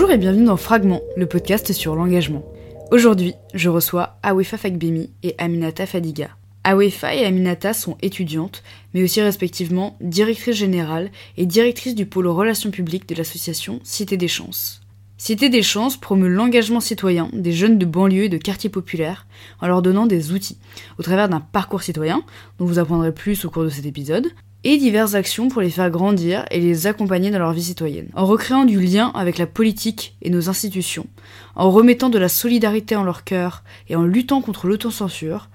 Bonjour 0.00 0.14
et 0.14 0.18
bienvenue 0.18 0.46
dans 0.46 0.56
Fragment, 0.56 1.02
le 1.14 1.26
podcast 1.26 1.74
sur 1.74 1.94
l'engagement. 1.94 2.42
Aujourd'hui, 2.90 3.34
je 3.52 3.68
reçois 3.68 4.16
Awefa 4.22 4.56
Fakbemi 4.56 5.10
et 5.22 5.34
Aminata 5.36 5.84
Fadiga. 5.84 6.30
Awefa 6.64 7.14
et 7.14 7.26
Aminata 7.26 7.74
sont 7.74 7.98
étudiantes, 8.00 8.62
mais 8.94 9.02
aussi 9.02 9.20
respectivement 9.20 9.98
directrice 10.00 10.56
générale 10.56 11.10
et 11.36 11.44
directrice 11.44 11.94
du 11.94 12.06
pôle 12.06 12.28
relations 12.28 12.70
publiques 12.70 13.10
de 13.10 13.14
l'association 13.14 13.78
Cité 13.84 14.16
des 14.16 14.26
Chances. 14.26 14.80
Cité 15.18 15.50
des 15.50 15.62
Chances 15.62 15.98
promeut 15.98 16.30
l'engagement 16.30 16.80
citoyen 16.80 17.28
des 17.34 17.52
jeunes 17.52 17.76
de 17.76 17.84
banlieue 17.84 18.24
et 18.24 18.30
de 18.30 18.38
quartiers 18.38 18.70
populaires 18.70 19.26
en 19.60 19.66
leur 19.66 19.82
donnant 19.82 20.06
des 20.06 20.32
outils, 20.32 20.56
au 20.98 21.02
travers 21.02 21.28
d'un 21.28 21.40
parcours 21.40 21.82
citoyen, 21.82 22.22
dont 22.58 22.64
vous 22.64 22.78
apprendrez 22.78 23.12
plus 23.12 23.44
au 23.44 23.50
cours 23.50 23.64
de 23.64 23.68
cet 23.68 23.84
épisode, 23.84 24.28
et 24.64 24.76
diverses 24.76 25.14
actions 25.14 25.48
pour 25.48 25.62
les 25.62 25.70
faire 25.70 25.90
grandir 25.90 26.44
et 26.50 26.60
les 26.60 26.86
accompagner 26.86 27.30
dans 27.30 27.38
leur 27.38 27.52
vie 27.52 27.62
citoyenne, 27.62 28.10
en 28.14 28.26
recréant 28.26 28.64
du 28.64 28.80
lien 28.80 29.10
avec 29.14 29.38
la 29.38 29.46
politique 29.46 30.16
et 30.22 30.30
nos 30.30 30.48
institutions, 30.48 31.06
en 31.54 31.70
remettant 31.70 32.10
de 32.10 32.18
la 32.18 32.28
solidarité 32.28 32.96
en 32.96 33.04
leur 33.04 33.24
cœur 33.24 33.64
et 33.88 33.96
en 33.96 34.04
luttant 34.04 34.42
contre 34.42 34.66
l'autocensure, 34.66 35.48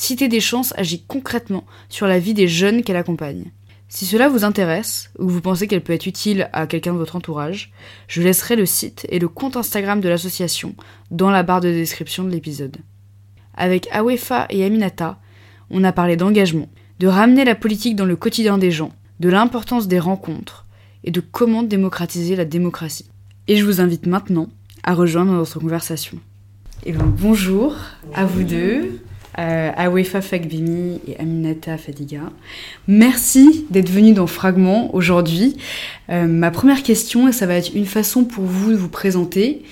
Cité 0.00 0.28
des 0.28 0.40
Chances 0.40 0.72
agit 0.78 1.04
concrètement 1.06 1.66
sur 1.90 2.06
la 2.06 2.18
vie 2.18 2.32
des 2.32 2.48
jeunes 2.48 2.82
qu'elle 2.82 2.96
accompagne. 2.96 3.50
Si 3.88 4.06
cela 4.06 4.30
vous 4.30 4.44
intéresse, 4.44 5.10
ou 5.18 5.28
vous 5.28 5.42
pensez 5.42 5.66
qu'elle 5.66 5.82
peut 5.82 5.92
être 5.92 6.06
utile 6.06 6.48
à 6.54 6.66
quelqu'un 6.66 6.94
de 6.94 6.98
votre 6.98 7.16
entourage, 7.16 7.70
je 8.08 8.22
laisserai 8.22 8.56
le 8.56 8.64
site 8.64 9.06
et 9.10 9.18
le 9.18 9.28
compte 9.28 9.58
Instagram 9.58 10.00
de 10.00 10.08
l'association 10.08 10.74
dans 11.10 11.28
la 11.28 11.42
barre 11.42 11.60
de 11.60 11.70
description 11.70 12.24
de 12.24 12.30
l'épisode. 12.30 12.78
Avec 13.54 13.88
Awefa 13.92 14.46
et 14.48 14.64
Aminata, 14.64 15.20
on 15.68 15.84
a 15.84 15.92
parlé 15.92 16.16
d'engagement, 16.16 16.70
de 17.00 17.06
ramener 17.06 17.46
la 17.46 17.54
politique 17.54 17.96
dans 17.96 18.04
le 18.04 18.14
quotidien 18.14 18.58
des 18.58 18.70
gens, 18.70 18.92
de 19.20 19.30
l'importance 19.30 19.88
des 19.88 19.98
rencontres 19.98 20.66
et 21.02 21.10
de 21.10 21.20
comment 21.20 21.62
démocratiser 21.62 22.36
la 22.36 22.44
démocratie. 22.44 23.06
Et 23.48 23.56
je 23.56 23.64
vous 23.64 23.80
invite 23.80 24.06
maintenant 24.06 24.50
à 24.82 24.92
rejoindre 24.92 25.32
notre 25.32 25.58
conversation. 25.58 26.18
Et 26.84 26.92
bien, 26.92 27.06
bonjour 27.06 27.74
à 28.14 28.26
vous 28.26 28.42
deux, 28.42 29.00
euh, 29.38 29.70
Awefa 29.74 30.20
Fakbimi 30.20 31.00
et 31.08 31.18
Aminata 31.18 31.78
Fadiga. 31.78 32.30
Merci 32.86 33.64
d'être 33.70 33.88
venus 33.88 34.14
dans 34.14 34.26
Fragment 34.26 34.94
aujourd'hui. 34.94 35.56
Euh, 36.10 36.26
ma 36.26 36.50
première 36.50 36.82
question, 36.82 37.28
et 37.28 37.32
ça 37.32 37.46
va 37.46 37.54
être 37.54 37.74
une 37.74 37.86
façon 37.86 38.24
pour 38.24 38.44
vous 38.44 38.72
de 38.72 38.76
vous 38.76 38.90
présenter, 38.90 39.62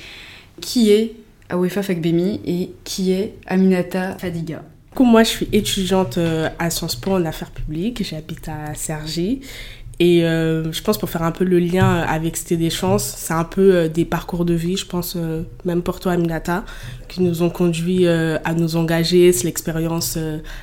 qui 0.62 0.91
est 0.91 1.15
Awefa 1.51 1.83
Fakbimi 1.83 2.41
et 2.47 2.71
qui 2.84 3.12
est 3.12 3.34
Aminata 3.47 4.17
Fadiga? 4.17 4.62
Moi, 5.04 5.22
je 5.22 5.28
suis 5.28 5.48
étudiante 5.52 6.18
euh, 6.18 6.48
à 6.58 6.70
Sciences 6.70 6.96
Po 6.96 7.12
en 7.12 7.24
affaires 7.24 7.50
publiques. 7.50 8.02
J'habite 8.04 8.48
à 8.48 8.74
Cergy. 8.74 9.41
Et 10.00 10.24
euh, 10.24 10.70
je 10.70 10.80
pense 10.80 10.96
pour 10.96 11.10
faire 11.10 11.24
un 11.24 11.32
peu 11.32 11.42
le 11.42 11.58
lien 11.58 11.96
avec 12.02 12.36
Cité 12.36 12.56
des 12.56 12.70
Chances, 12.70 13.02
c'est 13.02 13.34
un 13.34 13.42
peu 13.42 13.74
euh, 13.74 13.88
des 13.88 14.04
parcours 14.04 14.44
de 14.44 14.54
vie, 14.54 14.76
je 14.76 14.86
pense, 14.86 15.16
même 15.64 15.82
pour 15.82 15.98
toi, 15.98 16.12
Aminata, 16.12 16.64
qui 17.08 17.20
nous 17.20 17.42
ont 17.42 17.50
conduits 17.50 18.06
à 18.06 18.54
nous 18.54 18.76
engager. 18.76 19.32
C'est 19.32 19.44
l'expérience 19.44 20.16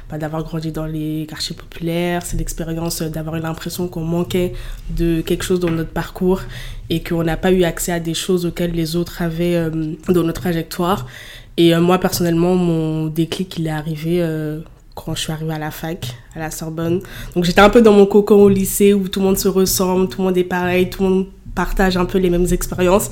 bah, 0.10 0.18
d'avoir 0.18 0.44
grandi 0.44 0.72
dans 0.72 0.86
les 0.86 1.28
quartiers 1.30 1.56
populaires, 1.56 2.26
c'est 2.26 2.38
l'expérience 2.38 3.02
d'avoir 3.02 3.36
eu 3.36 3.42
l'impression 3.42 3.90
qu'on 3.90 4.06
manquait 4.06 4.54
de 4.92 5.20
quelque 5.20 5.44
chose 5.44 5.60
dans 5.60 5.72
notre 5.72 5.92
parcours 5.92 6.42
et 6.90 7.04
qu'on 7.04 7.24
n'a 7.24 7.36
pas 7.36 7.52
eu 7.52 7.64
accès 7.64 7.92
à 7.92 8.00
des 8.00 8.14
choses 8.14 8.46
auxquelles 8.46 8.72
les 8.72 8.96
autres 8.96 9.22
avaient 9.22 9.70
dans 10.08 10.24
notre 10.24 10.42
trajectoire. 10.42 11.08
Et 11.58 11.74
euh, 11.74 11.82
moi, 11.82 12.00
personnellement, 12.00 12.56
mon 12.56 13.08
déclic, 13.08 13.58
il 13.58 13.68
est 13.68 13.72
arrivé 13.72 14.22
euh, 14.22 14.60
quand 14.94 15.16
je 15.16 15.22
suis 15.22 15.32
arrivée 15.32 15.54
à 15.54 15.60
la 15.60 15.72
fac, 15.72 16.16
à 16.36 16.40
la 16.40 16.52
Sorbonne. 16.52 17.02
Donc 17.36 17.46
j'étais 17.46 17.62
un 17.62 17.70
peu 17.70 17.82
dans 17.82 17.94
mon 17.94 18.06
cocon 18.06 18.36
au 18.36 18.50
lycée 18.50 18.94
où 18.94 19.08
tout 19.08 19.20
le 19.20 19.26
monde 19.26 19.38
se 19.38 19.48
ressemble, 19.48 20.10
tout 20.10 20.22
le 20.22 20.28
monde 20.28 20.38
est 20.38 20.44
pareil, 20.44 20.90
tout 20.90 21.04
le 21.04 21.10
monde 21.10 21.28
partage 21.54 21.96
un 21.98 22.06
peu 22.06 22.18
les 22.18 22.30
mêmes 22.30 22.48
expériences. 22.52 23.10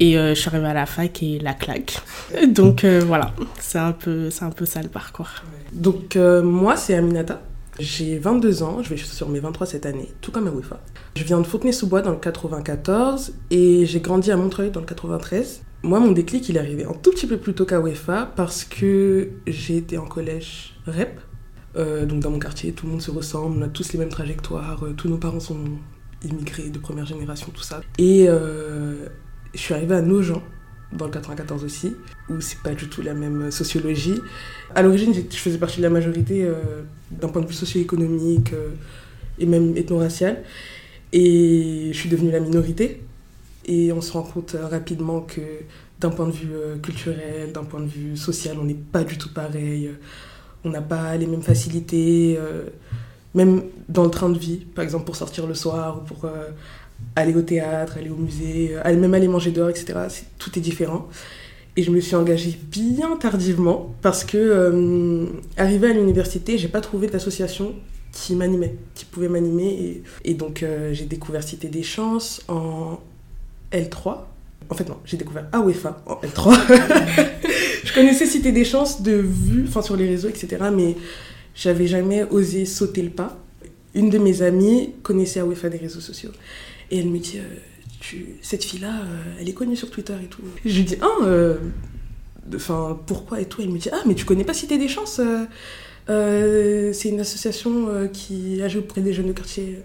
Et 0.00 0.18
euh, 0.18 0.34
je 0.34 0.40
suis 0.40 0.48
arrivée 0.48 0.66
à 0.66 0.74
la 0.74 0.86
fac 0.86 1.22
et 1.22 1.38
la 1.38 1.54
claque. 1.54 1.98
Donc 2.48 2.84
voilà, 2.84 3.32
c'est 3.60 3.78
un, 3.78 3.92
peu, 3.92 4.28
un 4.40 4.50
peu 4.50 4.64
ça 4.64 4.82
le 4.82 4.88
parcours. 4.88 5.30
Donc 5.72 6.16
moi, 6.16 6.76
c'est 6.76 6.94
Aminata. 6.94 7.40
J'ai 7.78 8.18
22 8.18 8.62
ans, 8.62 8.82
je 8.82 8.90
vais 8.90 8.96
sur 8.96 9.28
mes 9.28 9.40
23 9.40 9.66
cette 9.66 9.86
année, 9.86 10.12
tout 10.20 10.30
comme 10.30 10.46
à 10.46 10.50
WIFA. 10.50 10.80
Je 11.16 11.24
viens 11.24 11.40
de 11.40 11.46
Fontenay-sous-Bois 11.46 12.02
dans 12.02 12.12
le 12.12 12.18
94 12.18 13.32
et 13.50 13.84
j'ai 13.86 14.00
grandi 14.00 14.30
à 14.30 14.36
Montreuil 14.36 14.70
dans 14.70 14.80
le 14.80 14.86
93 14.86 15.62
moi, 15.84 16.00
mon 16.00 16.12
déclic, 16.12 16.48
il 16.48 16.56
est 16.56 16.60
arrivé 16.60 16.84
un 16.84 16.94
tout 16.94 17.10
petit 17.10 17.26
peu 17.26 17.36
plus 17.36 17.52
tôt 17.52 17.66
qu'à 17.66 17.78
UEFA 17.78 18.32
parce 18.34 18.64
que 18.64 19.28
j'ai 19.46 19.76
été 19.76 19.98
en 19.98 20.06
collège 20.06 20.74
REP. 20.86 21.20
Euh, 21.76 22.06
donc 22.06 22.20
dans 22.20 22.30
mon 22.30 22.38
quartier, 22.38 22.72
tout 22.72 22.86
le 22.86 22.92
monde 22.92 23.02
se 23.02 23.10
ressemble, 23.10 23.58
on 23.58 23.62
a 23.62 23.68
tous 23.68 23.92
les 23.92 23.98
mêmes 23.98 24.08
trajectoires, 24.08 24.82
euh, 24.82 24.94
tous 24.94 25.08
nos 25.08 25.18
parents 25.18 25.40
sont 25.40 25.62
immigrés 26.24 26.70
de 26.70 26.78
première 26.78 27.04
génération, 27.04 27.48
tout 27.52 27.62
ça. 27.62 27.82
Et 27.98 28.26
euh, 28.28 29.08
je 29.52 29.58
suis 29.58 29.74
arrivée 29.74 29.96
à 29.96 30.00
Nogent, 30.00 30.40
dans 30.92 31.04
le 31.04 31.10
94 31.10 31.62
aussi, 31.64 31.94
où 32.30 32.40
c'est 32.40 32.60
pas 32.60 32.74
du 32.74 32.88
tout 32.88 33.02
la 33.02 33.12
même 33.12 33.50
sociologie. 33.50 34.18
À 34.74 34.80
l'origine, 34.80 35.12
je 35.12 35.36
faisais 35.36 35.58
partie 35.58 35.78
de 35.78 35.82
la 35.82 35.90
majorité 35.90 36.48
d'un 37.10 37.28
point 37.28 37.42
de 37.42 37.46
vue 37.46 37.54
socio-économique 37.54 38.52
et 39.38 39.46
même 39.46 39.76
ethno-racial. 39.76 40.42
Et 41.12 41.90
je 41.92 41.98
suis 41.98 42.08
devenue 42.08 42.30
la 42.30 42.40
minorité. 42.40 43.00
Et 43.66 43.92
on 43.92 44.00
se 44.00 44.12
rend 44.12 44.22
compte 44.22 44.54
euh, 44.54 44.66
rapidement 44.66 45.20
que 45.20 45.40
d'un 46.00 46.10
point 46.10 46.26
de 46.26 46.32
vue 46.32 46.52
euh, 46.52 46.76
culturel, 46.78 47.52
d'un 47.52 47.64
point 47.64 47.80
de 47.80 47.86
vue 47.86 48.16
social, 48.16 48.56
on 48.60 48.64
n'est 48.64 48.74
pas 48.74 49.04
du 49.04 49.16
tout 49.16 49.32
pareil. 49.32 49.90
On 50.64 50.70
n'a 50.70 50.82
pas 50.82 51.16
les 51.16 51.26
mêmes 51.26 51.42
facilités, 51.42 52.36
euh, 52.38 52.64
même 53.34 53.62
dans 53.88 54.04
le 54.04 54.10
train 54.10 54.28
de 54.28 54.38
vie, 54.38 54.58
par 54.58 54.84
exemple 54.84 55.04
pour 55.04 55.16
sortir 55.16 55.46
le 55.46 55.54
soir 55.54 55.98
ou 55.98 56.00
pour 56.06 56.26
aller 57.16 57.34
au 57.34 57.42
théâtre, 57.42 57.98
aller 57.98 58.08
au 58.08 58.16
musée, 58.16 58.74
même 58.84 59.12
aller 59.12 59.28
manger 59.28 59.50
dehors, 59.50 59.68
etc. 59.68 59.94
tout 60.38 60.56
est 60.56 60.62
différent. 60.62 61.08
Et 61.76 61.82
je 61.82 61.90
me 61.90 62.00
suis 62.00 62.14
engagée 62.14 62.56
bien 62.70 63.16
tardivement 63.16 63.94
parce 64.00 64.24
que, 64.24 65.26
arrivée 65.56 65.90
à 65.90 65.92
l'université, 65.92 66.56
j'ai 66.56 66.68
pas 66.68 66.80
trouvé 66.80 67.08
d'association 67.08 67.74
qui 68.12 68.36
m'animait, 68.36 68.76
qui 68.94 69.04
pouvait 69.04 69.28
m'animer. 69.28 70.02
Et, 70.24 70.34
donc, 70.34 70.64
j'ai 70.92 71.04
découvert 71.04 71.42
Cité 71.42 71.68
des 71.68 71.82
Chances 71.82 72.42
en 72.48 73.00
L3. 73.72 74.18
En 74.70 74.74
fait, 74.74 74.88
non, 74.88 74.96
j'ai 75.04 75.16
découvert 75.16 75.48
AWEFA 75.52 76.02
en 76.06 76.14
L3. 76.14 76.54
je 77.84 77.92
connaissais 77.92 78.26
Cité 78.26 78.52
des 78.52 78.64
Chances 78.64 79.02
de 79.02 79.12
vue, 79.12 79.64
enfin 79.66 79.82
sur 79.82 79.96
les 79.96 80.06
réseaux, 80.06 80.28
etc. 80.28 80.64
Mais 80.72 80.96
j'avais 81.54 81.86
jamais 81.86 82.24
osé 82.24 82.64
sauter 82.66 83.02
le 83.02 83.10
pas. 83.10 83.36
Une 83.94 84.10
de 84.10 84.18
mes 84.18 84.42
amies 84.42 84.94
connaissait 85.02 85.40
AWEFA 85.40 85.68
des 85.68 85.78
réseaux 85.78 86.00
sociaux. 86.00 86.30
Et 86.90 86.98
elle 86.98 87.08
me 87.08 87.18
dit, 87.18 87.38
euh, 87.38 87.56
cette 88.42 88.64
fille-là, 88.64 89.02
euh, 89.02 89.40
elle 89.40 89.48
est 89.48 89.54
connue 89.54 89.76
sur 89.76 89.90
Twitter 89.90 90.14
et 90.22 90.26
tout. 90.26 90.42
Je 90.64 90.76
lui 90.76 90.84
dis, 90.84 90.96
ah, 91.00 91.28
enfin, 92.54 92.98
pourquoi 93.06 93.40
et 93.40 93.46
tout. 93.46 93.62
Elle 93.62 93.70
me 93.70 93.78
dit, 93.78 93.90
ah, 93.92 94.02
mais 94.06 94.14
tu 94.14 94.24
connais 94.24 94.44
pas 94.44 94.54
Cité 94.54 94.78
des 94.78 94.88
Chances 94.88 95.20
euh, 96.10 96.92
c'est 96.92 97.08
une 97.08 97.20
association 97.20 97.88
qui 98.12 98.60
agit 98.60 98.76
auprès 98.76 99.00
des 99.00 99.14
jeunes 99.14 99.28
de 99.28 99.32
quartier. 99.32 99.78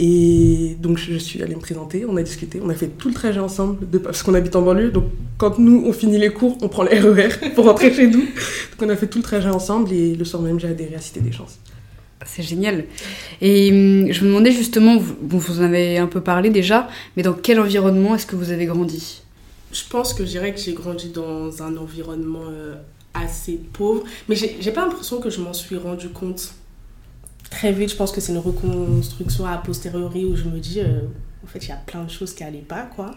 Et 0.00 0.76
donc 0.80 0.98
je 0.98 1.14
suis 1.14 1.40
allée 1.44 1.54
me 1.54 1.60
présenter, 1.60 2.04
on 2.04 2.16
a 2.16 2.22
discuté, 2.24 2.60
on 2.60 2.68
a 2.70 2.74
fait 2.74 2.88
tout 2.88 3.06
le 3.06 3.14
trajet 3.14 3.38
ensemble, 3.38 3.86
parce 4.02 4.24
qu'on 4.24 4.34
habite 4.34 4.56
en 4.56 4.62
banlieue. 4.62 4.90
Donc 4.90 5.04
quand 5.38 5.60
nous, 5.60 5.84
on 5.86 5.92
finit 5.92 6.18
les 6.18 6.30
cours, 6.32 6.58
on 6.60 6.68
prend 6.68 6.82
le 6.82 6.90
RER 7.12 7.52
pour 7.54 7.66
rentrer 7.66 7.94
chez 7.94 8.08
nous. 8.08 8.22
Donc 8.22 8.80
on 8.82 8.88
a 8.88 8.96
fait 8.96 9.06
tout 9.06 9.18
le 9.18 9.22
trajet 9.22 9.48
ensemble 9.48 9.92
et 9.92 10.16
le 10.16 10.24
soir 10.24 10.42
même, 10.42 10.58
j'ai 10.58 10.66
adhéré 10.66 10.96
à 10.96 11.00
Cité 11.00 11.20
des 11.20 11.30
Chances. 11.30 11.60
C'est 12.26 12.42
génial. 12.42 12.84
Et 13.40 13.70
hum, 13.70 14.12
je 14.12 14.24
me 14.24 14.28
demandais 14.28 14.52
justement, 14.52 14.98
vous, 14.98 15.60
en 15.60 15.64
avez 15.64 15.98
un 15.98 16.06
peu 16.06 16.20
parlé 16.20 16.50
déjà, 16.50 16.88
mais 17.16 17.22
dans 17.22 17.32
quel 17.32 17.58
environnement 17.60 18.14
est-ce 18.14 18.26
que 18.26 18.36
vous 18.36 18.50
avez 18.50 18.66
grandi? 18.66 19.22
Je 19.72 19.82
pense 19.88 20.12
que 20.12 20.24
je 20.24 20.30
dirais 20.30 20.52
que 20.52 20.60
j'ai 20.60 20.74
grandi 20.74 21.10
dans 21.10 21.62
un 21.62 21.76
environnement 21.76 22.48
euh, 22.50 22.74
assez 23.14 23.58
pauvre. 23.72 24.04
Mais 24.28 24.36
j'ai 24.36 24.70
pas 24.72 24.84
l'impression 24.84 25.20
que 25.20 25.30
je 25.30 25.40
m'en 25.40 25.52
suis 25.52 25.76
rendu 25.76 26.08
compte 26.10 26.54
très 27.50 27.72
vite. 27.72 27.90
Je 27.90 27.96
pense 27.96 28.12
que 28.12 28.20
c'est 28.20 28.32
une 28.32 28.38
reconstruction 28.38 29.46
a 29.46 29.56
posteriori 29.58 30.24
où 30.24 30.36
je 30.36 30.44
me 30.44 30.58
dis, 30.58 30.80
euh, 30.80 31.00
en 31.44 31.46
fait, 31.46 31.60
il 31.64 31.68
y 31.68 31.72
a 31.72 31.76
plein 31.76 32.04
de 32.04 32.10
choses 32.10 32.34
qui 32.34 32.42
n'allaient 32.42 32.58
pas, 32.58 32.82
quoi. 32.82 33.12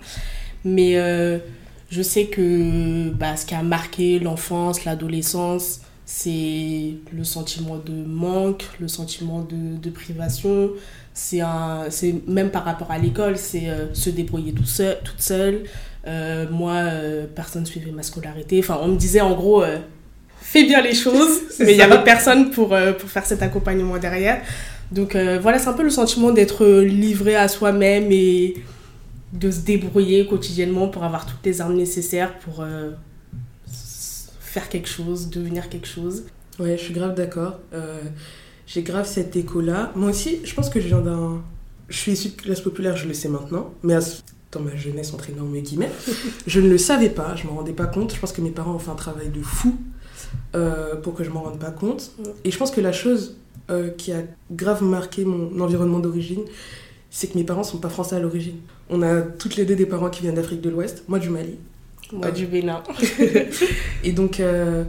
Mais 0.63 0.98
euh, 0.98 1.39
je 1.89 2.01
sais 2.01 2.27
que 2.27 3.10
bah, 3.10 3.36
ce 3.36 3.45
qui 3.45 3.56
a 3.56 3.63
marqué 3.63 4.19
l'enfance, 4.19 4.86
l'adolescence, 4.86 5.81
c'est 6.05 6.95
le 7.13 7.23
sentiment 7.23 7.77
de 7.77 7.94
manque, 7.94 8.63
le 8.79 8.88
sentiment 8.88 9.41
de, 9.41 9.77
de 9.77 9.89
privation. 9.89 10.71
C'est 11.13 11.41
même 12.27 12.50
par 12.50 12.65
rapport 12.65 12.91
à 12.91 12.97
l'école, 12.97 13.38
c'est 13.38 13.69
euh, 13.69 13.94
se 13.94 14.09
débrouiller 14.09 14.51
tout 14.53 14.65
seul, 14.65 14.97
toute 15.03 15.21
seule. 15.21 15.63
Euh, 16.05 16.45
moi, 16.50 16.73
euh, 16.73 17.25
personne 17.33 17.61
ne 17.61 17.67
suivait 17.67 17.91
ma 17.91 18.03
scolarité. 18.03 18.59
Enfin, 18.59 18.79
on 18.81 18.89
me 18.89 18.97
disait 18.97 19.21
en 19.21 19.33
gros, 19.33 19.63
fais 20.41 20.63
bien 20.65 20.81
les 20.81 20.94
choses, 20.94 21.41
mais 21.59 21.71
il 21.71 21.77
n'y 21.77 21.81
avait 21.81 22.03
personne 22.03 22.51
pour, 22.51 22.75
pour 23.00 23.09
faire 23.09 23.25
cet 23.25 23.41
accompagnement 23.41 23.97
derrière. 23.97 24.41
Donc 24.91 25.15
voilà, 25.15 25.57
c'est 25.57 25.69
un 25.69 25.73
peu 25.73 25.83
le 25.83 25.89
sentiment 25.89 26.31
d'être 26.31 26.65
livré 26.81 27.35
à 27.35 27.47
soi-même 27.47 28.11
et 28.11 28.55
de 29.31 29.50
se 29.50 29.61
débrouiller 29.61 30.27
quotidiennement 30.27 30.89
pour 30.89 31.03
avoir 31.03 31.25
toutes 31.25 31.44
les 31.45 31.61
armes 31.61 31.75
nécessaires 31.75 32.38
pour 32.39 32.63
faire 34.53 34.69
quelque 34.69 34.89
chose, 34.89 35.29
devenir 35.29 35.69
quelque 35.69 35.88
chose. 35.88 36.23
Ouais, 36.59 36.77
je 36.77 36.83
suis 36.83 36.94
grave 36.94 37.15
d'accord. 37.15 37.59
J'ai 38.67 38.83
grave 38.83 39.07
cet 39.07 39.35
écho-là. 39.35 39.91
Moi 39.95 40.09
aussi, 40.09 40.39
je 40.44 40.53
pense 40.53 40.69
que 40.69 40.79
je 40.79 40.88
viens 40.88 41.01
d'un. 41.01 41.41
Je 41.89 41.97
suis 41.97 42.13
issu 42.13 42.29
de 42.29 42.35
classe 42.35 42.61
populaire, 42.61 42.95
je 42.95 43.07
le 43.07 43.13
sais 43.13 43.27
maintenant. 43.27 43.73
Mais 43.83 43.95
dans 44.53 44.61
ma 44.61 44.75
jeunesse 44.75 45.13
entre 45.13 45.29
énormes 45.29 45.57
guillemets. 45.59 45.91
Je 46.47 46.59
ne 46.59 46.69
le 46.69 46.77
savais 46.77 47.09
pas, 47.09 47.35
je 47.35 47.47
m'en 47.47 47.55
rendais 47.55 47.73
pas 47.73 47.88
compte. 47.88 48.13
Je 48.13 48.19
pense 48.19 48.31
que 48.31 48.41
mes 48.41 48.51
parents 48.51 48.75
ont 48.75 48.79
fait 48.79 48.91
un 48.91 48.95
travail 48.95 49.29
de 49.29 49.41
fou 49.41 49.75
euh, 50.55 50.95
pour 50.95 51.15
que 51.15 51.23
je 51.23 51.31
m'en 51.31 51.41
rende 51.41 51.57
pas 51.57 51.71
compte. 51.71 52.11
Et 52.44 52.51
je 52.51 52.57
pense 52.57 52.69
que 52.69 52.79
la 52.81 52.91
chose 52.91 53.38
euh, 53.71 53.89
qui 53.89 54.11
a 54.11 54.21
grave 54.51 54.83
marqué 54.83 55.25
mon 55.25 55.59
environnement 55.59 56.00
d'origine, 56.00 56.44
c'est 57.09 57.27
que 57.27 57.38
mes 57.38 57.44
parents 57.44 57.63
sont 57.63 57.79
pas 57.79 57.89
français 57.89 58.15
à 58.15 58.19
l'origine. 58.19 58.57
On 58.89 59.01
a 59.01 59.21
toutes 59.21 59.55
les 59.55 59.65
deux 59.65 59.75
des 59.75 59.85
parents 59.85 60.09
qui 60.09 60.21
viennent 60.21 60.35
d'Afrique 60.35 60.61
de 60.61 60.69
l'Ouest, 60.69 61.03
moi 61.07 61.19
du 61.19 61.29
Mali. 61.29 61.57
Moi 62.13 62.31
du 62.31 62.45
Bénin. 62.45 62.83
et 64.04 64.12
donc, 64.12 64.39
euh, 64.39 64.83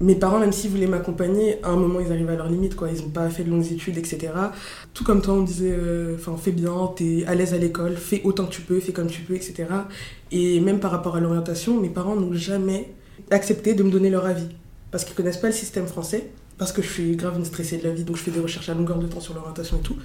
mes 0.00 0.14
parents, 0.14 0.38
même 0.38 0.52
s'ils 0.52 0.70
voulaient 0.70 0.86
m'accompagner, 0.86 1.58
à 1.62 1.70
un 1.70 1.76
moment, 1.76 2.00
ils 2.00 2.10
arrivent 2.10 2.30
à 2.30 2.36
leur 2.36 2.48
limite, 2.48 2.76
quoi. 2.76 2.88
Ils 2.90 3.02
n'ont 3.02 3.10
pas 3.10 3.28
fait 3.30 3.44
de 3.44 3.50
longues 3.50 3.70
études, 3.70 3.98
etc. 3.98 4.32
Tout 4.92 5.04
comme 5.04 5.22
toi, 5.22 5.34
on 5.34 5.42
disait, 5.42 5.72
euh, 5.72 6.16
fais 6.40 6.52
bien, 6.52 6.90
t'es 6.96 7.24
à 7.26 7.34
l'aise 7.34 7.54
à 7.54 7.58
l'école, 7.58 7.96
fais 7.96 8.20
autant 8.24 8.46
que 8.46 8.52
tu 8.52 8.62
peux, 8.62 8.80
fais 8.80 8.92
comme 8.92 9.08
tu 9.08 9.22
peux, 9.22 9.34
etc. 9.34 9.66
Et 10.32 10.60
même 10.60 10.80
par 10.80 10.90
rapport 10.90 11.16
à 11.16 11.20
l'orientation, 11.20 11.80
mes 11.80 11.88
parents 11.88 12.16
n'ont 12.16 12.34
jamais 12.34 12.92
accepté 13.30 13.74
de 13.74 13.82
me 13.82 13.90
donner 13.90 14.10
leur 14.10 14.26
avis. 14.26 14.48
Parce 14.90 15.04
qu'ils 15.04 15.14
connaissent 15.14 15.38
pas 15.38 15.48
le 15.48 15.52
système 15.52 15.86
français, 15.86 16.30
parce 16.58 16.72
que 16.72 16.82
je 16.82 16.88
suis 16.88 17.16
grave 17.16 17.36
une 17.38 17.44
stressée 17.44 17.78
de 17.78 17.84
la 17.84 17.90
vie, 17.90 18.04
donc 18.04 18.16
je 18.16 18.22
fais 18.22 18.30
des 18.30 18.40
recherches 18.40 18.68
à 18.68 18.74
longueur 18.74 18.98
de 18.98 19.06
temps 19.06 19.20
sur 19.20 19.34
l'orientation 19.34 19.78
et 19.78 19.82
tout. 19.82 19.96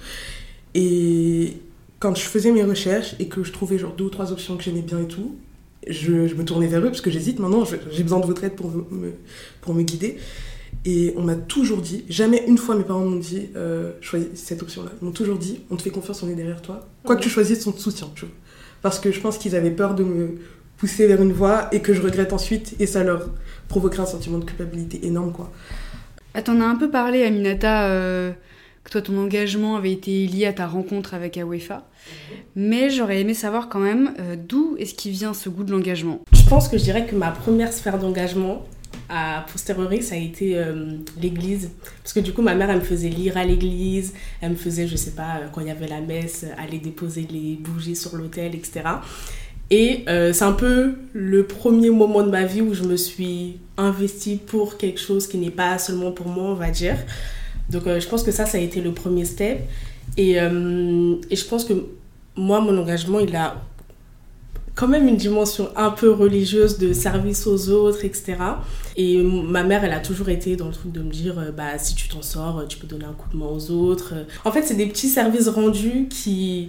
Et 0.74 1.56
quand 1.98 2.16
je 2.16 2.22
faisais 2.22 2.52
mes 2.52 2.64
recherches 2.64 3.14
et 3.18 3.28
que 3.28 3.42
je 3.42 3.52
trouvais 3.52 3.78
genre 3.78 3.92
deux 3.92 4.04
ou 4.04 4.10
trois 4.10 4.32
options 4.32 4.56
que 4.56 4.62
j'aimais 4.62 4.82
bien 4.82 5.00
et 5.00 5.06
tout, 5.06 5.36
je, 5.88 6.12
me 6.12 6.44
tournais 6.44 6.66
vers 6.66 6.80
eux 6.80 6.88
parce 6.88 7.00
que 7.00 7.10
j'hésite 7.10 7.38
maintenant, 7.38 7.64
j'ai 7.90 8.02
besoin 8.02 8.20
de 8.20 8.26
votre 8.26 8.44
aide 8.44 8.54
pour 8.54 8.70
me, 8.70 9.12
pour 9.60 9.74
me 9.74 9.82
guider. 9.82 10.18
Et 10.84 11.12
on 11.16 11.22
m'a 11.22 11.34
toujours 11.34 11.82
dit, 11.82 12.04
jamais 12.08 12.42
une 12.46 12.56
fois 12.56 12.74
mes 12.74 12.84
parents 12.84 13.04
m'ont 13.04 13.16
dit, 13.16 13.48
euh, 13.56 13.92
choisis 14.00 14.28
cette 14.34 14.62
option-là. 14.62 14.90
Ils 15.00 15.04
m'ont 15.04 15.12
toujours 15.12 15.36
dit, 15.36 15.60
on 15.70 15.76
te 15.76 15.82
fait 15.82 15.90
confiance, 15.90 16.22
on 16.22 16.28
est 16.28 16.34
derrière 16.34 16.62
toi. 16.62 16.88
Quoi 17.04 17.16
que 17.16 17.22
tu 17.22 17.28
choisisses, 17.28 17.66
on 17.66 17.72
te 17.72 17.80
soutient. 17.80 18.10
Tu 18.14 18.24
vois. 18.24 18.34
Parce 18.80 18.98
que 18.98 19.12
je 19.12 19.20
pense 19.20 19.36
qu'ils 19.36 19.56
avaient 19.56 19.70
peur 19.70 19.94
de 19.94 20.04
me 20.04 20.38
pousser 20.78 21.06
vers 21.06 21.20
une 21.20 21.32
voie 21.32 21.68
et 21.72 21.80
que 21.80 21.92
je 21.92 22.00
regrette 22.00 22.32
ensuite 22.32 22.74
et 22.80 22.86
ça 22.86 23.04
leur 23.04 23.28
provoquerait 23.68 24.02
un 24.02 24.06
sentiment 24.06 24.38
de 24.38 24.44
culpabilité 24.44 25.06
énorme. 25.06 25.32
quoi. 25.32 25.52
Ah, 26.32 26.42
t'en 26.42 26.60
as 26.60 26.64
un 26.64 26.76
peu 26.76 26.90
parlé, 26.90 27.24
Aminata, 27.24 27.88
euh, 27.88 28.32
que 28.84 28.90
toi, 28.90 29.02
ton 29.02 29.18
engagement 29.18 29.76
avait 29.76 29.92
été 29.92 30.26
lié 30.26 30.46
à 30.46 30.52
ta 30.52 30.66
rencontre 30.66 31.14
avec 31.14 31.36
Awefa. 31.36 31.86
Mais 32.56 32.90
j'aurais 32.90 33.20
aimé 33.20 33.34
savoir 33.34 33.68
quand 33.68 33.78
même 33.78 34.14
euh, 34.18 34.36
d'où 34.36 34.76
est-ce 34.78 34.94
qu'il 34.94 35.12
vient 35.12 35.34
ce 35.34 35.48
goût 35.48 35.64
de 35.64 35.70
l'engagement? 35.70 36.20
Je 36.32 36.48
pense 36.48 36.68
que 36.68 36.78
je 36.78 36.84
dirais 36.84 37.06
que 37.06 37.14
ma 37.14 37.30
première 37.30 37.72
sphère 37.72 37.98
d'engagement, 37.98 38.64
à 39.08 39.44
posteriori, 39.50 40.02
ça 40.02 40.14
a 40.14 40.18
été 40.18 40.56
euh, 40.56 40.96
l'église. 41.20 41.70
Parce 42.02 42.12
que 42.12 42.20
du 42.20 42.32
coup, 42.32 42.42
ma 42.42 42.54
mère, 42.54 42.70
elle 42.70 42.78
me 42.78 42.84
faisait 42.84 43.08
lire 43.08 43.36
à 43.36 43.44
l'église, 43.44 44.14
elle 44.40 44.52
me 44.52 44.56
faisait, 44.56 44.86
je 44.86 44.96
sais 44.96 45.12
pas, 45.12 45.40
quand 45.52 45.60
il 45.60 45.66
y 45.66 45.70
avait 45.70 45.88
la 45.88 46.00
messe, 46.00 46.46
aller 46.56 46.78
déposer 46.78 47.26
les 47.30 47.56
bougies 47.56 47.96
sur 47.96 48.16
l'autel, 48.16 48.54
etc. 48.54 48.82
Et 49.72 50.04
c'est 50.06 50.42
un 50.42 50.52
peu 50.52 50.94
le 51.12 51.44
premier 51.44 51.90
moment 51.90 52.24
de 52.24 52.30
ma 52.30 52.44
vie 52.44 52.60
où 52.60 52.74
je 52.74 52.82
me 52.82 52.96
suis 52.96 53.58
investie 53.76 54.36
pour 54.36 54.78
quelque 54.78 54.98
chose 54.98 55.28
qui 55.28 55.38
n'est 55.38 55.50
pas 55.50 55.78
seulement 55.78 56.10
pour 56.10 56.26
moi, 56.26 56.44
on 56.50 56.54
va 56.54 56.70
dire. 56.70 56.96
Donc 57.70 57.86
euh, 57.86 58.00
je 58.00 58.08
pense 58.08 58.22
que 58.22 58.32
ça, 58.32 58.46
ça 58.46 58.58
a 58.58 58.60
été 58.60 58.80
le 58.80 58.92
premier 58.92 59.24
step. 59.24 59.60
Et, 60.16 60.40
euh, 60.40 61.16
et, 61.30 61.36
je 61.36 61.44
pense 61.44 61.64
que 61.64 61.72
moi, 62.36 62.60
mon 62.60 62.76
engagement, 62.76 63.20
il 63.20 63.34
a 63.36 63.62
quand 64.74 64.88
même 64.88 65.06
une 65.06 65.16
dimension 65.16 65.68
un 65.76 65.90
peu 65.90 66.10
religieuse 66.10 66.78
de 66.78 66.92
service 66.92 67.46
aux 67.46 67.68
autres, 67.70 68.04
etc. 68.04 68.36
Et 68.96 69.22
ma 69.22 69.62
mère, 69.62 69.84
elle 69.84 69.92
a 69.92 70.00
toujours 70.00 70.30
été 70.30 70.56
dans 70.56 70.66
le 70.66 70.72
truc 70.72 70.90
de 70.90 71.00
me 71.00 71.10
dire, 71.10 71.38
euh, 71.38 71.52
bah, 71.52 71.78
si 71.78 71.94
tu 71.94 72.08
t'en 72.08 72.22
sors, 72.22 72.66
tu 72.68 72.78
peux 72.78 72.86
donner 72.86 73.04
un 73.04 73.12
coup 73.12 73.28
de 73.32 73.36
main 73.36 73.46
aux 73.46 73.70
autres. 73.70 74.14
En 74.44 74.52
fait, 74.52 74.62
c'est 74.62 74.74
des 74.74 74.86
petits 74.86 75.08
services 75.08 75.48
rendus 75.48 76.08
qui, 76.08 76.68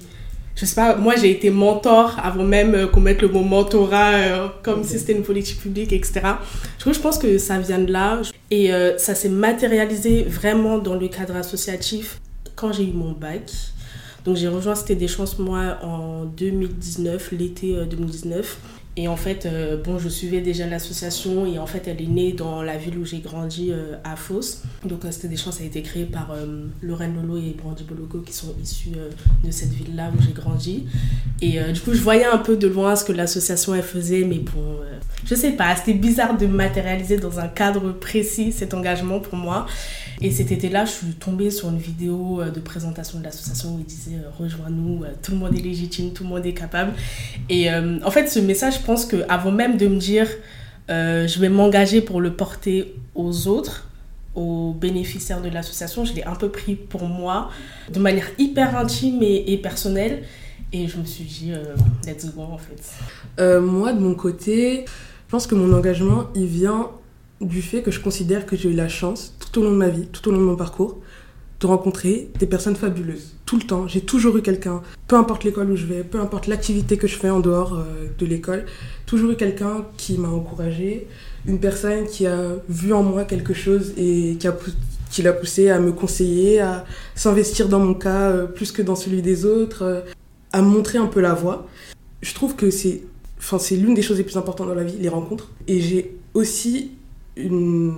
je 0.61 0.67
sais 0.67 0.75
pas, 0.75 0.95
moi 0.95 1.15
j'ai 1.15 1.31
été 1.31 1.49
mentor 1.49 2.19
avant 2.21 2.43
même 2.43 2.87
qu'on 2.91 3.01
mette 3.01 3.23
le 3.23 3.29
mot 3.29 3.41
mentorat 3.41 4.53
comme 4.61 4.83
si 4.83 4.99
c'était 4.99 5.13
une 5.13 5.23
politique 5.23 5.59
publique, 5.59 5.91
etc. 5.91 6.21
Je 6.85 6.99
pense 6.99 7.17
que 7.17 7.39
ça 7.39 7.57
vient 7.57 7.79
de 7.79 7.91
là. 7.91 8.21
Et 8.51 8.71
euh, 8.71 8.95
ça 8.99 9.15
s'est 9.15 9.29
matérialisé 9.29 10.21
vraiment 10.21 10.77
dans 10.77 10.93
le 10.93 11.07
cadre 11.07 11.35
associatif 11.35 12.21
quand 12.55 12.71
j'ai 12.73 12.83
eu 12.83 12.91
mon 12.93 13.13
bac. 13.13 13.51
Donc 14.23 14.35
j'ai 14.35 14.49
rejoint 14.49 14.75
C'était 14.75 14.93
des 14.93 15.07
chances 15.07 15.39
moi 15.39 15.79
en 15.81 16.25
2019, 16.25 17.31
l'été 17.31 17.75
2019. 17.89 18.59
Et 19.01 19.07
en 19.07 19.15
fait, 19.15 19.47
euh, 19.47 19.81
bon, 19.81 19.97
je 19.97 20.07
suivais 20.09 20.41
déjà 20.41 20.67
l'association 20.67 21.47
et 21.47 21.57
en 21.57 21.65
fait, 21.65 21.87
elle 21.87 21.99
est 22.03 22.07
née 22.07 22.33
dans 22.33 22.61
la 22.61 22.77
ville 22.77 22.99
où 22.99 23.03
j'ai 23.03 23.17
grandi, 23.17 23.71
euh, 23.71 23.95
à 24.03 24.15
Fos. 24.15 24.61
Donc, 24.85 25.05
euh, 25.05 25.07
C'était 25.09 25.27
des 25.27 25.37
chances 25.37 25.59
a 25.59 25.63
été 25.63 25.81
créé 25.81 26.05
par 26.05 26.35
Lorraine 26.83 27.15
Lolo 27.15 27.37
et 27.37 27.55
Brandy 27.57 27.83
Bologo 27.83 28.19
qui 28.19 28.31
sont 28.31 28.53
issus 28.61 28.91
de 29.43 29.49
cette 29.49 29.71
ville-là 29.71 30.11
où 30.15 30.21
j'ai 30.21 30.33
grandi. 30.33 30.85
Et 31.41 31.57
du 31.73 31.79
coup, 31.81 31.93
je 31.93 32.01
voyais 32.01 32.25
un 32.25 32.37
peu 32.37 32.55
de 32.55 32.67
loin 32.67 32.95
ce 32.95 33.03
que 33.03 33.11
l'association 33.11 33.73
elle 33.73 33.81
faisait, 33.81 34.23
mais 34.23 34.37
bon, 34.37 34.77
je 35.25 35.33
sais 35.33 35.51
pas, 35.51 35.75
c'était 35.75 35.93
bizarre 35.93 36.37
de 36.37 36.45
matérialiser 36.45 37.17
dans 37.17 37.39
un 37.39 37.47
cadre 37.47 37.91
précis 37.91 38.51
cet 38.51 38.73
engagement 38.73 39.19
pour 39.19 39.35
moi. 39.35 39.65
Et 40.21 40.29
cet 40.29 40.51
été-là, 40.51 40.85
je 40.85 40.91
suis 40.91 41.13
tombée 41.13 41.49
sur 41.49 41.69
une 41.69 41.79
vidéo 41.79 42.41
de 42.43 42.59
présentation 42.59 43.19
de 43.19 43.23
l'association 43.23 43.75
où 43.75 43.79
il 43.79 43.85
disait 43.85 44.17
Rejoins-nous, 44.37 45.03
tout 45.23 45.31
le 45.31 45.37
monde 45.37 45.55
est 45.57 45.61
légitime, 45.61 46.13
tout 46.13 46.23
le 46.23 46.29
monde 46.29 46.45
est 46.45 46.53
capable. 46.53 46.93
Et 47.49 47.69
en 47.71 48.11
fait, 48.11 48.27
ce 48.27 48.39
message 48.39 48.75
je 48.75 48.85
pense 48.91 49.05
qu'avant 49.05 49.51
même 49.53 49.77
de 49.77 49.87
me 49.87 49.95
dire 49.95 50.27
euh, 50.89 51.25
je 51.25 51.39
vais 51.39 51.47
m'engager 51.47 52.01
pour 52.01 52.19
le 52.19 52.33
porter 52.33 52.93
aux 53.15 53.47
autres, 53.47 53.87
aux 54.35 54.73
bénéficiaires 54.73 55.41
de 55.41 55.47
l'association, 55.47 56.03
je 56.03 56.13
l'ai 56.13 56.25
un 56.25 56.35
peu 56.35 56.49
pris 56.49 56.75
pour 56.75 57.05
moi 57.05 57.49
de 57.89 57.99
manière 57.99 58.27
hyper 58.37 58.77
intime 58.77 59.19
et, 59.21 59.57
personnelle. 59.63 60.23
Et 60.73 60.89
je 60.89 60.97
me 60.97 61.05
suis 61.05 61.23
dit, 61.23 61.53
euh, 61.53 61.73
let's 62.05 62.25
go 62.35 62.41
en 62.41 62.57
fait. 62.57 62.81
Euh, 63.39 63.61
moi, 63.61 63.93
de 63.93 63.99
mon 63.99 64.13
côté, 64.13 64.83
je 65.27 65.31
pense 65.31 65.47
que 65.47 65.55
mon 65.55 65.71
engagement, 65.73 66.25
il 66.35 66.47
vient 66.47 66.89
du 67.39 67.61
fait 67.61 67.81
que 67.81 67.91
je 67.91 68.01
considère 68.01 68.45
que 68.45 68.57
j'ai 68.57 68.69
eu 68.69 68.75
la 68.75 68.89
chance, 68.89 69.33
tout 69.39 69.61
au 69.61 69.63
long 69.63 69.71
de 69.71 69.77
ma 69.77 69.87
vie, 69.87 70.07
tout 70.07 70.27
au 70.27 70.33
long 70.33 70.39
de 70.39 70.43
mon 70.43 70.57
parcours, 70.57 70.99
de 71.61 71.67
rencontrer 71.67 72.29
des 72.39 72.45
personnes 72.45 72.75
fabuleuses. 72.75 73.35
Tout 73.51 73.57
le 73.57 73.63
temps. 73.63 73.85
J'ai 73.85 73.99
toujours 73.99 74.37
eu 74.37 74.41
quelqu'un, 74.41 74.81
peu 75.09 75.17
importe 75.17 75.43
l'école 75.43 75.71
où 75.71 75.75
je 75.75 75.85
vais, 75.85 76.05
peu 76.05 76.21
importe 76.21 76.47
l'activité 76.47 76.95
que 76.95 77.05
je 77.05 77.17
fais 77.17 77.29
en 77.29 77.41
dehors 77.41 77.73
euh, 77.73 78.07
de 78.17 78.25
l'école, 78.25 78.65
toujours 79.05 79.31
eu 79.31 79.35
quelqu'un 79.35 79.85
qui 79.97 80.17
m'a 80.17 80.29
encouragé, 80.29 81.05
une 81.45 81.59
personne 81.59 82.05
qui 82.05 82.25
a 82.25 82.39
vu 82.69 82.93
en 82.93 83.03
moi 83.03 83.25
quelque 83.25 83.53
chose 83.53 83.91
et 83.97 84.37
qui 84.39 84.47
a 84.47 84.55
qui 85.09 85.21
l'a 85.21 85.33
poussé 85.33 85.69
à 85.69 85.79
me 85.79 85.91
conseiller, 85.91 86.61
à 86.61 86.85
s'investir 87.13 87.67
dans 87.67 87.79
mon 87.79 87.93
cas 87.93 88.29
euh, 88.29 88.45
plus 88.45 88.71
que 88.71 88.81
dans 88.81 88.95
celui 88.95 89.21
des 89.21 89.43
autres, 89.43 89.81
euh, 89.83 89.99
à 90.53 90.61
montrer 90.61 90.97
un 90.97 91.07
peu 91.07 91.19
la 91.19 91.33
voie. 91.33 91.67
Je 92.21 92.33
trouve 92.33 92.55
que 92.55 92.69
c'est 92.69 93.01
enfin, 93.37 93.59
c'est 93.59 93.75
l'une 93.75 93.95
des 93.95 94.01
choses 94.01 94.19
les 94.19 94.23
plus 94.23 94.37
importantes 94.37 94.69
dans 94.69 94.75
la 94.75 94.85
vie, 94.85 94.95
les 94.97 95.09
rencontres. 95.09 95.49
Et 95.67 95.81
j'ai 95.81 96.15
aussi 96.33 96.91
une 97.35 97.95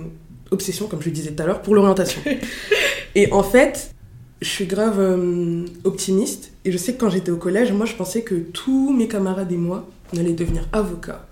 obsession, 0.50 0.88
comme 0.88 1.00
je 1.00 1.06
le 1.06 1.12
disais 1.12 1.30
tout 1.30 1.44
à 1.44 1.46
l'heure, 1.46 1.62
pour 1.62 1.76
l'orientation. 1.76 2.20
Et 3.14 3.32
en 3.32 3.44
fait, 3.44 3.93
je 4.40 4.48
suis 4.48 4.66
grave 4.66 4.98
euh, 4.98 5.64
optimiste. 5.84 6.52
Et 6.64 6.72
je 6.72 6.78
sais 6.78 6.94
que 6.94 7.00
quand 7.00 7.10
j'étais 7.10 7.30
au 7.30 7.36
collège, 7.36 7.72
moi, 7.72 7.86
je 7.86 7.94
pensais 7.94 8.22
que 8.22 8.34
tous 8.34 8.92
mes 8.92 9.08
camarades 9.08 9.50
et 9.52 9.56
moi, 9.56 9.88
on 10.12 10.18
allait 10.18 10.32
devenir 10.32 10.68
avocats, 10.72 11.26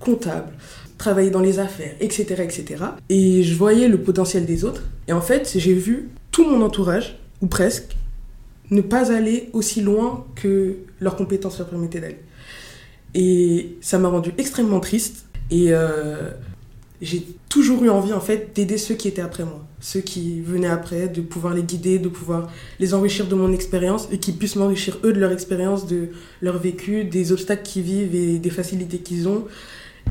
comptables, 0.00 0.52
travailler 0.98 1.30
dans 1.30 1.40
les 1.40 1.58
affaires, 1.58 1.94
etc., 2.00 2.42
etc. 2.42 2.84
Et 3.08 3.42
je 3.42 3.54
voyais 3.54 3.88
le 3.88 3.98
potentiel 3.98 4.44
des 4.46 4.64
autres. 4.64 4.82
Et 5.06 5.12
en 5.12 5.20
fait, 5.20 5.52
j'ai 5.56 5.74
vu 5.74 6.10
tout 6.30 6.44
mon 6.44 6.62
entourage, 6.62 7.18
ou 7.40 7.46
presque, 7.46 7.96
ne 8.70 8.80
pas 8.80 9.12
aller 9.12 9.48
aussi 9.52 9.80
loin 9.80 10.26
que 10.34 10.76
leurs 11.00 11.16
compétences 11.16 11.58
leur 11.58 11.68
permettaient 11.68 12.00
d'aller. 12.00 12.20
Et 13.14 13.76
ça 13.80 13.98
m'a 13.98 14.08
rendu 14.08 14.32
extrêmement 14.36 14.80
triste. 14.80 15.24
Et 15.50 15.68
euh, 15.68 16.30
j'ai 17.00 17.26
toujours 17.48 17.82
eu 17.84 17.90
envie 17.90 18.12
en 18.12 18.20
fait 18.20 18.54
d'aider 18.54 18.78
ceux 18.78 18.94
qui 18.94 19.08
étaient 19.08 19.22
après 19.22 19.44
moi, 19.44 19.64
ceux 19.80 20.00
qui 20.00 20.40
venaient 20.40 20.68
après, 20.68 21.08
de 21.08 21.20
pouvoir 21.20 21.54
les 21.54 21.62
guider, 21.62 21.98
de 21.98 22.08
pouvoir 22.08 22.50
les 22.80 22.94
enrichir 22.94 23.26
de 23.26 23.34
mon 23.34 23.52
expérience 23.52 24.08
et 24.10 24.18
qu'ils 24.18 24.36
puissent 24.36 24.56
m'enrichir 24.56 24.98
eux 25.04 25.12
de 25.12 25.20
leur 25.20 25.32
expérience, 25.32 25.86
de 25.86 26.08
leur 26.42 26.58
vécu, 26.58 27.04
des 27.04 27.32
obstacles 27.32 27.62
qu'ils 27.62 27.82
vivent 27.82 28.14
et 28.14 28.38
des 28.38 28.50
facilités 28.50 28.98
qu'ils 28.98 29.28
ont. 29.28 29.44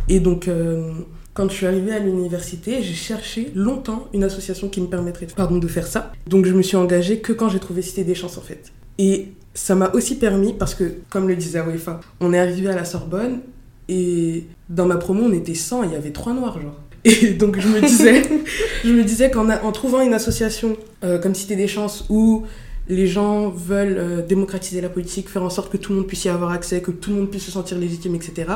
Et 0.07 0.19
donc 0.19 0.47
euh, 0.47 0.91
quand 1.33 1.49
je 1.49 1.55
suis 1.55 1.65
arrivée 1.65 1.93
à 1.93 1.99
l'université, 1.99 2.81
j'ai 2.81 2.93
cherché 2.93 3.51
longtemps 3.53 4.07
une 4.13 4.23
association 4.23 4.69
qui 4.69 4.81
me 4.81 4.87
permettrait 4.87 5.27
pardon, 5.35 5.57
de 5.57 5.67
faire 5.67 5.87
ça. 5.87 6.11
Donc 6.25 6.45
je 6.45 6.53
me 6.53 6.61
suis 6.61 6.77
engagée 6.77 7.19
que 7.19 7.33
quand 7.33 7.49
j'ai 7.49 7.59
trouvé 7.59 7.81
Cité 7.81 8.03
des 8.03 8.15
Chances 8.15 8.37
en 8.37 8.41
fait. 8.41 8.71
Et 8.97 9.29
ça 9.53 9.75
m'a 9.75 9.89
aussi 9.93 10.15
permis, 10.15 10.53
parce 10.53 10.75
que 10.75 10.95
comme 11.09 11.27
le 11.27 11.35
disait 11.35 11.59
Awefa, 11.59 11.99
on 12.19 12.31
est 12.31 12.39
arrivé 12.39 12.69
à 12.69 12.75
la 12.75 12.85
Sorbonne 12.85 13.41
et 13.89 14.45
dans 14.69 14.85
ma 14.85 14.97
promo, 14.97 15.23
on 15.25 15.33
était 15.33 15.53
100, 15.53 15.83
il 15.83 15.91
y 15.91 15.95
avait 15.95 16.11
trois 16.11 16.33
noirs, 16.33 16.59
genre. 16.61 16.75
Et 17.05 17.29
donc 17.33 17.59
je 17.59 17.67
me 17.67 17.79
disais, 17.79 18.21
je 18.83 18.91
me 18.91 19.03
disais 19.03 19.31
qu'en 19.31 19.49
en 19.49 19.71
trouvant 19.71 20.01
une 20.01 20.13
association 20.13 20.75
euh, 21.03 21.19
comme 21.19 21.35
Cité 21.35 21.55
des 21.55 21.67
Chances 21.67 22.05
où 22.09 22.43
les 22.89 23.07
gens 23.07 23.49
veulent 23.49 23.97
euh, 23.97 24.21
démocratiser 24.25 24.81
la 24.81 24.89
politique, 24.89 25.29
faire 25.29 25.43
en 25.43 25.49
sorte 25.49 25.71
que 25.71 25.77
tout 25.77 25.91
le 25.93 25.99
monde 25.99 26.07
puisse 26.07 26.25
y 26.25 26.29
avoir 26.29 26.51
accès, 26.51 26.81
que 26.81 26.91
tout 26.91 27.11
le 27.11 27.17
monde 27.17 27.29
puisse 27.29 27.45
se 27.45 27.51
sentir 27.51 27.77
légitime, 27.77 28.15
etc., 28.15 28.49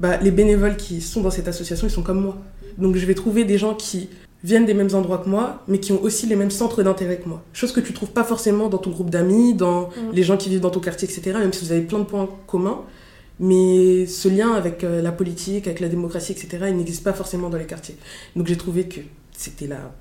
bah, 0.00 0.16
les 0.18 0.30
bénévoles 0.30 0.76
qui 0.76 1.00
sont 1.00 1.22
dans 1.22 1.30
cette 1.30 1.48
association, 1.48 1.86
ils 1.86 1.90
sont 1.90 2.02
comme 2.02 2.20
moi. 2.20 2.38
Donc 2.78 2.96
je 2.96 3.04
vais 3.04 3.14
trouver 3.14 3.44
des 3.44 3.58
gens 3.58 3.74
qui 3.74 4.08
viennent 4.44 4.66
des 4.66 4.74
mêmes 4.74 4.94
endroits 4.94 5.18
que 5.18 5.28
moi, 5.28 5.64
mais 5.66 5.80
qui 5.80 5.92
ont 5.92 6.00
aussi 6.02 6.26
les 6.26 6.36
mêmes 6.36 6.52
centres 6.52 6.82
d'intérêt 6.84 7.16
que 7.18 7.28
moi. 7.28 7.42
Chose 7.52 7.72
que 7.72 7.80
tu 7.80 7.92
trouves 7.92 8.12
pas 8.12 8.22
forcément 8.22 8.68
dans 8.68 8.78
ton 8.78 8.90
groupe 8.90 9.10
d'amis, 9.10 9.54
dans 9.54 9.88
Mm. 9.88 10.12
les 10.12 10.22
gens 10.22 10.36
qui 10.36 10.48
vivent 10.48 10.60
dans 10.60 10.70
ton 10.70 10.78
quartier, 10.80 11.08
etc. 11.08 11.36
Même 11.38 11.52
si 11.52 11.64
vous 11.64 11.72
avez 11.72 11.80
plein 11.82 11.98
de 11.98 12.04
points 12.04 12.28
communs. 12.46 12.82
Mais 13.40 14.06
ce 14.06 14.28
lien 14.28 14.52
avec 14.52 14.82
euh, 14.82 15.00
la 15.00 15.12
politique, 15.12 15.66
avec 15.66 15.80
la 15.80 15.88
démocratie, 15.88 16.32
etc., 16.32 16.66
il 16.68 16.76
n'existe 16.76 17.04
pas 17.04 17.12
forcément 17.12 17.48
dans 17.50 17.58
les 17.58 17.66
quartiers. 17.66 17.96
Donc 18.34 18.46
j'ai 18.46 18.56
trouvé 18.56 18.84
que 18.84 19.00
c'était 19.36 19.66
là. 19.66 19.92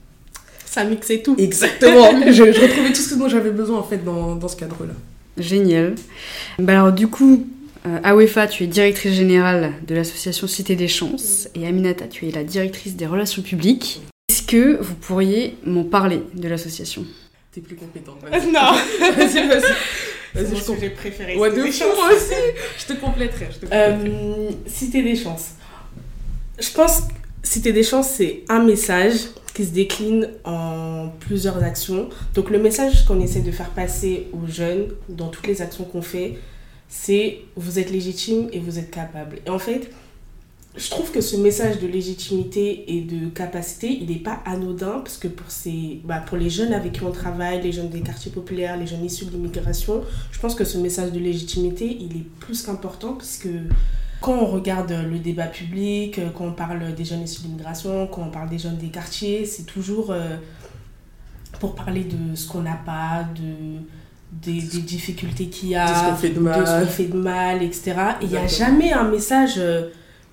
Ça 0.65 0.83
mixait 0.83 1.21
tout. 1.21 1.35
Exactement. 1.37 2.09
je, 2.27 2.31
je 2.31 2.61
retrouvais 2.61 2.89
tout 2.93 3.01
ce 3.01 3.15
dont 3.15 3.29
j'avais 3.29 3.51
besoin 3.51 3.79
en 3.79 3.83
fait 3.83 4.03
dans, 4.03 4.35
dans 4.35 4.47
ce 4.47 4.55
cadre-là. 4.55 4.93
Génial. 5.37 5.95
Bah 6.57 6.73
alors 6.73 6.91
du 6.91 7.07
coup, 7.07 7.47
euh, 7.85 7.99
Awefa, 8.03 8.47
tu 8.47 8.63
es 8.63 8.67
directrice 8.67 9.13
générale 9.13 9.73
de 9.87 9.95
l'association 9.95 10.47
Cité 10.47 10.75
des 10.75 10.87
Chances 10.87 11.47
et 11.55 11.67
Aminata, 11.67 12.05
tu 12.07 12.27
es 12.27 12.31
la 12.31 12.43
directrice 12.43 12.95
des 12.95 13.05
relations 13.05 13.41
publiques. 13.41 14.01
Est-ce 14.29 14.41
que 14.43 14.81
vous 14.81 14.95
pourriez 14.95 15.55
m'en 15.65 15.83
parler 15.83 16.21
de 16.33 16.47
l'association? 16.47 17.05
T'es 17.51 17.61
plus 17.61 17.75
compétente. 17.75 18.17
non. 18.51 18.73
Vas-y, 19.15 19.47
vas-y. 19.47 19.73
C'est 20.35 20.49
mon 20.51 20.59
sujet 20.75 20.89
préféré. 20.91 21.35
Ouais, 21.37 21.49
Cité 21.49 21.61
de 21.61 21.65
des 21.65 21.71
fou, 21.71 21.79
chances. 21.83 21.95
moi 21.95 22.07
aussi. 22.13 22.33
Je 22.79 22.85
te 22.85 22.93
compléterai. 22.99 23.47
Je 23.51 23.57
te 23.57 23.65
compléterai. 23.65 24.09
Euh, 24.09 24.49
Cité 24.67 25.03
des 25.03 25.15
chances. 25.15 25.51
Je 26.59 26.69
pense 26.71 27.01
que 27.01 27.13
Cité 27.43 27.71
des 27.71 27.83
chances, 27.83 28.09
c'est 28.09 28.43
un 28.49 28.61
message 28.63 29.13
qui 29.53 29.63
se 29.65 29.69
décline 29.71 30.29
en 30.43 31.09
plusieurs 31.21 31.63
actions. 31.63 32.09
Donc 32.35 32.49
le 32.49 32.59
message 32.59 33.05
qu'on 33.05 33.21
essaie 33.21 33.39
de 33.39 33.51
faire 33.51 33.69
passer 33.69 34.27
aux 34.33 34.47
jeunes 34.51 34.87
dans 35.07 35.29
toutes 35.29 35.47
les 35.47 35.61
actions 35.61 35.85
qu'on 35.85 36.01
fait, 36.01 36.37
c'est 36.89 37.39
vous 37.55 37.79
êtes 37.79 37.89
légitime 37.89 38.49
et 38.51 38.59
vous 38.59 38.79
êtes 38.79 38.91
capable. 38.91 39.37
Et 39.45 39.49
en 39.49 39.59
fait, 39.59 39.89
je 40.77 40.89
trouve 40.89 41.11
que 41.11 41.21
ce 41.21 41.35
message 41.37 41.79
de 41.79 41.87
légitimité 41.87 42.95
et 42.95 43.01
de 43.01 43.29
capacité, 43.29 43.87
il 44.01 44.09
n'est 44.09 44.19
pas 44.19 44.39
anodin 44.45 44.99
parce 45.03 45.17
que 45.17 45.27
pour, 45.27 45.49
ces, 45.49 46.01
bah, 46.05 46.23
pour 46.25 46.37
les 46.37 46.49
jeunes 46.49 46.73
avec 46.73 46.93
qui 46.93 47.03
on 47.03 47.11
travaille, 47.11 47.61
les 47.61 47.71
jeunes 47.71 47.89
des 47.89 48.01
quartiers 48.01 48.31
populaires, 48.31 48.77
les 48.77 48.87
jeunes 48.87 49.03
issus 49.03 49.25
de 49.25 49.31
l'immigration, 49.31 50.03
je 50.31 50.39
pense 50.39 50.55
que 50.55 50.63
ce 50.63 50.77
message 50.77 51.11
de 51.11 51.19
légitimité, 51.19 51.97
il 51.99 52.17
est 52.17 52.25
plus 52.39 52.61
qu'important 52.63 53.13
parce 53.13 53.37
que 53.37 53.49
quand 54.21 54.33
on 54.33 54.45
regarde 54.45 54.91
le 54.91 55.19
débat 55.19 55.45
public, 55.47 56.19
quand 56.35 56.45
on 56.45 56.51
parle 56.53 56.93
des 56.95 57.05
jeunes 57.05 57.23
issus 57.23 57.41
de 57.41 57.47
l'immigration, 57.47 58.07
quand 58.07 58.23
on 58.23 58.31
parle 58.31 58.49
des 58.49 58.57
jeunes 58.57 58.77
des 58.77 58.89
quartiers, 58.89 59.45
c'est 59.45 59.63
toujours 59.63 60.11
euh, 60.11 60.37
pour 61.59 61.75
parler 61.75 62.03
de 62.03 62.35
ce 62.35 62.47
qu'on 62.47 62.61
n'a 62.61 62.79
pas, 62.85 63.25
de, 63.35 63.79
des, 64.31 64.61
des 64.61 64.81
difficultés 64.81 65.47
qu'il 65.47 65.69
y 65.69 65.75
a, 65.75 65.85
De 65.85 65.93
ce 65.93 66.09
qu'on 66.09 66.15
fait 66.15 66.29
de 66.29 66.39
mal. 66.39 66.61
de 66.61 66.65
ce 66.65 66.79
qu'on 66.79 66.91
fait 66.91 67.05
de 67.05 67.17
mal, 67.17 67.63
etc. 67.63 67.93
Et 68.21 68.25
il 68.25 68.29
n'y 68.29 68.37
a 68.37 68.47
jamais 68.47 68.91
un 68.91 69.09
message, 69.09 69.55
euh, 69.57 69.89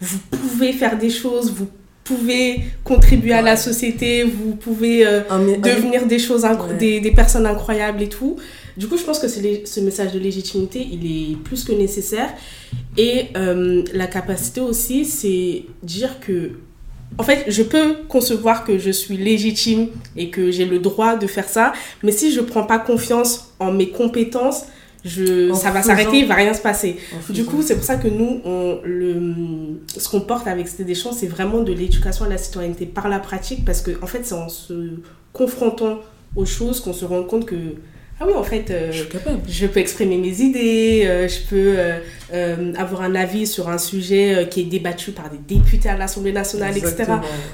vous 0.09 0.19
pouvez 0.37 0.73
faire 0.73 0.97
des 0.99 1.11
choses, 1.11 1.51
vous 1.59 1.69
pouvez 2.09 2.61
contribuer 2.85 3.33
à 3.33 3.43
la 3.43 3.57
société, 3.57 4.25
vous 4.25 4.55
pouvez 4.57 5.07
euh, 5.07 5.21
devenir 5.69 6.07
des 6.07 6.19
choses, 6.27 6.45
Ouais. 6.45 6.77
des, 6.79 7.01
des 7.01 7.11
personnes 7.11 7.47
incroyables 7.47 8.03
et 8.03 8.09
tout. 8.09 8.37
Du 8.77 8.87
coup, 8.89 8.99
je 8.99 9.05
pense 9.05 9.19
que 9.21 9.29
ce 9.29 9.81
message 9.81 10.13
de 10.13 10.19
légitimité, 10.19 10.87
il 10.97 11.03
est 11.33 11.37
plus 11.37 11.65
que 11.65 11.73
nécessaire. 11.73 12.31
Et 12.99 13.17
euh, 13.37 13.83
la 13.95 14.07
capacité 14.07 14.61
aussi, 14.61 15.05
c'est 15.05 15.63
dire 15.83 16.21
que, 16.21 16.53
en 17.17 17.23
fait, 17.23 17.45
je 17.49 17.63
peux 17.63 17.89
concevoir 18.09 18.65
que 18.67 18.75
je 18.79 18.91
suis 18.91 19.17
légitime 19.17 19.89
et 20.17 20.29
que 20.35 20.51
j'ai 20.51 20.67
le 20.67 20.81
droit 20.81 21.17
de 21.17 21.27
faire 21.37 21.49
ça, 21.49 21.73
mais 22.03 22.13
si 22.13 22.33
je 22.33 22.41
prends 22.41 22.65
pas 22.65 22.81
confiance 22.81 23.55
en 23.61 23.71
mes 23.73 23.89
compétences, 23.91 24.65
je, 25.05 25.51
En 25.51 25.55
ça 25.55 25.71
va 25.71 25.83
s'arrêter, 25.83 26.19
il 26.21 26.27
va 26.27 26.35
rien 26.35 26.55
se 26.55 26.63
passer. 26.63 26.97
Du 27.31 27.45
coup, 27.45 27.63
c'est 27.63 27.75
pour 27.75 27.85
ça 27.85 27.97
que 27.97 28.09
nous, 28.09 28.41
on, 28.45 28.79
le, 28.85 29.21
ce 29.97 30.09
qu'on 30.09 30.21
porte 30.21 30.47
avec 30.47 30.67
Cité 30.69 30.85
des 30.85 30.95
Champs, 30.95 31.13
c'est 31.13 31.27
vraiment 31.27 31.61
de 31.63 31.73
l'éducation 31.73 32.25
à 32.25 32.29
la 32.29 32.39
citoyenneté 32.39 32.87
par 32.87 33.09
la 33.09 33.19
pratique, 33.19 33.65
parce 33.65 33.83
que 33.83 33.91
en 34.03 34.07
fait, 34.07 34.21
c'est 34.25 34.35
en 34.35 34.49
se 34.49 34.73
confrontant 35.33 35.99
aux 36.37 36.47
choses 36.47 36.81
qu'on 36.81 36.93
se 36.93 37.05
rend 37.05 37.23
compte 37.25 37.45
que, 37.47 37.55
ah 38.21 38.25
oui, 38.27 38.33
en 38.35 38.45
fait, 38.45 38.71
euh, 38.71 38.93
je 38.93 39.03
je 39.49 39.67
peux 39.67 39.81
exprimer 39.81 40.17
mes 40.17 40.41
idées, 40.41 41.03
euh, 41.07 41.29
je 41.29 41.41
peux 41.51 41.75
euh, 41.77 41.99
euh, 42.33 42.73
avoir 42.77 43.03
un 43.03 43.15
avis 43.15 43.47
sur 43.47 43.69
un 43.69 43.79
sujet 43.79 44.49
qui 44.51 44.61
est 44.63 44.65
débattu 44.65 45.11
par 45.11 45.29
des 45.31 45.39
députés 45.57 45.89
à 45.89 45.97
l'Assemblée 45.97 46.33
nationale, 46.33 46.77
etc. 46.79 47.05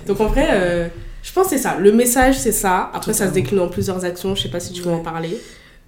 Donc 0.06 0.20
en 0.20 0.26
vrai, 0.26 0.90
je 1.22 1.32
pense 1.32 1.44
que 1.48 1.50
c'est 1.56 1.62
ça. 1.62 1.76
Le 1.78 1.92
message, 1.92 2.38
c'est 2.38 2.52
ça. 2.52 2.90
Après, 2.94 3.12
ça 3.12 3.28
se 3.28 3.32
décline 3.32 3.60
en 3.60 3.68
plusieurs 3.68 4.04
actions. 4.04 4.34
Je 4.34 4.42
sais 4.42 4.48
pas 4.50 4.60
si 4.60 4.72
tu 4.72 4.82
veux 4.82 4.90
Ouais. 4.90 4.96
en 4.96 5.00
parler. 5.00 5.36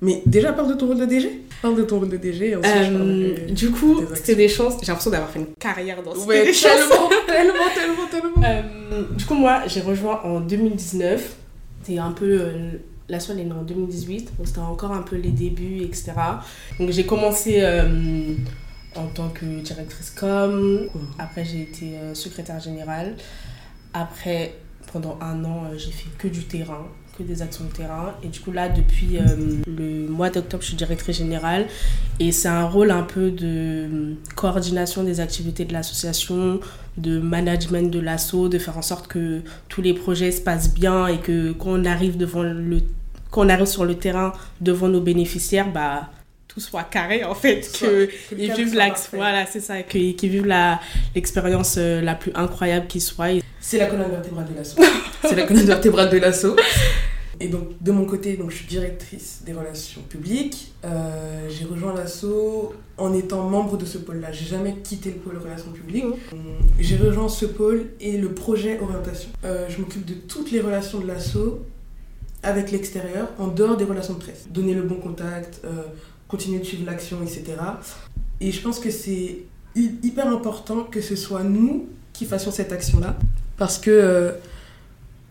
Mais 0.03 0.21
déjà, 0.27 0.53
parle 0.53 0.69
de 0.69 0.75
ton 0.75 0.89
rôle 0.89 0.99
de 0.99 1.07
DG. 1.07 1.43
Parle 1.63 1.77
de 1.77 1.85
ton 1.85 2.01
rôle 2.01 2.09
de 2.09 2.17
DG. 2.17 2.51
et 2.51 2.57
ensuite, 2.57 2.75
je 2.83 2.93
Euh, 2.93 3.51
du 3.53 3.71
coup, 3.71 4.01
c'était 4.15 4.35
des 4.35 4.49
chances. 4.49 4.75
J'ai 4.81 4.89
l'impression 4.89 5.13
d'avoir 5.13 5.31
fait 5.31 5.39
une 5.39 5.47
carrière 5.61 6.03
dans 6.03 6.13
Cité 6.13 6.27
Ouais, 6.27 6.45
des 6.45 6.53
tellement, 6.53 7.09
tellement, 7.27 7.55
tellement, 7.75 8.07
tellement. 8.11 8.43
Euh, 8.45 9.03
du 9.17 9.25
coup, 9.25 9.35
moi, 9.35 9.63
j'ai 9.69 9.81
rejoint 9.81 10.21
en 10.25 10.41
2019. 10.41 11.37
C'était 11.85 11.99
un 12.01 12.11
peu. 12.11 12.27
euh, 12.27 12.71
la 13.09 13.21
soirée 13.21 13.43
est 13.43 13.45
née 13.45 13.53
en 13.53 13.63
2018, 13.63 14.37
donc 14.39 14.47
c'était 14.47 14.59
encore 14.59 14.91
un 14.93 15.03
peu 15.03 15.17
les 15.17 15.31
débuts, 15.31 15.83
etc. 15.83 16.13
Donc 16.79 16.91
j'ai 16.91 17.05
commencé 17.05 17.63
en 18.97 19.07
tant 19.07 19.29
que 19.29 19.45
directrice 19.61 20.11
com. 20.11 20.87
Après, 21.19 21.45
j'ai 21.45 21.63
été 21.63 21.93
secrétaire 22.15 22.59
générale. 22.59 23.17
Après, 23.93 24.55
pendant 24.93 25.19
un 25.21 25.45
an, 25.45 25.65
j'ai 25.77 25.91
fait 25.91 26.09
que 26.17 26.29
du 26.29 26.45
terrain, 26.45 26.87
que 27.17 27.23
des 27.23 27.43
actions 27.43 27.65
de 27.65 27.71
terrain. 27.71 28.15
Et 28.23 28.29
du 28.29 28.41
coup, 28.41 28.53
là, 28.53 28.69
depuis 28.69 29.19
euh, 29.19 29.23
le 29.67 30.09
mois 30.09 30.31
d'octobre, 30.31 30.63
je 30.63 30.69
suis 30.69 30.77
directrice 30.77 31.17
générale. 31.17 31.67
Et 32.21 32.33
c'est 32.33 32.49
un 32.49 32.65
rôle 32.65 32.91
un 32.91 33.03
peu 33.03 33.31
de 33.31 33.47
euh, 33.47 34.15
coordination 34.35 35.05
des 35.05 35.21
activités 35.21 35.65
de 35.65 35.73
l'association, 35.73 36.61
de 36.97 37.19
management 37.19 37.91
de 37.91 38.01
l'asso, 38.01 38.49
de 38.49 38.59
faire 38.59 38.79
en 38.79 38.83
sorte 38.83 39.09
que 39.09 39.43
tous 39.69 39.83
les 39.83 39.95
projets 39.95 40.33
se 40.33 40.41
passent 40.41 40.73
bien 40.73 41.07
et 41.07 41.19
que 41.19 41.53
quand 41.53 41.71
on 41.71 41.85
arrive 41.85 42.17
devant 42.17 42.43
le 42.43 42.81
quand 43.31 43.47
on 43.47 43.49
arrive 43.49 43.67
sur 43.67 43.87
le 43.87 43.95
terrain 43.95 44.35
devant 44.61 44.89
nos 44.89 45.01
bénéficiaires, 45.01 45.73
bah 45.73 46.11
tout 46.53 46.61
soit 46.61 46.85
carré 46.85 47.25
en 47.25 47.35
fait, 47.35 47.63
Soit- 47.65 47.89
que 47.89 48.09
ils 48.37 48.53
vivent 48.53 48.75
la 48.75 48.89
parfait. 48.89 49.17
voilà, 49.17 49.47
c'est 49.47 49.61
ça, 49.61 49.83
que- 49.83 50.13
qu'ils 50.13 50.31
vivent 50.31 50.47
la 50.47 50.81
l'expérience 51.15 51.77
euh, 51.79 52.01
la 52.01 52.15
plus 52.15 52.33
incroyable 52.35 52.87
qui 52.87 53.01
soit. 53.01 53.29
C'est 53.61 53.79
la 53.79 53.87
colonne 53.87 54.11
vertébrale 54.11 54.47
de 54.53 54.57
l'assaut. 54.57 54.81
C'est 55.25 55.37
la 55.37 55.45
colonne 55.47 55.65
vertébrale 55.65 56.11
de 56.11 56.19
l'assaut. 56.19 56.57
Et 57.41 57.49
donc, 57.49 57.71
de 57.81 57.91
mon 57.93 58.05
côté, 58.05 58.37
donc, 58.37 58.51
je 58.51 58.57
suis 58.57 58.67
directrice 58.67 59.43
des 59.47 59.53
relations 59.53 60.03
publiques. 60.03 60.73
Euh, 60.85 61.49
j'ai 61.49 61.65
rejoint 61.65 61.95
l'assaut 61.95 62.75
en 62.99 63.15
étant 63.15 63.49
membre 63.49 63.77
de 63.79 63.85
ce 63.85 63.99
pôle-là. 63.99 64.31
J'ai 64.33 64.45
jamais 64.47 64.75
quitté 64.83 65.11
le 65.11 65.17
pôle 65.17 65.39
relations 65.39 65.71
publiques. 65.73 66.05
Euh, 66.05 66.37
J'ai 66.79 66.97
rejoint 66.97 67.29
ce 67.29 67.47
pôle 67.47 67.87
et 68.01 68.17
le 68.19 68.33
projet 68.35 68.79
orientation. 68.81 69.31
Euh, 69.45 69.67
je 69.69 69.79
m'occupe 69.79 70.05
de 70.05 70.15
toutes 70.15 70.51
les 70.53 70.61
relations 70.61 70.99
de 71.01 71.07
l'assaut 71.07 71.63
avec 72.45 72.71
l'extérieur, 72.73 73.29
en 73.39 73.47
dehors 73.49 73.77
des 73.77 73.85
relations 73.85 74.15
de 74.15 74.19
presse. 74.19 74.47
Donner 74.51 74.75
le 74.75 74.83
bon 74.83 74.97
contact, 74.97 75.61
euh, 75.65 75.69
continuer 76.33 76.59
de 76.59 76.65
suivre 76.65 76.87
l'action, 76.87 77.19
etc. 77.23 77.43
Et 78.41 78.51
je 78.51 78.61
pense 78.63 78.79
que 78.81 78.91
c'est 78.91 79.29
hy- 79.77 79.95
hyper 80.03 80.27
important 80.29 80.79
que 80.95 81.01
ce 81.01 81.15
soit 81.25 81.45
nous 81.45 81.87
qui 82.15 82.25
fassions 82.25 82.51
cette 82.51 82.73
action-là. 82.73 83.17
Parce 83.59 83.79
que 83.79 83.91
euh, 83.91 84.33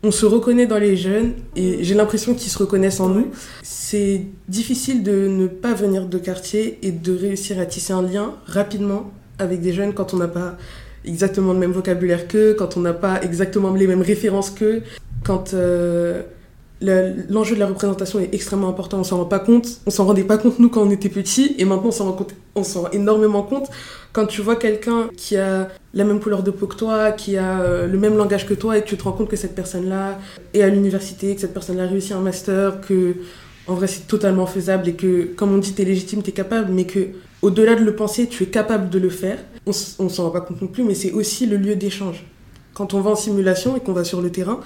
on 0.04 0.12
se 0.12 0.26
reconnaît 0.26 0.68
dans 0.68 0.78
les 0.88 0.96
jeunes 0.96 1.34
et 1.56 1.84
j'ai 1.84 1.96
l'impression 1.96 2.34
qu'ils 2.36 2.52
se 2.52 2.58
reconnaissent 2.60 3.00
en 3.00 3.10
nous. 3.10 3.28
C'est 3.64 4.22
difficile 4.48 5.04
de 5.04 5.28
ne 5.28 5.48
pas 5.48 5.74
venir 5.74 6.06
de 6.06 6.18
quartier 6.18 6.80
et 6.84 6.92
de 6.92 7.14
réussir 7.26 7.60
à 7.60 7.66
tisser 7.66 7.94
un 7.94 8.02
lien 8.04 8.36
rapidement 8.46 9.12
avec 9.40 9.60
des 9.62 9.74
jeunes 9.74 9.94
quand 9.94 10.14
on 10.14 10.18
n'a 10.18 10.28
pas 10.28 10.58
exactement 11.04 11.54
le 11.54 11.60
même 11.60 11.72
vocabulaire 11.72 12.28
qu'eux, 12.28 12.54
quand 12.58 12.78
on 12.78 12.82
n'a 12.82 12.94
pas 12.94 13.22
exactement 13.24 13.74
les 13.74 13.88
mêmes 13.88 14.02
références 14.14 14.52
qu'eux, 14.52 14.84
quand 15.24 15.54
euh, 15.56 16.22
l'enjeu 16.82 17.56
de 17.56 17.60
la 17.60 17.68
représentation 17.68 18.20
est 18.20 18.34
extrêmement 18.34 18.70
important, 18.70 19.00
on 19.00 19.04
s'en 19.04 19.18
rend 19.18 19.26
pas 19.26 19.40
compte, 19.40 19.68
on 19.86 19.92
s'en 19.92 20.06
rendait 20.06 20.24
pas 20.24 20.38
compte 20.38 20.58
nous 20.60 20.70
quand 20.70 20.82
on 20.82 20.90
était 20.90 21.10
petits 21.10 21.56
et 21.60 21.66
maintenant 21.66 21.90
on 21.90 21.92
s'en 21.92 22.06
rend, 22.06 22.14
compte- 22.14 22.34
on 22.56 22.64
s'en 22.64 22.82
rend 22.84 22.90
énormément 22.92 23.44
compte 23.44 23.70
quand 24.14 24.26
tu 24.26 24.42
vois 24.42 24.56
quelqu'un 24.56 25.10
qui 25.16 25.38
a 25.38 25.70
la 25.94 26.04
même 26.04 26.20
couleur 26.20 26.42
de 26.44 26.52
peau 26.52 26.68
que 26.68 26.76
toi, 26.76 27.12
qui 27.12 27.38
a 27.38 27.62
euh, 27.62 27.88
le 27.88 27.98
même 27.98 28.18
langage 28.18 28.48
que 28.48 28.54
toi 28.56 28.78
et 28.78 28.82
que 28.82 28.88
tu 28.88 28.98
te 28.98 29.04
rends 29.04 29.12
compte 29.12 29.30
que 29.30 29.36
cette 29.36 29.56
personne-là 29.56 30.20
est 30.54 30.64
à 30.64 30.70
l'université, 30.70 31.36
que 31.36 31.42
cette 31.42 31.54
personne-là 31.54 31.84
a 31.84 31.88
réussi 31.88 32.14
un 32.14 32.20
master, 32.20 32.82
que 32.82 33.16
en 33.68 33.76
vrai 33.76 33.88
c'est 33.88 34.08
totalement 34.08 34.48
faisable 34.48 34.90
et 34.90 34.94
que 34.94 35.26
comme 35.36 35.54
on 35.54 35.60
dit 35.60 35.74
t'es 35.74 35.86
légitime, 35.86 36.24
t'es 36.24 36.32
capable, 36.32 36.72
mais 36.74 36.86
que 36.86 37.10
au-delà 37.44 37.76
de 37.76 37.84
le 37.84 37.96
penser, 37.96 38.28
tu 38.28 38.44
es 38.44 38.48
capable 38.48 38.90
de 38.90 39.00
le 39.00 39.10
faire. 39.10 39.38
On, 39.68 39.72
on 40.00 40.10
s'en 40.10 40.24
rend 40.26 40.32
pas 40.32 40.42
compte 40.42 40.62
non 40.62 40.68
plus, 40.68 40.84
mais 40.84 40.96
c'est 40.96 41.12
aussi 41.12 41.46
le 41.46 41.58
lieu 41.58 41.76
d'échange. 41.76 42.26
Quand 42.74 42.94
on 42.96 43.02
va 43.02 43.12
en 43.12 43.16
simulation 43.16 43.78
et 43.78 43.80
qu'on 43.80 43.94
va 43.94 44.04
sur 44.04 44.22
le 44.22 44.32
terrain, 44.32 44.60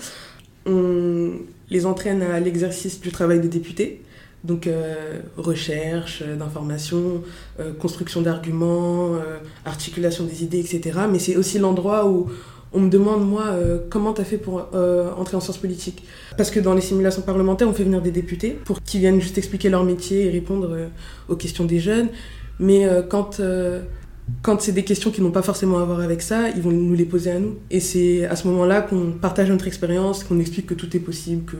on 0.65 1.31
les 1.69 1.85
entraîne 1.85 2.21
à 2.21 2.39
l'exercice 2.39 2.99
du 3.01 3.11
travail 3.11 3.39
de 3.39 3.47
député. 3.47 4.01
Donc 4.43 4.67
euh, 4.67 5.21
recherche 5.37 6.21
euh, 6.21 6.35
d'informations, 6.35 7.23
euh, 7.59 7.73
construction 7.73 8.21
d'arguments, 8.21 9.15
euh, 9.15 9.39
articulation 9.65 10.23
des 10.23 10.43
idées, 10.43 10.59
etc. 10.59 10.99
Mais 11.11 11.17
c'est 11.17 11.35
aussi 11.35 11.57
l'endroit 11.57 12.07
où 12.07 12.29
on 12.71 12.81
me 12.81 12.89
demande, 12.89 13.27
moi, 13.27 13.45
euh, 13.47 13.79
comment 13.89 14.13
tu 14.13 14.21
as 14.21 14.25
fait 14.25 14.37
pour 14.37 14.67
euh, 14.75 15.11
entrer 15.17 15.35
en 15.35 15.39
sciences 15.39 15.57
politiques? 15.57 16.03
Parce 16.37 16.51
que 16.51 16.59
dans 16.59 16.75
les 16.75 16.81
simulations 16.81 17.23
parlementaires, 17.23 17.67
on 17.67 17.73
fait 17.73 17.85
venir 17.85 18.01
des 18.01 18.11
députés 18.11 18.51
pour 18.51 18.81
qu'ils 18.83 18.99
viennent 18.99 19.21
juste 19.21 19.37
expliquer 19.37 19.69
leur 19.69 19.83
métier 19.83 20.25
et 20.25 20.29
répondre 20.29 20.77
aux 21.27 21.35
questions 21.35 21.65
des 21.65 21.79
jeunes. 21.79 22.09
Mais 22.59 22.87
quand 23.09 23.41
quand 24.41 24.61
c'est 24.61 24.71
des 24.71 24.83
questions 24.83 25.11
qui 25.11 25.21
n'ont 25.21 25.31
pas 25.31 25.41
forcément 25.41 25.79
à 25.79 25.83
voir 25.83 25.99
avec 26.01 26.21
ça, 26.21 26.49
ils 26.49 26.61
vont 26.61 26.71
nous 26.71 26.95
les 26.95 27.05
poser 27.05 27.31
à 27.31 27.39
nous. 27.39 27.57
Et 27.69 27.79
c'est 27.79 28.25
à 28.25 28.35
ce 28.35 28.47
moment-là 28.47 28.81
qu'on 28.81 29.11
partage 29.11 29.49
notre 29.49 29.67
expérience, 29.67 30.23
qu'on 30.23 30.39
explique 30.39 30.67
que 30.67 30.73
tout 30.73 30.95
est 30.95 30.99
possible, 30.99 31.45
que 31.45 31.57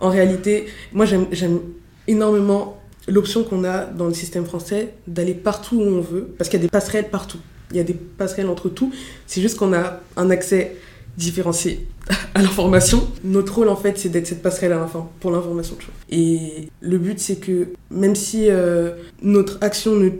en 0.00 0.10
réalité, 0.10 0.66
moi 0.92 1.06
j'aime 1.06 1.60
énormément 2.08 2.80
l'option 3.06 3.44
qu'on 3.44 3.64
a 3.64 3.84
dans 3.84 4.06
le 4.06 4.14
système 4.14 4.44
français 4.44 4.94
d'aller 5.06 5.34
partout 5.34 5.76
où 5.76 5.82
on 5.82 6.00
veut, 6.00 6.34
parce 6.36 6.50
qu'il 6.50 6.58
y 6.58 6.62
a 6.62 6.66
des 6.66 6.70
passerelles 6.70 7.10
partout. 7.10 7.38
Il 7.70 7.76
y 7.76 7.80
a 7.80 7.84
des 7.84 7.94
passerelles 7.94 8.48
entre 8.48 8.68
tout. 8.68 8.92
C'est 9.26 9.40
juste 9.40 9.56
qu'on 9.56 9.72
a 9.72 10.00
un 10.16 10.30
accès 10.30 10.76
différencié 11.16 11.86
à 12.34 12.42
l'information. 12.42 13.06
Notre 13.22 13.54
rôle, 13.56 13.68
en 13.68 13.76
fait, 13.76 13.98
c'est 13.98 14.08
d'être 14.08 14.26
cette 14.26 14.42
passerelle 14.42 14.72
à 14.72 14.90
pour 15.20 15.30
l'information. 15.30 15.76
Et 16.10 16.68
le 16.80 16.98
but, 16.98 17.18
c'est 17.18 17.36
que 17.36 17.68
même 17.90 18.14
si 18.14 18.48
euh, 18.48 18.92
notre 19.22 19.58
action 19.60 19.94
ne 19.96 20.10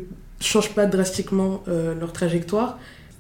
change 0.44 0.70
pas 0.70 0.86
drastiquement 0.86 1.62
euh, 1.68 1.94
leur 1.98 2.12
trajectoire, 2.12 2.78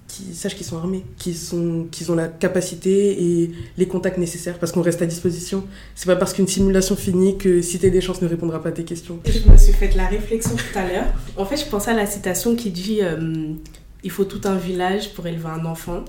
qu'ils 0.08 0.34
sachent 0.34 0.54
qu'ils 0.54 0.66
sont 0.66 0.78
armés, 0.78 1.04
qu'ils 1.18 1.36
sont, 1.36 1.86
qu'ils 1.90 2.12
ont 2.12 2.14
la 2.14 2.28
capacité 2.28 3.22
et 3.22 3.50
les 3.78 3.86
contacts 3.86 4.18
nécessaires 4.18 4.58
parce 4.58 4.72
qu'on 4.72 4.82
reste 4.82 5.02
à 5.02 5.06
disposition. 5.06 5.64
C'est 5.94 6.06
pas 6.06 6.16
parce 6.16 6.32
qu'une 6.32 6.48
simulation 6.48 6.96
finit 6.96 7.38
que 7.38 7.60
t'as 7.78 7.88
des 7.88 8.00
chances 8.00 8.22
ne 8.22 8.28
répondra 8.28 8.62
pas 8.62 8.68
à 8.68 8.72
tes 8.72 8.84
questions. 8.84 9.18
Je 9.26 9.50
me 9.50 9.56
suis 9.56 9.72
fait 9.72 9.94
la 9.96 10.06
réflexion 10.06 10.54
tout 10.54 10.78
à 10.78 10.86
l'heure. 10.86 11.06
En 11.36 11.44
fait, 11.44 11.56
je 11.56 11.66
pensais 11.66 11.90
à 11.90 11.94
la 11.94 12.06
citation 12.06 12.54
qui 12.54 12.70
dit 12.70 12.98
euh, 13.02 13.52
Il 14.02 14.10
faut 14.10 14.24
tout 14.24 14.40
un 14.44 14.56
village 14.56 15.14
pour 15.14 15.26
élever 15.26 15.48
un 15.48 15.64
enfant. 15.64 16.04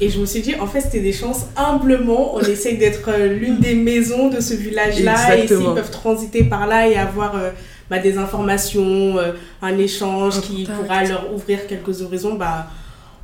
Et 0.00 0.08
je 0.08 0.18
me 0.18 0.26
suis 0.26 0.40
dit, 0.40 0.54
en 0.56 0.66
fait, 0.66 0.80
c'était 0.80 1.00
des 1.00 1.12
chances. 1.12 1.46
Humblement, 1.56 2.34
on 2.34 2.40
essaye 2.40 2.78
d'être 2.78 3.08
euh, 3.08 3.34
l'une 3.34 3.60
des 3.60 3.74
maisons 3.74 4.30
de 4.30 4.40
ce 4.40 4.54
village-là. 4.54 5.36
Et 5.36 5.46
s'ils 5.46 5.58
peuvent 5.58 5.90
transiter 5.90 6.44
par 6.44 6.66
là 6.66 6.88
et 6.88 6.96
avoir 6.96 7.36
bah, 7.90 7.98
des 7.98 8.18
informations, 8.18 9.18
euh, 9.18 9.32
un 9.62 9.76
échange 9.78 10.38
Un 10.38 10.40
qui 10.40 10.64
contact. 10.64 10.80
pourra 10.82 11.04
leur 11.04 11.32
ouvrir 11.32 11.66
quelques 11.66 12.02
horizons, 12.02 12.34
bah. 12.34 12.68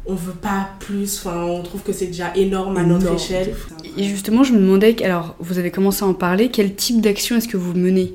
On 0.06 0.14
veut 0.14 0.32
pas 0.32 0.70
plus, 0.80 1.18
enfin, 1.18 1.42
on 1.44 1.62
trouve 1.62 1.82
que 1.82 1.92
c'est 1.92 2.06
déjà 2.06 2.32
énorme 2.34 2.78
à 2.78 2.82
notre 2.84 3.12
échelle. 3.14 3.54
Et 3.98 4.04
justement, 4.04 4.42
je 4.44 4.54
me 4.54 4.58
demandais, 4.58 4.96
alors 5.04 5.36
vous 5.40 5.58
avez 5.58 5.70
commencé 5.70 6.02
à 6.02 6.08
en 6.08 6.14
parler, 6.14 6.48
quel 6.50 6.74
type 6.74 7.02
d'action 7.02 7.36
est-ce 7.36 7.46
que 7.46 7.58
vous 7.58 7.74
menez? 7.74 8.14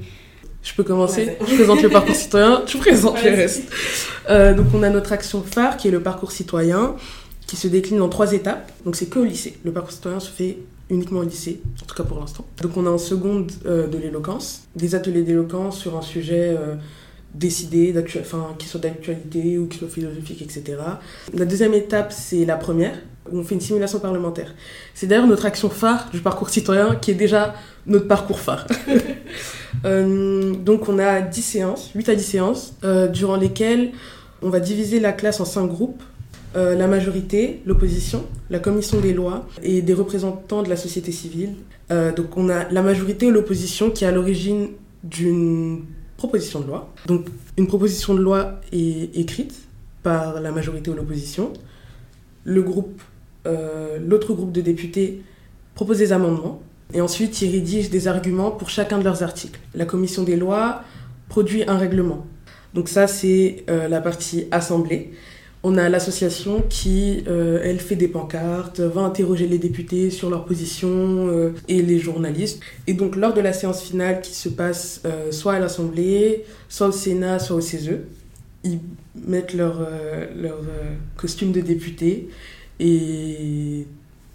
Je 0.64 0.74
peux 0.74 0.84
commencer 0.84 1.25
Ouais. 1.25 1.38
Je 1.48 1.54
présente 1.56 1.84
le 1.84 1.90
parcours 1.90 2.16
citoyen, 2.16 2.64
tu 2.66 2.80
présentes 2.80 3.24
le 3.24 3.30
reste. 3.30 3.72
Euh, 4.32 4.56
donc 4.56 4.66
on 4.74 4.82
a 4.82 4.90
notre 4.90 5.14
action 5.14 5.44
phare 5.44 5.78
qui 5.78 5.88
est 5.90 5.92
le 5.92 6.02
parcours 6.02 6.32
citoyen, 6.32 6.96
qui 7.46 7.56
se 7.56 7.68
décline 7.68 8.02
en 8.02 8.10
trois 8.10 8.34
étapes. 8.34 8.72
Donc 8.84 8.96
c'est 8.96 9.06
que 9.06 9.20
au 9.20 9.24
lycée. 9.24 9.56
Le 9.64 9.72
parcours 9.72 9.92
citoyen 9.94 10.20
se 10.20 10.32
fait 10.32 10.58
uniquement 10.89 11.20
au 11.20 11.24
lycée, 11.24 11.62
en 11.82 11.86
tout 11.86 11.96
cas 11.96 12.04
pour 12.04 12.20
l'instant. 12.20 12.46
Donc 12.62 12.77
on 12.77 12.86
a 12.86 12.89
en 12.89 12.98
seconde 12.98 13.51
euh, 13.65 13.88
de 13.88 13.98
l'éloquence, 13.98 14.63
des 14.75 14.96
ateliers 14.96 15.24
d'éloquence 15.24 15.80
sur 15.80 15.98
un 15.98 16.01
sujet 16.01 16.56
euh, 16.58 16.75
décidé, 17.34 17.94
enfin, 18.20 18.56
qui 18.58 18.68
soit 18.68 18.80
d'actualité 18.80 19.58
ou 19.58 19.68
qui 19.68 19.80
soit 19.80 19.88
philosophique, 19.88 20.42
etc. 20.42 20.77
La 21.34 21.46
deuxième 21.46 21.74
étape, 21.74 22.12
c'est 22.12 22.46
la 22.46 22.56
première, 22.56 22.98
où 23.32 23.39
on 23.39 23.44
fait 23.44 23.56
une 23.56 23.62
simulation 23.62 24.00
parlementaire. 24.00 24.54
C'est 24.94 25.08
d'ailleurs 25.08 25.27
notre 25.27 25.46
action 25.46 25.70
phare 25.70 26.10
du 26.12 26.20
parcours 26.20 26.50
citoyen, 26.50 26.96
qui 26.96 27.12
est 27.12 27.15
déjà 27.15 27.56
notre 27.88 28.08
parcours 28.08 28.39
phare. 28.39 28.68
Euh, 29.84 30.56
donc 30.56 30.88
on 30.88 30.98
a 31.00 31.20
10 31.20 31.42
séances, 31.42 31.92
8 31.94 32.10
à 32.10 32.15
10 32.15 32.24
séances, 32.24 32.74
durant 33.12 33.36
lesquelles 33.36 33.92
on 34.42 34.50
va 34.50 34.62
diviser 34.62 35.01
la 35.01 35.12
classe 35.12 35.42
en 35.42 35.46
5 35.46 35.68
groupes. 35.68 36.01
Euh, 36.55 36.74
la 36.74 36.88
majorité, 36.88 37.62
l'opposition, 37.65 38.25
la 38.50 38.59
commission 38.59 39.01
des 39.01 39.13
lois 39.13 39.45
et 39.62 39.81
des 39.81 39.93
représentants 39.93 40.63
de 40.63 40.69
la 40.69 40.77
société 40.77 41.12
civile. 41.12 41.55
Euh, 41.91 42.13
donc 42.13 42.38
on 42.38 42.47
a 42.50 42.69
la 42.69 42.81
majorité 42.81 43.27
ou 43.27 43.31
l'opposition 43.31 43.89
qui 43.89 44.05
est 44.05 44.07
à 44.07 44.12
l'origine 44.12 44.69
d'une 45.03 45.83
proposition 46.15 46.62
de 46.62 46.67
loi. 46.67 46.93
Donc 47.07 47.27
une 47.57 47.67
proposition 47.67 48.13
de 48.13 48.21
loi 48.21 48.62
est 48.71 49.17
écrite 49.17 49.67
par 50.01 50.39
la 50.39 50.51
majorité 50.51 50.89
ou 50.89 50.93
l'opposition. 50.93 51.51
Le 52.45 52.62
groupe, 52.62 53.01
euh, 53.47 53.97
l'autre 54.00 54.33
groupe 54.33 54.53
de 54.53 54.62
députés 54.62 55.24
propose 55.74 55.97
des 55.97 56.13
amendements 56.13 56.62
et 56.93 57.01
ensuite 57.01 57.41
ils 57.41 57.51
rédigent 57.51 57.89
des 57.89 58.07
arguments 58.07 58.51
pour 58.51 58.69
chacun 58.69 58.98
de 58.98 59.03
leurs 59.03 59.24
articles. 59.24 59.59
La 59.74 59.83
commission 59.83 60.24
des 60.24 60.37
lois 60.37 60.83
produit 61.27 61.65
un 61.68 61.77
règlement. 61.77 62.25
Donc 62.74 62.87
ça 62.87 63.07
c'est 63.07 63.65
la 63.68 64.00
partie 64.00 64.48
assemblée. 64.51 65.11
On 65.68 65.80
a 65.80 65.90
l'association 65.90 66.64
qui, 66.70 67.24
euh, 67.28 67.60
elle, 67.64 67.80
fait 67.80 67.96
des 67.96 68.08
pancartes, 68.08 68.82
va 68.82 69.01
interroger 69.01 69.48
les 69.48 69.58
députés 69.58 70.12
sur 70.12 70.30
leur 70.30 70.46
position 70.46 70.90
euh, 70.92 71.54
et 71.68 71.82
les 71.82 71.98
journalistes. 71.98 72.62
Et 72.86 72.94
donc, 72.94 73.16
lors 73.16 73.34
de 73.34 73.42
la 73.42 73.51
séance 73.51 73.82
finale 73.82 74.22
qui 74.22 74.36
se 74.36 74.48
passe 74.48 75.01
euh, 75.06 75.32
soit 75.32 75.54
à 75.54 75.60
l'Assemblée, 75.60 76.46
soit 76.70 76.90
au 76.90 76.92
Sénat, 76.92 77.40
soit 77.40 77.56
au 77.56 77.62
CESE, 77.62 77.98
ils 78.64 78.78
mettent 79.28 79.56
leur, 79.56 79.80
leur 80.40 80.60
costume 81.18 81.51
de 81.51 81.62
député 81.62 82.30
et 82.80 83.88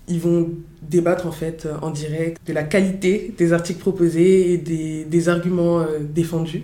ils 0.08 0.20
vont 0.20 0.50
débattre 0.82 1.28
en 1.28 1.32
fait 1.32 1.68
en 1.82 1.90
direct 1.90 2.38
de 2.44 2.52
la 2.52 2.64
qualité 2.64 3.32
des 3.38 3.52
articles 3.52 3.80
proposés 3.80 4.52
et 4.52 4.58
des, 4.58 5.28
arguments 5.28 5.84
défendus. 6.00 6.62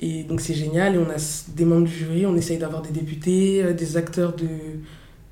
Et 0.00 0.22
donc 0.22 0.40
c'est 0.40 0.54
génial, 0.54 0.94
et 0.94 0.98
on 0.98 1.10
a 1.10 1.44
des 1.54 1.64
membres 1.64 1.86
du 1.86 1.94
jury, 1.94 2.24
on 2.24 2.34
essaye 2.34 2.56
d'avoir 2.56 2.80
des 2.80 2.90
députés, 2.90 3.62
euh, 3.62 3.72
des 3.74 3.98
acteurs 3.98 4.34
de, 4.34 4.48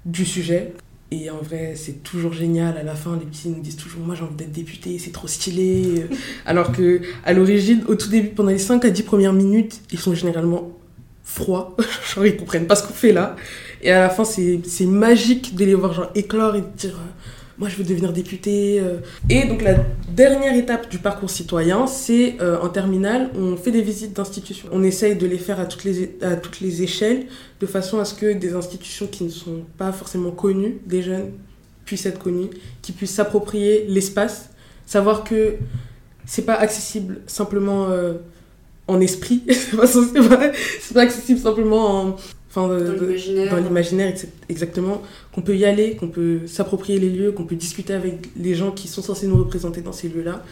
du 0.04 0.26
sujet. 0.26 0.74
Et 1.10 1.30
en 1.30 1.38
vrai, 1.38 1.72
c'est 1.74 2.02
toujours 2.02 2.34
génial. 2.34 2.76
À 2.76 2.82
la 2.82 2.94
fin, 2.94 3.18
les 3.18 3.24
petits 3.24 3.48
nous 3.48 3.62
disent 3.62 3.76
toujours 3.76 4.02
Moi, 4.02 4.14
j'ai 4.14 4.24
envie 4.24 4.34
d'être 4.34 4.52
député, 4.52 4.98
c'est 4.98 5.10
trop 5.10 5.26
stylé. 5.26 6.04
Alors 6.46 6.70
que 6.70 7.00
à 7.24 7.32
l'origine, 7.32 7.82
au 7.88 7.94
tout 7.94 8.10
début, 8.10 8.28
pendant 8.28 8.50
les 8.50 8.58
5 8.58 8.84
à 8.84 8.90
10 8.90 9.04
premières 9.04 9.32
minutes, 9.32 9.80
ils 9.90 9.98
sont 9.98 10.14
généralement 10.14 10.70
froids. 11.24 11.74
genre, 12.14 12.26
ils 12.26 12.36
comprennent 12.36 12.66
pas 12.66 12.76
ce 12.76 12.86
qu'on 12.86 12.92
fait 12.92 13.12
là. 13.12 13.36
Et 13.80 13.90
à 13.90 14.00
la 14.00 14.10
fin, 14.10 14.24
c'est 14.24 14.86
magique 14.86 15.54
de 15.54 15.64
les 15.64 15.74
voir 15.74 15.94
genre 15.94 16.10
éclore 16.14 16.56
et 16.56 16.60
de 16.60 16.66
dire 16.76 16.98
Moi, 17.58 17.68
je 17.68 17.76
veux 17.76 17.84
devenir 17.84 18.12
député. 18.12 18.80
euh. 18.80 18.98
Et 19.28 19.44
donc, 19.46 19.62
la 19.62 19.74
dernière 20.08 20.54
étape 20.54 20.88
du 20.88 20.98
parcours 20.98 21.30
citoyen, 21.30 21.86
c'est 21.88 22.36
euh, 22.40 22.60
en 22.60 22.68
terminale, 22.68 23.30
on 23.36 23.56
fait 23.56 23.72
des 23.72 23.82
visites 23.82 24.14
d'institutions. 24.14 24.68
On 24.70 24.84
essaye 24.84 25.16
de 25.16 25.26
les 25.26 25.38
faire 25.38 25.58
à 25.58 25.66
toutes 25.66 25.84
les, 25.84 26.16
à 26.22 26.36
toutes 26.36 26.60
les 26.60 26.82
échelles, 26.82 27.26
de 27.60 27.66
façon 27.66 27.98
à 27.98 28.04
ce 28.04 28.14
que 28.14 28.32
des 28.32 28.54
institutions 28.54 29.08
qui 29.08 29.24
ne 29.24 29.30
sont 29.30 29.64
pas 29.76 29.90
forcément 29.90 30.30
connues 30.30 30.78
des 30.86 31.02
jeunes 31.02 31.32
puissent 31.84 32.06
être 32.06 32.18
connues, 32.18 32.50
qui 32.82 32.92
puissent 32.92 33.14
s'approprier 33.14 33.86
l'espace, 33.88 34.50
savoir 34.86 35.24
que 35.24 35.54
c'est 36.26 36.44
pas 36.44 36.54
accessible 36.54 37.22
simplement 37.26 37.86
euh, 37.88 38.14
en 38.86 39.00
esprit, 39.00 39.42
c'est 39.50 39.76
pas, 39.76 40.52
pas 40.94 41.00
accessible 41.00 41.40
simplement 41.40 42.02
en. 42.02 42.16
Enfin, 42.50 42.66
de- 42.68 42.76
Dans 43.50 43.56
l'imaginaire. 43.58 44.14
exactement, 44.48 45.02
qu'on 45.34 45.42
peut 45.42 45.54
y 45.56 45.66
aller, 45.66 45.96
qu'on 45.96 46.08
peut 46.08 46.46
s'approprier 46.46 46.98
les 46.98 47.10
lieux, 47.10 47.30
qu'on 47.32 47.44
peut 47.44 47.54
discuter 47.56 47.92
avec 47.92 48.30
les 48.36 48.54
gens 48.54 48.70
qui 48.70 48.88
sont 48.88 49.02
censés 49.02 49.26
nous 49.26 49.36
représenter 49.36 49.82
dans 49.82 49.92
ces 49.92 50.08
lieux-là. 50.08 50.42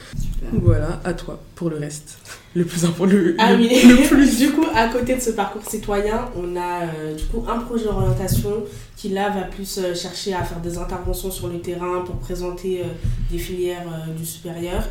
Voilà, 0.53 1.01
à 1.05 1.15
toi 1.15 1.41
pour 1.55 1.71
le 1.71 1.77
reste. 1.77 2.19
Le 2.55 2.65
plus 2.65 2.85
important, 2.85 3.07
le, 3.15 3.35
Ah 3.39 3.53
le- 3.55 3.59
oui, 3.59 3.71
le 3.83 4.07
plus. 4.09 4.39
du 4.39 4.51
coup, 4.53 4.65
à 4.75 4.89
côté 4.89 5.15
de 5.17 5.21
ce 5.21 5.31
parcours 5.31 5.63
citoyen, 5.69 6.27
on 6.37 6.55
a 6.57 6.83
euh, 6.85 7.15
du 7.15 7.25
coup 7.25 7.45
un 7.49 7.59
projet 7.61 7.85
d'orientation 7.85 8.65
qui 8.97 9.09
là 9.11 9.31
va 9.31 9.43
plus 9.43 9.79
euh, 9.79 9.95
chercher 9.95 10.33
à 10.35 10.43
faire 10.43 10.61
des 10.61 10.77
interventions 10.79 11.31
sur 11.31 11.49
le 11.49 11.59
terrain 11.61 12.03
pour 12.05 12.17
présenter 12.17 12.81
euh, 12.81 12.85
des 13.31 13.39
filières 13.39 13.87
euh, 13.89 14.13
du 14.13 14.25
supérieur. 14.25 14.83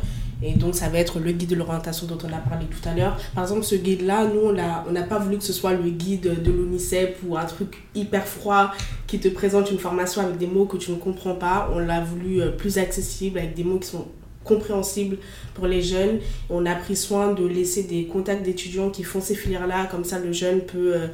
Et 0.42 0.52
donc, 0.52 0.74
ça 0.74 0.88
va 0.88 0.98
être 0.98 1.18
le 1.18 1.32
guide 1.32 1.50
de 1.50 1.54
l'orientation 1.54 2.06
dont 2.06 2.18
on 2.22 2.32
a 2.32 2.38
parlé 2.38 2.66
tout 2.66 2.86
à 2.86 2.94
l'heure. 2.94 3.18
Par 3.34 3.44
exemple, 3.44 3.64
ce 3.64 3.74
guide-là, 3.74 4.26
nous, 4.26 4.40
on 4.40 4.52
n'a 4.92 5.02
pas 5.02 5.18
voulu 5.18 5.38
que 5.38 5.44
ce 5.44 5.52
soit 5.52 5.72
le 5.72 5.88
guide 5.88 6.42
de 6.42 6.52
l'ONICEP 6.52 7.18
ou 7.26 7.36
un 7.36 7.44
truc 7.44 7.82
hyper 7.94 8.26
froid 8.26 8.72
qui 9.06 9.18
te 9.18 9.28
présente 9.28 9.70
une 9.70 9.78
formation 9.78 10.22
avec 10.22 10.36
des 10.36 10.46
mots 10.46 10.66
que 10.66 10.76
tu 10.76 10.90
ne 10.90 10.96
comprends 10.96 11.34
pas. 11.34 11.70
On 11.72 11.78
l'a 11.78 12.02
voulu 12.02 12.42
euh, 12.42 12.50
plus 12.50 12.78
accessible 12.78 13.38
avec 13.38 13.54
des 13.54 13.64
mots 13.64 13.78
qui 13.78 13.88
sont 13.88 14.06
compréhensibles 14.44 15.16
pour 15.54 15.66
les 15.66 15.80
jeunes. 15.80 16.18
On 16.50 16.66
a 16.66 16.74
pris 16.74 16.96
soin 16.96 17.32
de 17.32 17.44
laisser 17.46 17.84
des 17.84 18.04
contacts 18.04 18.44
d'étudiants 18.44 18.90
qui 18.90 19.04
font 19.04 19.20
ces 19.20 19.34
filières-là. 19.34 19.86
Comme 19.86 20.04
ça, 20.04 20.18
le 20.18 20.32
jeune 20.32 20.60
peut, 20.60 20.94
euh, 20.94 21.06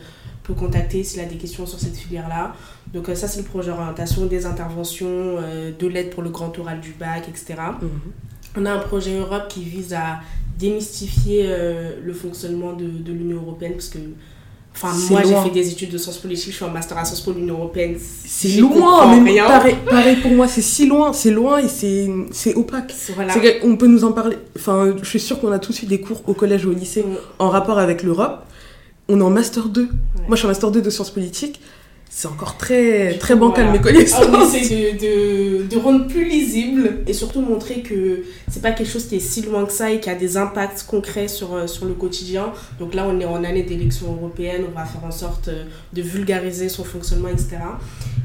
peut 0.42 0.54
contacter 0.54 1.04
s'il 1.04 1.20
a 1.20 1.26
des 1.26 1.36
questions 1.36 1.64
sur 1.64 1.78
cette 1.78 1.96
filière-là. 1.96 2.54
Donc 2.92 3.08
euh, 3.08 3.14
ça, 3.14 3.28
c'est 3.28 3.40
le 3.40 3.46
projet 3.46 3.70
orientation, 3.70 4.26
des 4.26 4.46
interventions, 4.46 5.36
de 5.78 5.86
l'aide 5.86 6.10
pour 6.10 6.24
le 6.24 6.30
grand 6.30 6.58
oral 6.58 6.80
du 6.80 6.90
bac, 6.90 7.28
etc. 7.28 7.54
On 8.56 8.66
a 8.66 8.72
un 8.72 8.78
projet 8.78 9.16
Europe 9.18 9.44
qui 9.48 9.62
vise 9.62 9.94
à 9.94 10.20
démystifier 10.58 11.44
euh, 11.46 11.92
le 12.04 12.12
fonctionnement 12.12 12.72
de, 12.74 12.84
de 12.84 13.12
l'Union 13.12 13.38
Européenne 13.38 13.72
parce 13.72 13.88
que 13.88 13.98
enfin 14.74 14.92
moi 15.10 15.22
j'ai 15.24 15.34
fait 15.34 15.50
des 15.50 15.70
études 15.70 15.90
de 15.90 15.98
sciences 15.98 16.18
politiques, 16.18 16.50
je 16.52 16.56
suis 16.56 16.64
en 16.64 16.70
master 16.70 16.96
à 16.98 17.04
Sciences 17.04 17.20
Po 17.22 17.32
l'Union 17.32 17.56
Européenne. 17.56 17.96
C'est 17.98 18.60
loin, 18.60 19.20
mais 19.20 19.32
rien. 19.32 19.46
pareil, 19.46 19.76
pareil 19.88 20.16
pour 20.16 20.30
moi, 20.32 20.48
c'est 20.48 20.62
si 20.62 20.86
loin, 20.86 21.12
c'est 21.12 21.30
loin 21.30 21.58
et 21.58 21.68
c'est 21.68 22.08
c'est 22.30 22.54
opaque. 22.54 22.94
Voilà. 23.14 23.34
Qu'on 23.60 23.76
peut 23.76 23.88
nous 23.88 24.04
en 24.04 24.12
parler. 24.12 24.36
Enfin, 24.56 24.94
je 25.02 25.08
suis 25.08 25.20
sûre 25.20 25.40
qu'on 25.40 25.52
a 25.52 25.58
tous 25.58 25.82
eu 25.82 25.86
des 25.86 26.00
cours 26.00 26.22
au 26.28 26.34
collège 26.34 26.64
ou 26.66 26.70
au 26.70 26.74
lycée 26.74 27.04
en 27.38 27.48
rapport 27.48 27.78
avec 27.78 28.02
l'Europe. 28.02 28.44
On 29.08 29.18
est 29.18 29.22
en 29.22 29.30
master 29.30 29.68
2. 29.68 29.82
Moi, 29.82 29.90
je 30.30 30.36
suis 30.36 30.46
en 30.46 30.48
master 30.48 30.70
2 30.70 30.80
de 30.80 30.90
sciences 30.90 31.10
politiques. 31.10 31.60
C'est 32.14 32.28
encore 32.28 32.58
très, 32.58 33.16
très 33.16 33.34
bancal 33.34 33.72
mes 33.72 33.80
connaissances. 33.80 34.26
On 34.28 34.54
essaie 34.54 34.92
de, 34.92 35.62
de, 35.62 35.66
de, 35.66 35.76
rendre 35.78 36.06
plus 36.06 36.26
lisible 36.26 36.98
et 37.06 37.14
surtout 37.14 37.40
montrer 37.40 37.80
que 37.80 38.24
c'est 38.50 38.60
pas 38.60 38.72
quelque 38.72 38.90
chose 38.90 39.06
qui 39.06 39.16
est 39.16 39.20
si 39.20 39.40
loin 39.40 39.64
que 39.64 39.72
ça 39.72 39.90
et 39.90 39.98
qui 39.98 40.10
a 40.10 40.14
des 40.14 40.36
impacts 40.36 40.82
concrets 40.82 41.26
sur, 41.26 41.54
euh, 41.54 41.66
sur 41.66 41.86
le 41.86 41.94
quotidien. 41.94 42.52
Donc 42.78 42.92
là, 42.92 43.06
on 43.08 43.18
est 43.18 43.24
en 43.24 43.42
année 43.44 43.62
d'élection 43.62 44.12
européenne, 44.12 44.64
on 44.68 44.78
va 44.78 44.84
faire 44.84 45.02
en 45.02 45.10
sorte 45.10 45.48
euh, 45.48 45.64
de 45.94 46.02
vulgariser 46.02 46.68
son 46.68 46.84
fonctionnement, 46.84 47.28
etc. 47.28 47.56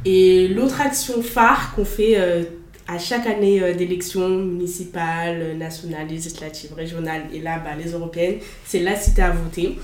Et 0.04 0.50
l'autre 0.50 0.82
action 0.82 1.22
phare 1.22 1.74
qu'on 1.74 1.86
fait 1.86 2.16
euh, 2.18 2.44
à 2.90 3.00
chaque 3.00 3.26
année 3.26 3.74
d'élection 3.74 4.28
municipale, 4.28 5.58
nationale, 5.58 6.08
législative, 6.10 6.74
régionale 6.74 7.22
et 7.34 7.40
là, 7.40 7.60
bah, 7.60 7.72
les 7.82 7.92
européennes, 7.92 8.40
c'est 8.66 8.82
la 8.82 8.98
cité 8.98 9.22
à 9.22 9.32
voter. 9.32 9.78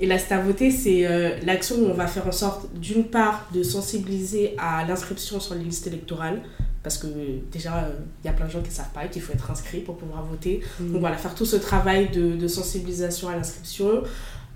Et 0.00 0.06
la 0.06 0.16
voter, 0.40 0.70
c'est 0.70 1.06
euh, 1.06 1.36
l'action 1.44 1.76
où 1.76 1.84
on 1.84 1.94
va 1.94 2.06
faire 2.06 2.26
en 2.26 2.32
sorte, 2.32 2.72
d'une 2.74 3.04
part, 3.04 3.46
de 3.54 3.62
sensibiliser 3.62 4.54
à 4.56 4.84
l'inscription 4.86 5.40
sur 5.40 5.54
les 5.54 5.62
listes 5.62 5.86
électorales, 5.86 6.40
parce 6.82 6.96
que 6.96 7.06
déjà, 7.52 7.86
il 7.86 7.90
euh, 7.90 8.24
y 8.24 8.28
a 8.28 8.32
plein 8.32 8.46
de 8.46 8.50
gens 8.50 8.62
qui 8.62 8.70
ne 8.70 8.74
savent 8.74 8.92
pas 8.94 9.06
qu'il 9.08 9.20
faut 9.20 9.34
être 9.34 9.50
inscrit 9.50 9.80
pour 9.80 9.98
pouvoir 9.98 10.24
voter. 10.24 10.62
Mm. 10.80 10.92
Donc 10.92 11.00
voilà, 11.00 11.18
faire 11.18 11.34
tout 11.34 11.44
ce 11.44 11.56
travail 11.56 12.08
de, 12.08 12.34
de 12.34 12.48
sensibilisation 12.48 13.28
à 13.28 13.36
l'inscription, 13.36 14.02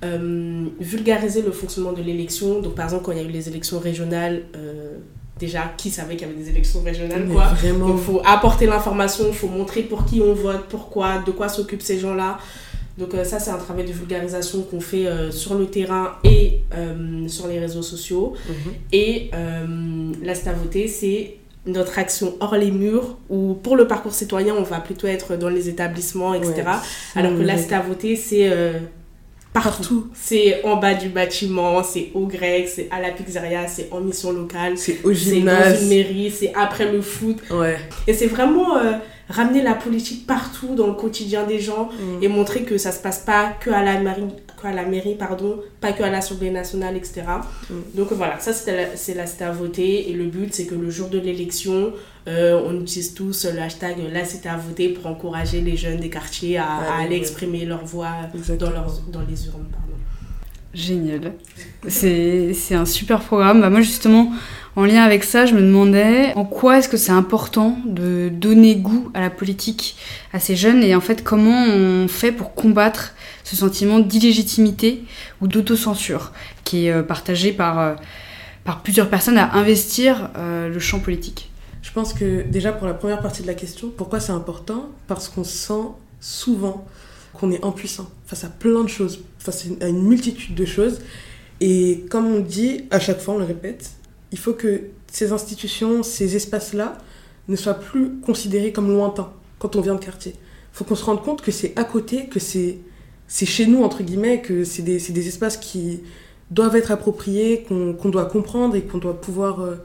euh, 0.02 0.64
vulgariser 0.80 1.42
le 1.42 1.52
fonctionnement 1.52 1.92
de 1.92 2.02
l'élection. 2.02 2.62
Donc 2.62 2.74
par 2.74 2.86
exemple, 2.86 3.04
quand 3.04 3.12
il 3.12 3.18
y 3.18 3.20
a 3.20 3.24
eu 3.24 3.30
les 3.30 3.46
élections 3.50 3.78
régionales, 3.78 4.44
déjà, 5.38 5.74
qui 5.76 5.90
savait 5.90 6.16
qu'il 6.16 6.26
y 6.26 6.30
avait 6.30 6.40
des 6.40 6.48
élections 6.48 6.80
régionales, 6.82 7.28
quoi? 7.28 7.48
Vraiment... 7.48 7.88
Donc 7.88 7.98
il 7.98 8.04
faut 8.04 8.22
apporter 8.24 8.64
l'information, 8.64 9.26
il 9.28 9.34
faut 9.34 9.48
montrer 9.48 9.82
pour 9.82 10.06
qui 10.06 10.22
on 10.22 10.32
vote, 10.32 10.64
pourquoi, 10.70 11.18
de 11.18 11.32
quoi 11.32 11.50
s'occupent 11.50 11.82
ces 11.82 11.98
gens-là. 11.98 12.38
Donc 12.96 13.14
euh, 13.14 13.24
ça, 13.24 13.40
c'est 13.40 13.50
un 13.50 13.58
travail 13.58 13.84
de 13.84 13.92
vulgarisation 13.92 14.62
qu'on 14.62 14.80
fait 14.80 15.06
euh, 15.06 15.30
sur 15.30 15.54
le 15.54 15.66
terrain 15.66 16.12
et 16.22 16.60
euh, 16.74 17.26
sur 17.28 17.48
les 17.48 17.58
réseaux 17.58 17.82
sociaux. 17.82 18.34
Mhm. 18.48 18.72
Et 18.92 19.30
la 20.22 20.34
Stavoté, 20.34 20.88
c'est 20.88 21.36
notre 21.66 21.98
action 21.98 22.34
hors 22.40 22.56
les 22.56 22.70
murs, 22.70 23.16
où 23.30 23.54
pour 23.54 23.76
le 23.76 23.86
parcours 23.86 24.12
citoyen, 24.12 24.54
on 24.54 24.62
va 24.62 24.80
plutôt 24.80 25.06
être 25.06 25.36
dans 25.36 25.48
les 25.48 25.68
établissements, 25.68 26.34
etc. 26.34 26.62
Alors 27.16 27.36
que 27.36 27.42
la 27.42 27.56
Stavoté, 27.56 28.16
c'est 28.16 28.50
partout. 29.54 30.08
C'est 30.12 30.62
en 30.64 30.76
bas 30.76 30.92
du 30.92 31.08
bâtiment, 31.08 31.82
c'est 31.82 32.10
au 32.12 32.26
grec, 32.26 32.68
c'est 32.68 32.88
à 32.90 33.00
la 33.00 33.10
pizzeria, 33.12 33.66
c'est 33.66 33.88
en 33.90 34.00
mission 34.00 34.32
locale. 34.32 34.76
C'est 34.76 34.98
au 35.04 35.12
gymnase. 35.12 35.64
C'est 35.64 35.72
dans 35.72 35.80
une 35.80 35.88
mairie, 35.88 36.30
c'est 36.30 36.52
après 36.54 36.92
le 36.92 37.00
foot. 37.00 37.38
Ouais. 37.50 37.78
Et 38.06 38.12
c'est 38.12 38.26
vraiment 38.26 38.76
ramener 39.28 39.62
la 39.62 39.74
politique 39.74 40.26
partout 40.26 40.74
dans 40.74 40.86
le 40.86 40.94
quotidien 40.94 41.44
des 41.44 41.58
gens 41.58 41.88
mm. 41.88 42.22
et 42.22 42.28
montrer 42.28 42.62
que 42.62 42.76
ça 42.78 42.92
se 42.92 43.00
passe 43.00 43.20
pas 43.20 43.52
que 43.60 43.70
à 43.70 43.82
la 43.82 43.98
mairie, 43.98 44.24
que 44.60 44.66
à 44.66 44.72
la 44.72 44.84
mairie 44.84 45.14
pardon, 45.14 45.60
pas 45.80 45.92
que 45.92 46.02
à 46.02 46.10
l'Assemblée 46.10 46.50
nationale, 46.50 46.96
etc. 46.96 47.22
Mm. 47.70 47.74
Donc 47.94 48.12
voilà, 48.12 48.38
ça 48.40 48.52
c'est 48.52 49.14
la 49.14 49.26
cité 49.26 49.44
à 49.44 49.52
voter 49.52 50.10
et 50.10 50.12
le 50.12 50.24
but 50.24 50.52
c'est 50.52 50.66
que 50.66 50.74
le 50.74 50.90
jour 50.90 51.08
de 51.08 51.18
l'élection, 51.18 51.92
euh, 52.26 52.60
on 52.66 52.80
utilise 52.80 53.14
tous 53.14 53.46
le 53.46 53.60
hashtag 53.60 53.96
la 54.12 54.24
cité 54.24 54.48
à 54.48 54.56
voter 54.56 54.88
pour 54.88 55.06
encourager 55.06 55.60
les 55.60 55.76
jeunes 55.76 55.98
des 55.98 56.10
quartiers 56.10 56.58
à, 56.58 56.94
aller 57.00 57.16
exprimer 57.16 57.64
leur 57.64 57.84
voix 57.84 58.12
dans, 58.58 58.70
dans 59.12 59.20
les 59.28 59.46
urnes. 59.46 59.66
Pardon. 59.70 59.94
Génial. 60.74 61.34
C'est 61.86 62.74
un 62.74 62.84
super 62.84 63.20
programme. 63.20 63.60
Bah, 63.60 63.70
moi 63.70 63.80
justement, 63.80 64.32
en 64.76 64.84
lien 64.84 65.04
avec 65.04 65.22
ça, 65.22 65.46
je 65.46 65.54
me 65.54 65.60
demandais 65.60 66.32
en 66.34 66.44
quoi 66.44 66.78
est-ce 66.78 66.88
que 66.88 66.96
c'est 66.96 67.12
important 67.12 67.78
de 67.86 68.28
donner 68.28 68.74
goût 68.74 69.10
à 69.14 69.20
la 69.20 69.30
politique 69.30 69.96
à 70.32 70.40
ces 70.40 70.56
jeunes 70.56 70.82
et 70.82 70.96
en 70.96 71.00
fait 71.00 71.22
comment 71.22 71.64
on 71.64 72.08
fait 72.08 72.32
pour 72.32 72.54
combattre 72.54 73.14
ce 73.44 73.54
sentiment 73.54 74.00
d'illégitimité 74.00 75.04
ou 75.40 75.46
d'autocensure 75.46 76.32
qui 76.64 76.86
est 76.86 76.90
euh, 76.90 77.02
partagé 77.02 77.52
par, 77.52 77.78
euh, 77.78 77.94
par 78.64 78.82
plusieurs 78.82 79.08
personnes 79.10 79.38
à 79.38 79.54
investir 79.54 80.30
euh, 80.36 80.68
le 80.68 80.78
champ 80.80 80.98
politique? 80.98 81.50
Je 81.84 81.92
pense 81.92 82.14
que 82.14 82.42
déjà 82.42 82.72
pour 82.72 82.86
la 82.86 82.94
première 82.94 83.20
partie 83.20 83.42
de 83.42 83.46
la 83.46 83.52
question, 83.52 83.92
pourquoi 83.94 84.18
c'est 84.18 84.32
important? 84.32 84.88
Parce 85.06 85.28
qu'on 85.28 85.44
sent 85.44 85.90
souvent 86.18 86.86
qu'on 87.34 87.50
est 87.52 87.62
impuissant 87.62 88.10
face 88.24 88.42
à 88.42 88.48
plein 88.48 88.82
de 88.82 88.88
choses, 88.88 89.20
face 89.38 89.66
à 89.82 89.88
une 89.88 90.02
multitude 90.02 90.54
de 90.54 90.64
choses. 90.64 91.02
Et 91.60 92.06
comme 92.08 92.26
on 92.26 92.40
dit, 92.40 92.86
à 92.90 92.98
chaque 92.98 93.20
fois 93.20 93.34
on 93.34 93.38
le 93.38 93.44
répète, 93.44 93.90
il 94.32 94.38
faut 94.38 94.54
que 94.54 94.84
ces 95.12 95.32
institutions, 95.32 96.02
ces 96.02 96.34
espaces-là, 96.34 96.96
ne 97.48 97.56
soient 97.56 97.74
plus 97.74 98.18
considérés 98.20 98.72
comme 98.72 98.88
lointains 98.88 99.30
quand 99.58 99.76
on 99.76 99.82
vient 99.82 99.94
de 99.94 100.02
quartier. 100.02 100.32
Il 100.32 100.76
faut 100.78 100.84
qu'on 100.84 100.96
se 100.96 101.04
rende 101.04 101.22
compte 101.22 101.42
que 101.42 101.52
c'est 101.52 101.78
à 101.78 101.84
côté, 101.84 102.28
que 102.28 102.40
c'est 102.40 102.78
chez 103.28 103.66
nous, 103.66 103.82
entre 103.84 104.02
guillemets, 104.02 104.40
que 104.40 104.64
c'est 104.64 104.82
des, 104.82 104.98
des, 104.98 105.28
espaces 105.28 105.58
qui 105.58 106.00
doivent 106.50 106.76
être 106.76 106.90
appropriés, 106.90 107.66
qu'on 107.68 108.08
doit 108.08 108.24
comprendre 108.24 108.74
et 108.74 108.82
qu'on 108.82 108.98
doit 108.98 109.20
pouvoir 109.20 109.60
euh, 109.60 109.76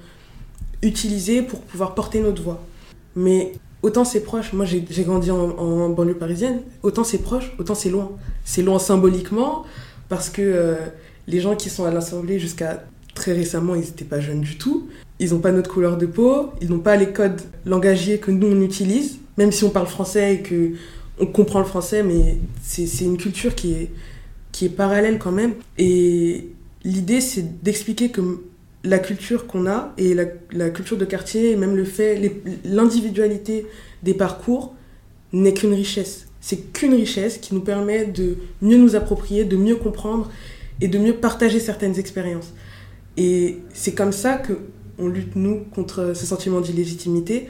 utiliser 0.81 1.41
pour 1.41 1.61
pouvoir 1.61 1.95
porter 1.95 2.21
notre 2.21 2.41
voix. 2.41 2.61
Mais 3.15 3.53
autant 3.81 4.05
c'est 4.05 4.21
proche, 4.21 4.53
moi 4.53 4.65
j'ai 4.65 5.03
grandi 5.03 5.31
en, 5.31 5.89
banlieue 5.89 6.15
parisienne, 6.15 6.61
autant 6.83 7.03
c'est 7.03 7.19
proche, 7.19 7.51
autant 7.59 7.75
c'est 7.75 7.89
loin. 7.89 8.11
C'est 8.45 8.61
loin 8.61 8.79
symboliquement 8.79 9.65
parce 10.07 10.29
que 10.29 10.41
euh, 10.41 10.75
les 11.27 11.39
gens 11.39 11.55
qui 11.55 11.69
sont 11.69 11.85
à 11.85 11.91
l'Assemblée 11.91 12.39
jusqu'à 12.39 12.83
très 13.13 13.33
récemment, 13.33 13.75
ils 13.75 13.81
n'étaient 13.81 14.05
pas 14.05 14.19
jeunes 14.19 14.41
du 14.41 14.57
tout. 14.57 14.87
Ils 15.19 15.31
n'ont 15.31 15.39
pas 15.39 15.51
notre 15.51 15.69
couleur 15.69 15.97
de 15.97 16.05
peau, 16.05 16.51
ils 16.61 16.69
n'ont 16.69 16.79
pas 16.79 16.95
les 16.95 17.11
codes 17.11 17.41
langagiers 17.65 18.19
que 18.19 18.31
nous 18.31 18.47
on 18.47 18.61
utilise, 18.61 19.17
même 19.37 19.51
si 19.51 19.65
on 19.65 19.69
parle 19.69 19.87
français 19.87 20.35
et 20.35 20.41
que 20.41 20.71
on 21.19 21.25
comprend 21.25 21.59
le 21.59 21.65
français, 21.65 22.01
mais 22.01 22.37
c'est 22.61 23.03
une 23.03 23.17
culture 23.17 23.53
qui 23.53 23.73
est, 23.73 23.91
qui 24.53 24.65
est 24.65 24.69
parallèle 24.69 25.19
quand 25.19 25.33
même. 25.33 25.53
Et 25.77 26.49
l'idée, 26.85 27.19
c'est 27.19 27.61
d'expliquer 27.61 28.09
que 28.09 28.21
la 28.83 28.99
culture 28.99 29.47
qu'on 29.47 29.67
a 29.67 29.93
et 29.97 30.13
la, 30.13 30.69
culture 30.69 30.97
de 30.97 31.05
quartier, 31.05 31.51
et 31.51 31.55
même 31.55 31.75
le 31.75 31.83
fait, 31.83 32.31
l'individualité 32.63 33.65
des 34.03 34.13
parcours 34.13 34.73
n'est 35.33 35.53
qu'une 35.53 35.73
richesse. 35.73 36.27
C'est 36.41 36.71
qu'une 36.71 36.93
richesse 36.93 37.37
qui 37.37 37.53
nous 37.53 37.61
permet 37.61 38.05
de 38.05 38.37
mieux 38.61 38.77
nous 38.77 38.95
approprier, 38.95 39.43
de 39.43 39.57
mieux 39.57 39.75
comprendre 39.75 40.31
et 40.79 40.87
de 40.87 40.97
mieux 40.97 41.13
partager 41.13 41.59
certaines 41.59 41.99
expériences. 41.99 42.53
Et 43.17 43.57
c'est 43.73 43.93
comme 43.93 44.13
ça 44.13 44.35
que 44.35 44.53
on 44.97 45.07
lutte, 45.07 45.35
nous, 45.35 45.61
contre 45.73 46.13
ce 46.13 46.25
sentiment 46.25 46.59
d'illégitimité, 46.59 47.47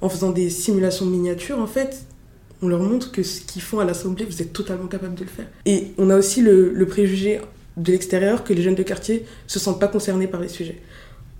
en 0.00 0.08
faisant 0.08 0.30
des 0.30 0.48
simulations 0.48 1.04
miniatures, 1.04 1.58
en 1.58 1.66
fait, 1.66 2.04
on 2.62 2.68
leur 2.68 2.82
montre 2.82 3.12
que 3.12 3.22
ce 3.22 3.42
qu'ils 3.42 3.60
font 3.60 3.80
à 3.80 3.84
l'Assemblée, 3.84 4.24
vous 4.24 4.40
êtes 4.40 4.52
totalement 4.52 4.86
capable 4.86 5.14
de 5.14 5.24
le 5.24 5.30
faire. 5.30 5.46
Et 5.66 5.88
on 5.98 6.08
a 6.08 6.16
aussi 6.16 6.40
le 6.40 6.86
préjugé 6.86 7.40
de 7.76 7.92
l'extérieur 7.92 8.44
que 8.44 8.52
les 8.52 8.62
jeunes 8.62 8.74
de 8.74 8.82
quartier 8.82 9.26
se 9.46 9.58
sentent 9.58 9.80
pas 9.80 9.88
concernés 9.88 10.26
par 10.26 10.40
les 10.40 10.48
sujets. 10.48 10.80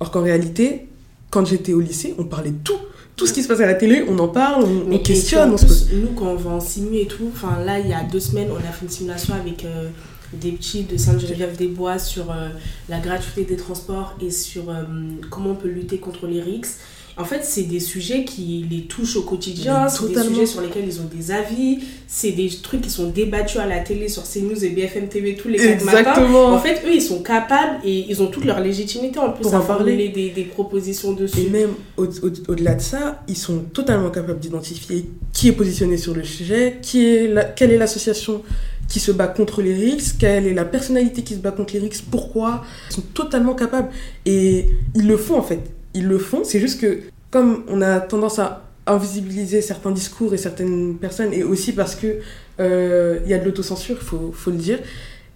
Or 0.00 0.10
qu'en 0.10 0.22
réalité, 0.22 0.88
quand 1.30 1.44
j'étais 1.44 1.72
au 1.72 1.80
lycée, 1.80 2.14
on 2.18 2.24
parlait 2.24 2.50
de 2.50 2.62
tout. 2.62 2.78
Tout 3.16 3.26
ce 3.26 3.32
qui 3.32 3.42
se 3.42 3.48
passe 3.48 3.60
à 3.60 3.66
la 3.66 3.74
télé, 3.74 4.04
on 4.06 4.18
en 4.18 4.28
parle, 4.28 4.64
on, 4.64 4.98
questionne. 4.98 5.52
On 5.52 5.56
se... 5.56 5.94
Nous, 5.94 6.08
quand 6.14 6.26
on 6.26 6.36
va 6.36 6.50
en 6.50 6.60
simu 6.60 6.98
et 6.98 7.06
tout, 7.06 7.30
enfin 7.32 7.58
là, 7.64 7.78
il 7.78 7.88
y 7.88 7.94
a 7.94 8.02
deux 8.02 8.20
semaines, 8.20 8.48
on 8.52 8.56
a 8.56 8.72
fait 8.72 8.84
une 8.84 8.90
simulation 8.90 9.34
avec 9.34 9.64
euh, 9.64 9.88
des 10.34 10.52
petits 10.52 10.82
de 10.82 10.98
Sainte-Geneviève-des-Bois 10.98 11.98
sur 11.98 12.30
euh, 12.30 12.48
la 12.90 12.98
gratuité 12.98 13.44
des 13.44 13.56
transports 13.56 14.14
et 14.20 14.30
sur 14.30 14.68
euh, 14.68 14.82
comment 15.30 15.52
on 15.52 15.54
peut 15.54 15.68
lutter 15.68 15.96
contre 15.96 16.26
les 16.26 16.42
RICS. 16.42 16.76
En 17.18 17.24
fait, 17.24 17.44
c'est 17.44 17.62
des 17.62 17.80
sujets 17.80 18.24
qui 18.24 18.66
les 18.70 18.82
touchent 18.82 19.16
au 19.16 19.22
quotidien, 19.22 19.88
c'est 19.88 20.06
des 20.06 20.22
sujets 20.22 20.44
sur 20.44 20.60
lesquels 20.60 20.84
ils 20.86 21.00
ont 21.00 21.08
des 21.10 21.30
avis, 21.30 21.78
c'est 22.06 22.32
des 22.32 22.50
trucs 22.62 22.82
qui 22.82 22.90
sont 22.90 23.08
débattus 23.08 23.58
à 23.58 23.64
la 23.64 23.78
télé 23.78 24.08
sur 24.08 24.24
CNews 24.24 24.62
et 24.62 24.68
BFM 24.68 25.08
TV 25.08 25.34
tous 25.34 25.48
les 25.48 25.56
quatre 25.56 25.84
matins. 25.86 26.30
En 26.34 26.58
fait, 26.58 26.82
eux, 26.86 26.94
ils 26.94 27.00
sont 27.00 27.22
capables 27.22 27.80
et 27.86 28.04
ils 28.06 28.22
ont 28.22 28.26
toute 28.26 28.44
leur 28.44 28.60
légitimité 28.60 29.18
en 29.18 29.30
plus 29.30 29.44
Pour 29.44 29.54
à 29.54 29.62
formuler 29.62 30.10
des, 30.10 30.28
des, 30.28 30.44
propositions 30.44 31.14
dessus. 31.14 31.40
Et 31.40 31.48
même 31.48 31.70
au-delà 31.96 32.74
de 32.74 32.82
ça, 32.82 33.22
ils 33.28 33.36
sont 33.36 33.60
totalement 33.72 34.10
capables 34.10 34.38
d'identifier 34.38 35.06
qui 35.32 35.48
est 35.48 35.52
positionné 35.52 35.96
sur 35.96 36.14
le 36.14 36.22
sujet, 36.22 36.78
qui 36.82 37.06
est 37.06 37.28
la, 37.28 37.44
quelle 37.44 37.72
est 37.72 37.78
l'association 37.78 38.42
qui 38.88 39.00
se 39.00 39.10
bat 39.10 39.26
contre 39.26 39.62
les 39.62 39.74
RICS, 39.74 40.12
quelle 40.18 40.46
est 40.46 40.54
la 40.54 40.66
personnalité 40.66 41.22
qui 41.22 41.34
se 41.34 41.38
bat 41.38 41.50
contre 41.50 41.72
les 41.74 41.80
RICS, 41.80 42.02
pourquoi. 42.10 42.62
Ils 42.90 42.94
sont 42.96 43.02
totalement 43.14 43.54
capables. 43.54 43.88
Et 44.26 44.66
ils 44.94 45.06
le 45.06 45.16
font 45.16 45.38
en 45.38 45.42
fait 45.42 45.60
ils 45.96 46.06
le 46.06 46.18
font. 46.18 46.44
C'est 46.44 46.60
juste 46.60 46.80
que 46.80 47.00
comme 47.30 47.64
on 47.68 47.82
a 47.82 48.00
tendance 48.00 48.38
à 48.38 48.62
invisibiliser 48.86 49.62
certains 49.62 49.90
discours 49.90 50.32
et 50.32 50.36
certaines 50.36 50.96
personnes, 50.96 51.32
et 51.32 51.42
aussi 51.42 51.72
parce 51.72 51.96
que 51.96 52.18
euh, 52.60 53.18
il 53.24 53.30
y 53.30 53.34
a 53.34 53.38
de 53.38 53.44
l'autocensure, 53.44 53.96
il 54.00 54.32
faut, 54.32 54.50
le 54.50 54.56
dire, 54.56 54.78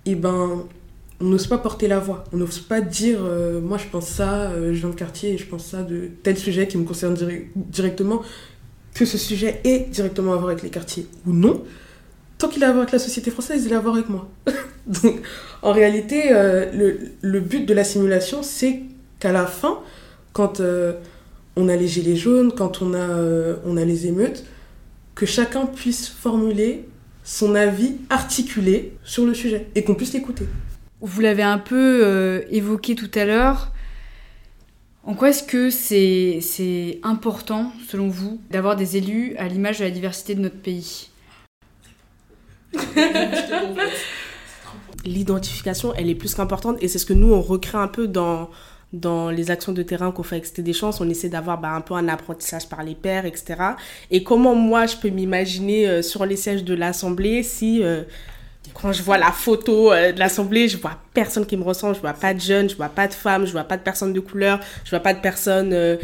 et 0.07 0.15
ben 0.15 0.65
on 1.21 1.25
n'ose 1.25 1.47
pas 1.47 1.59
porter 1.59 1.89
la 1.89 1.99
voix. 1.99 2.25
On 2.33 2.37
n'ose 2.37 2.61
pas 2.61 2.81
dire 2.81 3.19
euh, 3.23 3.61
moi 3.61 3.77
je 3.77 3.87
pense 3.89 4.07
ça, 4.07 4.51
euh, 4.51 4.73
je 4.73 4.79
viens 4.79 4.91
de 4.91 4.95
quartier 4.95 5.35
et 5.35 5.39
je 5.39 5.47
pense 5.47 5.67
ça 5.67 5.83
de 5.83 6.11
tel 6.23 6.39
sujet 6.39 6.69
qui 6.69 6.79
me 6.79 6.85
concerne 6.85 7.17
directement, 7.57 8.23
que 8.95 9.05
ce 9.05 9.19
sujet 9.19 9.61
ait 9.65 9.81
directement 9.91 10.33
à 10.33 10.37
voir 10.37 10.51
avec 10.51 10.63
les 10.63 10.71
quartiers 10.71 11.07
ou 11.27 11.33
non. 11.33 11.63
Tant 12.39 12.49
qu'il 12.49 12.65
a 12.65 12.69
à 12.69 12.71
voir 12.71 12.83
avec 12.83 12.93
la 12.93 12.99
société 12.99 13.31
française, 13.31 13.65
il 13.67 13.75
a 13.75 13.79
à 13.79 13.81
voir 13.81 13.97
avec 13.97 14.09
moi. 14.09 14.29
Donc 14.87 15.21
en 15.63 15.73
réalité, 15.73 16.31
le 16.33 17.41
but 17.41 17.67
de 17.67 17.75
la 17.75 17.85
simulation, 17.85 18.43
c'est 18.43 18.81
qu'à 19.19 19.31
la 19.31 19.45
fin, 19.45 19.81
quand 20.33 20.61
euh, 20.61 20.95
on 21.57 21.69
a 21.69 21.77
les 21.77 21.89
gilets 21.89 22.17
jaunes, 22.17 22.53
quand 22.53 22.83
on 22.83 22.95
a, 22.95 22.99
euh, 22.99 23.57
on 23.65 23.77
a 23.77 23.85
les 23.85 24.07
émeutes, 24.07 24.45
que 25.15 25.27
chacun 25.27 25.67
puisse 25.67 26.09
formuler 26.09 26.89
son 27.25 27.55
avis 27.55 27.97
articulé 28.09 28.93
sur 29.05 29.27
le 29.27 29.35
sujet 29.35 29.67
et 29.75 29.85
qu'on 29.85 29.95
puisse 29.95 30.13
l'écouter. 30.13 30.47
Vous 31.01 31.21
l'avez 31.21 31.43
un 31.43 31.59
peu 31.59 32.01
euh, 32.05 32.43
évoqué 32.51 32.95
tout 32.95 33.11
à 33.15 33.25
l'heure, 33.25 33.73
En 35.05 35.15
quoi 35.15 35.31
est-ce 35.31 35.43
que 35.43 35.71
c'est 35.71 36.41
c'est 36.43 37.01
important, 37.03 37.73
selon 37.89 38.09
vous, 38.09 38.41
d'avoir 38.51 38.77
des 38.77 38.97
élus 38.99 39.35
à 39.37 39.49
l'image 39.49 39.79
de 39.79 39.85
la 39.85 39.91
diversité 39.91 40.35
de 40.35 40.41
notre 40.41 40.61
pays? 40.61 41.09
L'identification, 45.07 45.95
elle 45.95 46.11
est 46.11 46.15
plus 46.15 46.35
qu'importante 46.35 46.77
et 46.83 46.89
c'est 46.89 46.99
ce 46.99 47.07
que 47.07 47.15
nous, 47.15 47.33
on 47.33 47.41
recrée 47.41 47.79
un 47.79 47.89
peu 47.89 48.07
dans, 48.07 48.51
dans 48.93 49.31
les 49.31 49.51
actions 49.51 49.73
de 49.73 49.83
terrain 49.83 50.11
qu'on 50.11 50.23
fait 50.23 50.37
avec 50.37 50.47
C'était 50.47 50.63
des 50.63 50.73
chances. 50.73 51.01
On 51.01 51.09
essaie 51.09 51.29
d'avoir 51.29 51.59
bah, 51.59 51.71
un 51.71 51.81
peu 51.81 51.95
un 51.95 52.09
apprentissage 52.09 52.69
par 52.69 52.83
les 52.83 52.95
pairs, 52.95 53.25
etc. 53.25 53.55
Et 54.11 54.23
comment 54.25 54.55
moi, 54.55 54.87
je 54.87 54.97
peux 54.97 55.11
m'imaginer 55.11 55.87
euh, 55.89 56.03
sur 56.03 56.27
les 56.27 56.37
sièges 56.37 56.65
de 56.65 56.75
l'Assemblée 56.75 57.43
si... 57.43 57.83
euh, 57.83 58.03
quand 58.75 58.93
je 58.93 59.03
vois 59.03 59.19
la 59.19 59.33
photo 59.33 59.93
euh, 59.93 60.13
de 60.13 60.19
l'Assemblée, 60.21 60.69
je 60.69 60.77
vois 60.77 60.97
personne 61.13 61.45
qui 61.45 61.57
me 61.57 61.65
ressemble, 61.65 61.97
je 61.97 62.01
vois 62.01 62.13
pas 62.13 62.35
de 62.35 62.41
jeunes, 62.41 62.71
je 62.71 62.77
vois 62.77 62.89
pas 62.89 63.09
de 63.09 63.13
femmes, 63.15 63.45
je 63.45 63.51
vois 63.53 63.65
pas 63.65 63.77
de 63.77 63.83
personnes 63.83 64.13
de 64.13 64.21
couleur, 64.21 64.61
je 64.85 64.91
vois 64.91 65.01
pas 65.01 65.13
de 65.13 65.21
personnes 65.21 65.99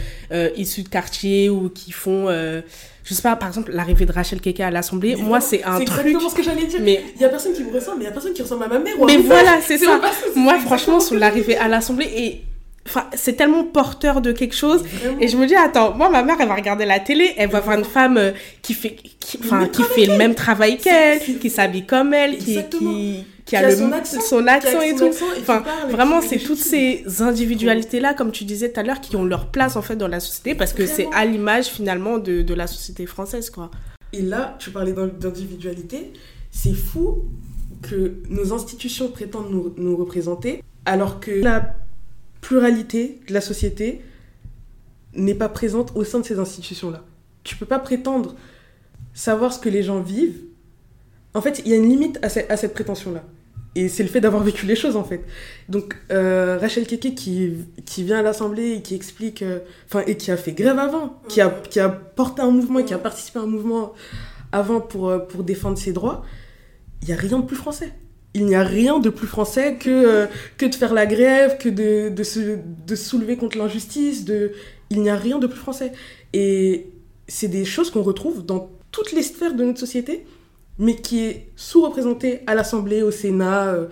issues 0.57 0.83
de 0.83 0.89
quartier 0.89 1.49
ou 1.49 1.69
qui 1.69 1.93
font, 1.93 2.27
je 2.29 3.15
sais 3.15 3.23
pas, 3.23 3.37
par 3.37 3.47
exemple, 3.49 3.71
l'arrivée 3.73 4.05
de 4.05 4.11
Rachel 4.11 4.41
Keke 4.41 4.61
à 4.61 4.71
l'Assemblée, 4.73 5.15
moi 5.15 5.41
c'est 5.41 5.63
un 5.63 5.79
C'est 5.79 5.85
truc. 5.85 6.07
exactement 6.07 6.29
ce 6.29 6.35
que 6.35 6.43
j'allais 6.43 6.67
dire. 6.67 6.81
Mais, 6.83 7.05
Il 7.15 7.23
y 7.23 7.25
a 7.25 7.29
personne 7.29 7.53
qui 7.53 7.63
me 7.63 7.73
ressemble, 7.73 7.99
mais 7.99 8.05
il 8.05 8.09
y 8.09 8.11
a 8.11 8.13
personne 8.13 8.33
qui 8.33 8.43
ressemble 8.43 8.65
à 8.65 8.69
ma 8.69 8.79
mère. 8.81 8.99
ou 8.99 9.05
à 9.05 9.07
mais 9.07 9.19
voilà, 9.19 9.61
c'est 9.63 9.79
ça. 9.79 10.01
c'est 10.25 10.35
Moi, 10.35 10.59
franchement, 10.59 10.99
sur 10.99 11.15
l'arrivée 11.15 11.57
à 11.57 11.69
l'Assemblée, 11.69 12.11
et 12.17 12.43
enfin, 12.87 13.07
c'est 13.15 13.35
tellement 13.35 13.65
porteur 13.65 14.21
de 14.21 14.33
quelque 14.33 14.55
chose. 14.55 14.83
Vraiment. 14.85 15.21
Et 15.21 15.29
je 15.29 15.37
me 15.37 15.47
dis, 15.47 15.55
attends, 15.55 15.95
moi, 15.95 16.09
ma 16.09 16.23
mère, 16.23 16.37
elle 16.41 16.49
va 16.49 16.55
regarder 16.55 16.87
la 16.87 17.01
télé, 17.01 17.35
elle 17.37 17.51
va 17.51 17.61
voir 17.61 17.79
une 17.79 17.85
femme 17.85 18.17
euh, 18.17 18.33
qui 18.63 18.73
fait, 18.75 18.97
qui, 19.21 19.39
enfin, 19.45 19.69
fait 19.95 20.07
le 20.07 20.17
même 20.17 20.35
travail 20.35 20.79
qu'elle, 20.79 21.21
qui 21.21 21.51
s'habille 21.51 21.85
comme 21.87 22.15
elle, 22.15 22.39
qui, 22.39 22.59
qui, 22.71 23.25
qui 23.45 23.57
a, 23.57 23.69
le, 23.69 23.77
son 23.77 23.93
accent, 23.93 24.21
son 24.21 24.47
accent 24.47 24.81
et 24.81 24.95
tout. 24.95 25.11
Enfin, 25.41 25.63
vraiment, 25.91 26.21
c'est 26.21 26.39
toutes 26.39 26.59
ces 26.59 27.05
individualités-là, 27.21 28.15
comme 28.15 28.33
tu 28.33 28.45
disais 28.45 28.73
tout 28.73 28.81
à 28.81 28.83
l'heure, 28.83 29.01
qui 29.01 29.17
ont 29.17 29.25
leur 29.25 29.47
place, 29.51 29.77
en 29.77 29.83
fait, 29.83 29.97
dans 29.97 30.09
la 30.09 30.21
société, 30.21 30.55
parce 30.55 30.73
que 30.73 30.87
c'est 30.87 31.07
à 31.13 31.25
l'image, 31.25 31.67
finalement, 31.67 32.19
de, 32.19 32.43
de 32.43 32.55
la 32.55 32.67
société 32.67 33.07
française, 33.07 33.51
quoi. 33.51 33.71
Et 34.13 34.23
là, 34.23 34.57
tu 34.59 34.71
parlais 34.71 34.93
d'in- 34.93 35.09
d'individualité. 35.09 36.13
C'est 36.51 36.73
fou 36.75 37.25
que 37.83 38.15
nos 38.31 38.53
institutions 38.55 39.09
prétendent 39.09 39.51
nous, 39.51 39.75
nous 39.77 39.97
représenter, 39.97 40.63
alors 40.87 41.21
que 41.21 41.31
la 41.43 41.75
pluralité 42.47 43.21
de 43.29 43.35
la 43.35 43.41
société 43.41 44.03
n'est 45.15 45.35
pas 45.35 45.49
présente 45.49 45.91
au 45.97 46.05
sein 46.05 46.21
de 46.21 46.25
ces 46.25 46.39
institutions-là. 46.39 47.03
Tu 47.43 47.57
peux 47.57 47.67
pas 47.67 47.81
prétendre 47.81 48.37
savoir 49.15 49.53
ce 49.53 49.59
que 49.59 49.69
les 49.69 49.83
gens 49.83 50.01
vivent. 50.01 50.39
En 51.35 51.41
fait, 51.41 51.61
il 51.65 51.71
y 51.73 51.75
a 51.75 51.77
une 51.77 51.89
limite 51.89 52.21
à, 52.23 52.29
ce- 52.29 52.49
à 52.49 52.57
cette 52.57 52.73
prétention-là. 52.73 53.25
Et 53.75 53.89
c'est 53.89 54.05
le 54.05 54.09
fait 54.09 54.21
d'avoir 54.21 54.43
vécu 54.51 54.65
les 54.65 54.77
choses, 54.77 54.95
en 54.95 55.03
fait. 55.03 55.23
Donc, 55.69 55.97
euh, 56.13 56.57
Rachel 56.61 56.87
Keke 56.87 57.15
qui, 57.17 58.03
vient 58.05 58.19
à 58.21 58.23
l'Assemblée 58.23 58.75
et 58.77 58.83
qui 58.83 58.95
explique... 58.95 59.43
euh, 59.43 59.59
Enfin, 59.89 60.05
et 60.07 60.17
qui 60.17 60.31
a 60.31 60.37
fait 60.37 60.53
grève 60.53 60.79
avant, 60.79 61.21
qui 61.29 61.41
a, 61.41 61.49
qui 61.51 61.81
a 61.81 61.89
porté 61.89 62.43
un 62.43 62.51
mouvement 62.53 62.79
et 62.79 62.85
qui 62.85 62.95
a 62.95 62.99
participé 62.99 63.41
à 63.41 63.43
un 63.43 63.47
mouvement 63.47 63.93
avant 64.53 64.81
pour, 64.81 65.09
euh, 65.09 65.19
pour 65.19 65.43
défendre 65.43 65.79
ses 65.79 65.93
droits, 65.93 66.25
il 67.03 67.09
n'y 67.09 67.15
a 67.15 67.17
rien 67.17 67.41
de 67.41 67.45
plus 67.45 67.57
français. 67.57 67.93
Il 68.37 68.45
n'y 68.45 68.55
a 68.55 68.63
rien 68.63 68.99
de 68.99 69.09
plus 69.09 69.27
français 69.27 69.77
que, 69.77 69.89
euh, 69.89 70.27
que 70.59 70.67
de 70.67 70.75
faire 70.75 70.93
la 70.93 71.07
grève, 71.07 71.57
que 71.57 71.71
de, 71.71 72.11
de, 72.11 72.23
se, 72.23 72.59
de 72.87 72.95
soulever 72.95 73.39
contre 73.39 73.57
l'injustice. 73.57 74.27
De... 74.27 74.53
Il 74.91 75.01
n'y 75.01 75.09
a 75.09 75.17
rien 75.17 75.39
de 75.39 75.47
plus 75.47 75.59
français. 75.59 75.93
Et 76.35 76.91
c'est 77.27 77.49
des 77.49 77.65
choses 77.65 77.91
qu'on 77.91 78.03
retrouve 78.03 78.45
dans 78.45 78.69
toutes 78.93 79.13
les 79.13 79.23
sphères 79.23 79.55
de 79.55 79.65
notre 79.65 79.79
société, 79.79 80.27
mais 80.79 80.97
qui 80.97 81.25
est 81.25 81.49
sous-représentée 81.57 82.41
à 82.47 82.55
l'Assemblée, 82.55 83.03
au 83.03 83.11
Sénat, 83.11 83.69
euh, 83.69 83.87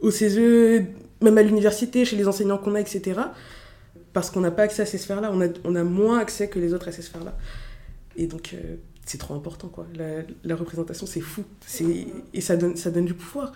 au 0.00 0.10
CESE, 0.10 0.82
même 1.22 1.38
à 1.38 1.42
l'université, 1.42 2.04
chez 2.04 2.16
les 2.16 2.26
enseignants 2.26 2.58
qu'on 2.58 2.74
a, 2.74 2.80
etc. 2.80 3.20
Parce 4.12 4.28
qu'on 4.28 4.40
n'a 4.40 4.50
pas 4.50 4.62
accès 4.62 4.82
à 4.82 4.86
ces 4.86 4.98
sphères-là. 4.98 5.30
On 5.32 5.40
a, 5.40 5.46
on 5.62 5.76
a 5.76 5.84
moins 5.84 6.18
accès 6.18 6.48
que 6.48 6.58
les 6.58 6.74
autres 6.74 6.88
à 6.88 6.92
ces 6.92 7.02
sphères-là. 7.02 7.36
Et 8.16 8.26
donc, 8.26 8.54
euh, 8.54 8.74
c'est 9.06 9.18
trop 9.18 9.34
important, 9.34 9.68
quoi. 9.68 9.86
La, 10.42 10.56
représentation, 10.56 11.06
c'est 11.06 11.20
fou. 11.20 11.44
Et 12.32 12.40
ça 12.40 12.56
donne, 12.56 12.76
ça 12.76 12.90
donne 12.90 13.04
du 13.04 13.14
pouvoir. 13.14 13.52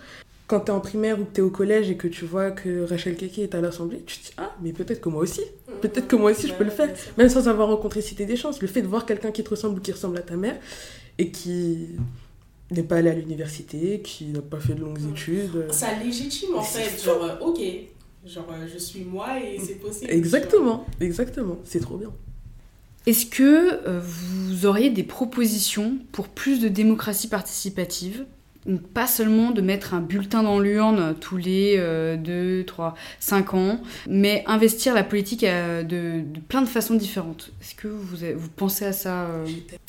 Quand 0.49 0.61
t'es 0.61 0.73
en 0.73 0.81
primaire 0.81 1.21
ou 1.21 1.25
que 1.25 1.31
t'es 1.35 1.43
au 1.43 1.51
collège 1.51 1.91
et 1.91 1.97
que 1.97 2.09
tu 2.09 2.25
vois 2.25 2.51
que 2.51 2.83
Rachel 2.85 3.17
Keke 3.17 3.39
est 3.41 3.55
à 3.55 3.61
l'Assemblée, 3.61 4.03
tu 4.07 4.19
te 4.19 4.25
dis 4.25 4.33
Ah, 4.39 4.57
mais 4.63 4.73
peut-être 4.73 5.01
que 5.01 5.09
moi 5.11 5.23
aussi. 5.23 5.43
Peut-être 5.83 6.09
que 6.09 6.17
moi 6.17 6.31
aussi, 6.33 6.49
je 6.49 6.55
peux 6.55 6.65
le 6.65 6.71
faire. 6.71 6.89
Même 7.19 7.29
sans 7.29 7.49
avoir 7.49 7.69
rencontré 7.69 8.01
Cité 8.01 8.25
des 8.25 8.35
Chances. 8.37 8.61
Le 8.63 8.67
fait 8.67 8.81
de 8.83 8.87
voir 8.89 9.05
quelqu'un 9.07 9.31
qui 9.31 9.45
te 9.45 9.51
ressemble 9.51 9.79
ou 9.79 9.83
qui 9.83 9.93
ressemble 9.93 10.17
à 10.19 10.23
ta 10.23 10.37
mère 10.37 10.57
et 11.19 11.31
qui 11.31 11.89
n'est 12.71 12.83
pas 12.83 12.97
allé 12.97 13.11
à 13.11 13.15
l'université, 13.15 14.01
qui 14.01 14.25
n'a 14.27 14.41
pas 14.41 14.59
fait 14.59 14.75
de 14.75 14.81
longues 14.81 14.99
études. 15.11 15.55
euh, 15.57 15.71
Ça 15.71 15.89
légitime, 16.03 16.55
en 16.57 16.63
fait, 16.63 17.03
genre, 17.05 17.23
euh, 17.25 17.47
ok, 17.47 17.61
genre, 18.27 18.47
euh, 18.51 18.67
je 18.73 18.79
suis 18.79 19.05
moi 19.05 19.39
et 19.41 19.59
c'est 19.59 19.75
possible. 19.75 20.11
Exactement, 20.11 20.87
exactement. 21.01 21.59
C'est 21.65 21.81
trop 21.81 21.97
bien. 21.99 22.11
Est-ce 23.07 23.27
que 23.27 23.87
euh, 23.87 24.01
vous 24.03 24.67
auriez 24.67 24.91
des 24.91 25.03
propositions 25.03 25.99
pour 26.13 26.29
plus 26.29 26.61
de 26.61 26.69
démocratie 26.69 27.29
participative? 27.29 28.25
Donc, 28.69 28.83
Pas 28.89 29.07
seulement 29.07 29.51
de 29.51 29.61
mettre 29.63 29.95
un 29.95 30.01
bulletin 30.01 30.43
dans 30.43 30.61
l'urne 30.61 31.15
tous 31.21 31.37
les 31.39 31.77
2, 32.23 32.65
3, 32.67 32.95
5 33.19 33.55
ans, 33.55 33.81
mais 34.07 34.45
investir 34.47 34.95
la 34.95 35.03
politique 35.03 35.43
euh, 35.45 35.83
de, 35.83 36.21
de 36.23 36.41
plein 36.41 36.61
de 36.63 36.69
façons 36.69 36.95
différentes. 36.95 37.51
Est-ce 37.63 37.75
que 37.75 37.89
vous, 37.89 38.23
avez- 38.23 38.35
vous 38.35 38.49
pensez 38.51 38.85
à 38.85 38.93
ça 38.93 39.27
euh 39.27 39.47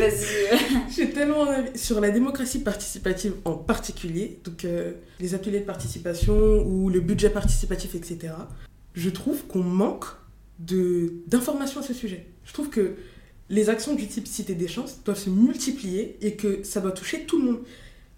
Vas-y. 0.00 0.58
J'ai 0.94 1.10
tellement 1.10 1.40
envie- 1.42 1.76
sur 1.78 2.00
la 2.00 2.10
démocratie 2.10 2.60
participative 2.60 3.32
en 3.44 3.54
particulier, 3.54 4.38
donc 4.44 4.64
euh, 4.64 4.92
les 5.20 5.34
ateliers 5.34 5.60
de 5.60 5.64
participation 5.64 6.34
ou 6.66 6.88
le 6.90 7.00
budget 7.00 7.30
participatif, 7.30 7.94
etc. 7.94 8.34
Je 8.94 9.10
trouve 9.10 9.44
qu'on 9.46 9.62
manque 9.62 10.04
de 10.58 11.12
d'informations 11.26 11.80
à 11.80 11.82
ce 11.82 11.94
sujet. 11.94 12.26
Je 12.44 12.52
trouve 12.52 12.68
que 12.70 12.94
les 13.50 13.68
actions 13.68 13.94
du 13.94 14.06
type 14.06 14.26
Cité 14.26 14.54
des 14.54 14.68
chances 14.68 15.02
doivent 15.04 15.18
se 15.18 15.30
multiplier 15.30 16.16
et 16.20 16.34
que 16.34 16.62
ça 16.62 16.80
doit 16.80 16.92
toucher 16.92 17.24
tout 17.24 17.38
le 17.38 17.44
monde. 17.44 17.60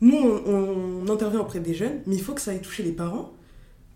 Nous, 0.00 0.16
on, 0.16 1.08
intervient 1.08 1.40
auprès 1.40 1.60
des 1.60 1.74
jeunes, 1.74 2.00
mais 2.06 2.16
il 2.16 2.22
faut 2.22 2.34
que 2.34 2.40
ça 2.40 2.50
aille 2.50 2.60
toucher 2.60 2.82
les 2.82 2.92
parents. 2.92 3.32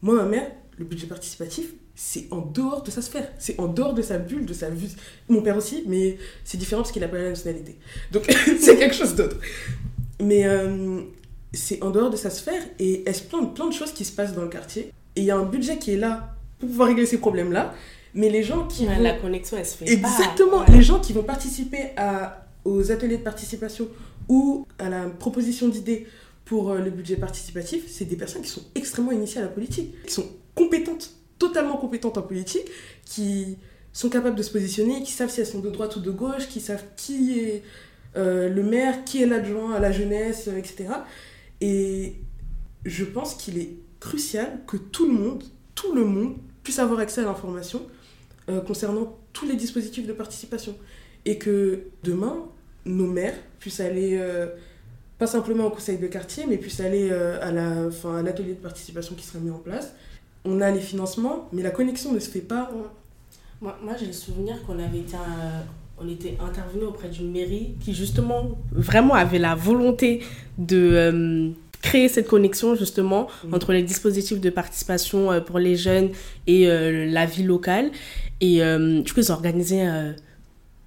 Moi, 0.02 0.14
ma 0.14 0.24
mère, 0.24 0.50
le 0.78 0.84
budget 0.84 1.06
participatif, 1.06 1.72
c'est 1.94 2.26
en 2.30 2.40
dehors 2.40 2.82
de 2.82 2.90
sa 2.90 3.02
sphère. 3.02 3.30
C'est 3.38 3.60
en 3.60 3.68
dehors 3.68 3.92
de 3.92 4.00
sa 4.00 4.16
bulle, 4.18 4.46
de 4.46 4.54
sa 4.54 4.70
vue. 4.70 4.88
Mon 5.28 5.42
père 5.42 5.56
aussi, 5.56 5.84
mais 5.86 6.16
c'est 6.44 6.56
différent 6.56 6.80
parce 6.82 6.92
qu'il 6.92 7.02
n'a 7.02 7.08
pas 7.08 7.18
la 7.18 7.28
nationalité. 7.30 7.76
Donc, 8.12 8.24
c'est 8.58 8.78
quelque 8.78 8.94
chose 8.94 9.14
d'autre. 9.14 9.36
Mais 10.20 10.46
euh, 10.46 11.02
c'est 11.52 11.82
en 11.82 11.90
dehors 11.90 12.10
de 12.10 12.16
sa 12.16 12.30
sphère 12.30 12.62
et 12.78 13.02
elle 13.06 13.14
se 13.14 13.22
plaint 13.22 13.42
de 13.42 13.54
plein 13.54 13.68
de 13.68 13.74
choses 13.74 13.92
qui 13.92 14.04
se 14.04 14.12
passent 14.12 14.34
dans 14.34 14.42
le 14.42 14.48
quartier. 14.48 14.92
Et 15.16 15.20
il 15.20 15.24
y 15.24 15.30
a 15.30 15.36
un 15.36 15.44
budget 15.44 15.78
qui 15.78 15.92
est 15.92 15.98
là 15.98 16.34
pour 16.58 16.68
pouvoir 16.68 16.88
régler 16.88 17.06
ces 17.06 17.18
problèmes-là. 17.18 17.74
Mais 18.14 18.28
les 18.30 18.42
gens 18.42 18.66
qui 18.66 18.86
Ouais, 18.86 18.96
vont... 18.96 19.02
La 19.02 19.14
connexion, 19.14 19.56
elle 19.56 19.66
se 19.66 19.76
fait 19.76 19.90
Exactement. 19.90 20.64
pas. 20.64 20.70
Ouais. 20.70 20.76
Les 20.78 20.82
gens 20.82 20.98
qui 21.00 21.12
vont 21.12 21.22
participer 21.22 21.90
à, 21.96 22.46
aux 22.64 22.90
ateliers 22.90 23.18
de 23.18 23.22
participation 23.22 23.88
ou 24.28 24.66
à 24.78 24.88
la 24.88 25.08
proposition 25.08 25.68
d'idées 25.68 26.06
pour 26.44 26.70
euh, 26.70 26.78
le 26.80 26.90
budget 26.90 27.16
participatif, 27.16 27.84
c'est 27.88 28.04
des 28.04 28.16
personnes 28.16 28.42
qui 28.42 28.48
sont 28.48 28.62
extrêmement 28.74 29.12
initiées 29.12 29.38
à 29.40 29.44
la 29.44 29.48
politique, 29.50 29.94
qui 30.04 30.12
sont 30.12 30.26
compétentes, 30.54 31.10
totalement 31.38 31.76
compétentes 31.76 32.18
en 32.18 32.22
politique, 32.22 32.66
qui 33.04 33.56
sont 33.92 34.08
capables 34.08 34.36
de 34.36 34.42
se 34.42 34.50
positionner, 34.50 35.02
qui 35.02 35.12
savent 35.12 35.30
si 35.30 35.40
elles 35.40 35.46
sont 35.46 35.60
de 35.60 35.70
droite 35.70 35.96
ou 35.96 36.00
de 36.00 36.10
gauche, 36.10 36.48
qui 36.48 36.60
savent 36.60 36.84
qui 36.96 37.38
est 37.40 37.62
euh, 38.16 38.48
le 38.48 38.62
maire, 38.64 39.04
qui 39.04 39.22
est 39.22 39.26
l'adjoint 39.26 39.72
à 39.74 39.78
la 39.80 39.92
jeunesse, 39.92 40.48
euh, 40.48 40.56
etc. 40.56 40.86
Et 41.60 42.14
je 42.84 43.04
pense 43.04 43.34
qu'il 43.34 43.58
est 43.58 43.76
crucial 44.00 44.60
que 44.66 44.76
tout 44.76 45.06
le 45.06 45.12
monde, 45.12 45.44
tout 45.74 45.92
le 45.94 46.04
monde, 46.04 46.36
puisse 46.64 46.78
avoir 46.78 47.00
accès 47.00 47.20
à 47.20 47.24
l'information 47.24 47.82
euh, 48.50 48.60
concernant 48.60 49.16
tous 49.32 49.46
les 49.46 49.56
dispositifs 49.56 50.06
de 50.06 50.12
participation. 50.12 50.74
Et 51.24 51.38
que 51.38 51.80
demain, 52.02 52.36
nos 52.86 53.06
maires 53.06 53.34
puissent 53.58 53.80
aller, 53.80 54.16
euh, 54.18 54.46
pas 55.18 55.26
simplement 55.26 55.66
au 55.66 55.70
conseil 55.70 55.98
de 55.98 56.06
quartier, 56.06 56.44
mais 56.48 56.56
puissent 56.56 56.80
aller 56.80 57.08
euh, 57.10 57.38
à 57.42 57.52
la- 57.52 57.88
à 58.18 58.22
l'atelier 58.22 58.54
de 58.54 58.62
participation 58.62 59.14
qui 59.14 59.24
sera 59.24 59.38
mis 59.38 59.50
en 59.50 59.58
place. 59.58 59.92
On 60.44 60.60
a 60.62 60.70
les 60.70 60.80
financements, 60.80 61.48
mais 61.52 61.62
la 61.62 61.70
connexion 61.70 62.12
ne 62.12 62.18
se 62.18 62.30
fait 62.30 62.40
pas. 62.40 62.70
Moi, 63.60 63.78
moi 63.84 63.94
j'ai 63.98 64.06
le 64.06 64.12
souvenir 64.14 64.62
qu'on 64.66 64.78
avait 64.78 65.04
on 66.02 66.08
était 66.08 66.38
intervenu 66.40 66.84
auprès 66.84 67.08
d'une 67.08 67.30
mairie 67.30 67.74
qui 67.80 67.92
justement 67.92 68.52
vraiment 68.72 69.12
avait 69.14 69.38
la 69.38 69.54
volonté 69.54 70.22
de 70.56 71.52
créer 71.82 72.08
cette 72.08 72.26
connexion 72.28 72.74
justement 72.74 73.28
Mhm. 73.44 73.54
entre 73.54 73.72
les 73.72 73.82
dispositifs 73.82 74.40
de 74.40 74.50
participation 74.50 75.32
euh, 75.32 75.40
pour 75.40 75.58
les 75.58 75.76
jeunes 75.76 76.10
et 76.46 76.68
euh, 76.68 77.06
la 77.06 77.24
vie 77.26 77.42
locale. 77.42 77.90
Et 78.40 78.62
euh, 78.62 79.00
du 79.00 79.12
coup, 79.12 79.20
ils 79.20 79.30
ont 79.32 79.34
organisé 79.34 79.86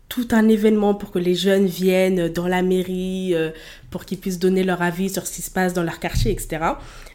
tout 0.09 0.27
un 0.31 0.47
événement 0.47 0.93
pour 0.93 1.09
que 1.11 1.17
les 1.17 1.33
jeunes 1.33 1.65
viennent 1.65 2.27
dans 2.29 2.47
la 2.47 2.61
mairie, 2.61 3.31
euh, 3.33 3.49
pour 3.89 4.05
qu'ils 4.05 4.19
puissent 4.19 4.37
donner 4.37 4.63
leur 4.63 4.81
avis 4.83 5.09
sur 5.09 5.25
ce 5.25 5.33
qui 5.35 5.41
se 5.41 5.49
passe 5.49 5.73
dans 5.73 5.81
leur 5.81 5.99
quartier, 5.99 6.31
etc. 6.31 6.47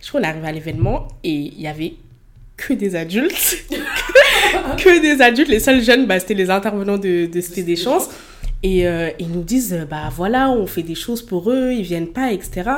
Je 0.01 0.09
crois 0.09 0.21
qu'on 0.21 0.27
est 0.27 0.31
arrivé 0.31 0.49
à 0.49 0.53
l'événement 0.53 1.07
et 1.23 1.31
il 1.33 1.61
y 1.61 1.69
avait 1.69 1.95
que 2.57 2.73
des 2.75 2.97
adultes. 2.97 3.59
que 4.79 5.01
des 5.01 5.23
adultes. 5.23 5.49
Les 5.49 5.61
seuls 5.61 5.83
jeunes, 5.83 6.07
bah, 6.07 6.19
c'était 6.19 6.35
les 6.35 6.51
intervenants 6.51 6.99
de, 6.99 7.27
de 7.27 7.41
Cité 7.41 7.63
des 7.63 7.77
Chances. 7.77 8.09
Et 8.65 8.81
ils 9.21 9.29
nous 9.29 9.45
disent, 9.45 9.87
bah 9.89 10.11
voilà, 10.13 10.51
on 10.51 10.67
fait 10.67 10.83
des 10.83 10.97
choses 10.97 11.23
pour 11.23 11.53
eux, 11.53 11.71
ils 11.73 11.83
viennent 11.85 12.09
pas, 12.09 12.33
etc. 12.33 12.71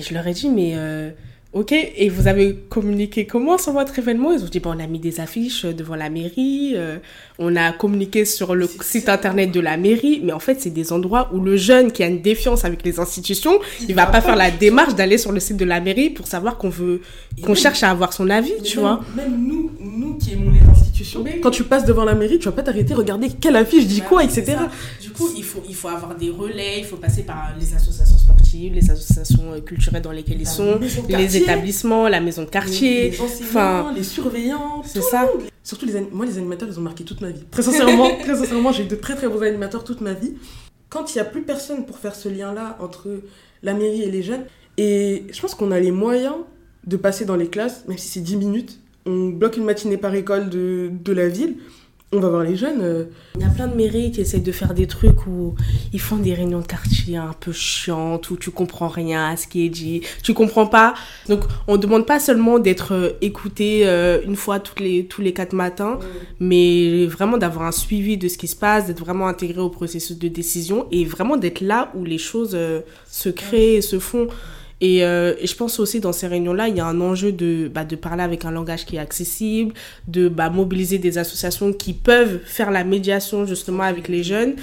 Et 0.00 0.02
je 0.02 0.14
leur 0.14 0.26
ai 0.26 0.32
dit, 0.32 0.48
mais 0.48 0.72
euh, 0.76 1.10
Ok, 1.52 1.72
et 1.72 2.08
vous 2.08 2.28
avez 2.28 2.54
communiqué 2.68 3.26
comment 3.26 3.58
sur 3.58 3.72
votre 3.72 3.98
événement? 3.98 4.30
Ils 4.30 4.44
ont 4.44 4.46
dit, 4.46 4.60
bon, 4.60 4.72
on 4.76 4.78
a 4.78 4.86
mis 4.86 5.00
des 5.00 5.18
affiches 5.18 5.64
devant 5.64 5.96
la 5.96 6.08
mairie, 6.08 6.74
euh, 6.76 6.98
on 7.40 7.56
a 7.56 7.72
communiqué 7.72 8.24
sur 8.24 8.54
le 8.54 8.68
site 8.82 9.08
internet 9.08 9.50
de 9.50 9.58
la 9.58 9.76
mairie, 9.76 10.20
mais 10.22 10.32
en 10.32 10.38
fait, 10.38 10.60
c'est 10.60 10.70
des 10.70 10.92
endroits 10.92 11.28
où 11.32 11.40
le 11.40 11.56
jeune 11.56 11.90
qui 11.90 12.04
a 12.04 12.06
une 12.06 12.22
défiance 12.22 12.64
avec 12.64 12.84
les 12.84 13.00
institutions, 13.00 13.58
il, 13.88 13.96
va 13.96 14.06
pas 14.06 14.20
faire 14.20 14.36
la 14.36 14.52
démarche 14.52 14.94
d'aller 14.94 15.18
sur 15.18 15.32
le 15.32 15.40
site 15.40 15.56
de 15.56 15.64
la 15.64 15.80
mairie 15.80 16.10
pour 16.10 16.28
savoir 16.28 16.56
qu'on 16.56 16.68
veut, 16.68 17.00
qu'on 17.42 17.56
cherche 17.56 17.82
à 17.82 17.90
avoir 17.90 18.12
son 18.12 18.30
avis, 18.30 18.54
tu 18.62 18.78
vois. 18.78 19.00
Même 19.16 19.44
nous, 19.44 19.72
nous 19.80 20.18
qui 20.18 20.34
aimons 20.34 20.52
les 20.52 20.64
institutions, 20.70 21.24
quand 21.42 21.50
tu 21.50 21.64
passes 21.64 21.84
devant 21.84 22.04
la 22.04 22.14
mairie, 22.14 22.38
tu 22.38 22.44
vas 22.44 22.52
pas 22.52 22.62
t'arrêter, 22.62 22.94
regarder 22.94 23.28
quelle 23.28 23.56
affiche 23.56 23.86
dit 23.86 24.02
quoi, 24.02 24.22
etc. 24.22 24.56
Du 25.02 25.10
coup, 25.10 25.28
il 25.36 25.42
faut, 25.42 25.64
il 25.68 25.74
faut 25.74 25.88
avoir 25.88 26.14
des 26.14 26.30
relais, 26.30 26.78
il 26.78 26.84
faut 26.84 26.96
passer 26.96 27.24
par 27.24 27.54
les 27.58 27.74
associations 27.74 28.18
sportives, 28.18 28.72
les 28.72 28.88
associations 28.88 29.52
euh, 29.52 29.60
culturelles 29.60 30.02
dans 30.02 30.12
lesquelles 30.12 30.40
ils 30.40 30.46
sont, 30.46 30.78
les 31.08 31.39
établissements, 31.42 32.08
la 32.08 32.20
maison 32.20 32.42
de 32.42 32.48
quartier, 32.48 33.10
les, 33.10 33.20
enfin, 33.20 33.92
les 33.94 34.02
surveillants, 34.02 34.82
c'est 34.84 35.02
ça. 35.02 35.28
Surtout 35.62 35.86
les 35.86 36.00
moi 36.12 36.26
les 36.26 36.38
animateurs 36.38 36.68
ils 36.70 36.78
ont 36.78 36.82
marqué 36.82 37.04
toute 37.04 37.20
ma 37.20 37.30
vie. 37.30 37.44
Très 37.50 37.62
sincèrement, 37.62 38.16
très 38.20 38.36
sincèrement, 38.36 38.72
j'ai 38.72 38.84
eu 38.84 38.86
de 38.86 38.96
très 38.96 39.14
très 39.14 39.28
bons 39.28 39.42
animateurs 39.42 39.84
toute 39.84 40.00
ma 40.00 40.12
vie. 40.12 40.34
Quand 40.88 41.14
il 41.14 41.18
y 41.18 41.20
a 41.20 41.24
plus 41.24 41.42
personne 41.42 41.86
pour 41.86 41.98
faire 41.98 42.14
ce 42.14 42.28
lien 42.28 42.52
là 42.52 42.76
entre 42.80 43.08
la 43.62 43.74
mairie 43.74 44.02
et 44.02 44.10
les 44.10 44.22
jeunes 44.22 44.44
et 44.76 45.24
je 45.30 45.40
pense 45.40 45.54
qu'on 45.54 45.70
a 45.70 45.78
les 45.78 45.92
moyens 45.92 46.34
de 46.86 46.96
passer 46.96 47.24
dans 47.24 47.36
les 47.36 47.48
classes 47.48 47.84
même 47.86 47.98
si 47.98 48.08
c'est 48.08 48.20
10 48.20 48.36
minutes, 48.36 48.80
on 49.06 49.28
bloque 49.28 49.56
une 49.56 49.64
matinée 49.64 49.98
par 49.98 50.14
école 50.14 50.48
de, 50.48 50.90
de 50.92 51.12
la 51.12 51.28
ville 51.28 51.56
on 52.12 52.18
va 52.18 52.28
voir 52.28 52.42
les 52.42 52.56
jeunes. 52.56 52.80
Euh. 52.82 53.04
Il 53.36 53.42
y 53.42 53.44
a 53.44 53.48
plein 53.48 53.68
de 53.68 53.76
mairies 53.76 54.10
qui 54.10 54.20
essaient 54.20 54.40
de 54.40 54.52
faire 54.52 54.74
des 54.74 54.88
trucs 54.88 55.28
où 55.28 55.54
ils 55.92 56.00
font 56.00 56.16
des 56.16 56.34
réunions 56.34 56.58
de 56.58 56.66
quartier 56.66 57.16
un 57.16 57.32
peu 57.38 57.52
chiantes, 57.52 58.30
où 58.30 58.36
tu 58.36 58.50
comprends 58.50 58.88
rien 58.88 59.30
à 59.30 59.36
ce 59.36 59.46
qui 59.46 59.64
est 59.64 59.68
dit, 59.68 60.02
tu 60.24 60.34
comprends 60.34 60.66
pas. 60.66 60.94
Donc 61.28 61.44
on 61.68 61.76
demande 61.76 62.06
pas 62.06 62.18
seulement 62.18 62.58
d'être 62.58 62.94
euh, 62.94 63.10
écouté 63.20 63.82
euh, 63.86 64.20
une 64.26 64.34
fois 64.34 64.58
toutes 64.58 64.80
les, 64.80 65.06
tous 65.06 65.22
les 65.22 65.32
quatre 65.32 65.52
matins, 65.52 66.00
mais 66.40 67.06
vraiment 67.06 67.38
d'avoir 67.38 67.66
un 67.66 67.72
suivi 67.72 68.16
de 68.16 68.26
ce 68.26 68.38
qui 68.38 68.48
se 68.48 68.56
passe, 68.56 68.86
d'être 68.86 69.00
vraiment 69.00 69.28
intégré 69.28 69.60
au 69.60 69.70
processus 69.70 70.18
de 70.18 70.26
décision 70.26 70.88
et 70.90 71.04
vraiment 71.04 71.36
d'être 71.36 71.60
là 71.60 71.92
où 71.94 72.04
les 72.04 72.18
choses 72.18 72.58
se 73.08 73.28
créent 73.28 73.74
et 73.74 73.82
se 73.82 74.00
font. 74.00 74.26
Euh, 74.82 75.34
et, 75.38 75.46
je 75.46 75.54
pense 75.56 75.78
aussi 75.78 76.00
dans 76.00 76.12
ces 76.12 76.26
réunions-là, 76.26 76.68
il 76.68 76.76
y 76.76 76.80
a 76.80 76.86
un 76.86 77.00
enjeu 77.00 77.32
de, 77.32 77.70
bah, 77.72 77.84
de 77.84 77.96
parler 77.96 78.22
avec 78.22 78.44
un 78.44 78.50
langage 78.50 78.86
qui 78.86 78.96
est 78.96 79.00
accessible, 79.00 79.74
de 80.08 80.28
bah, 80.28 80.50
mobiliser 80.50 80.98
des 80.98 81.18
associations 81.18 81.72
qui 81.72 81.92
peuvent 81.92 82.40
faire 82.44 82.70
la 82.70 82.84
médiation 82.84 83.46
justement 83.46 83.82
avec 83.82 84.08
les 84.08 84.22
jeunes. 84.22 84.54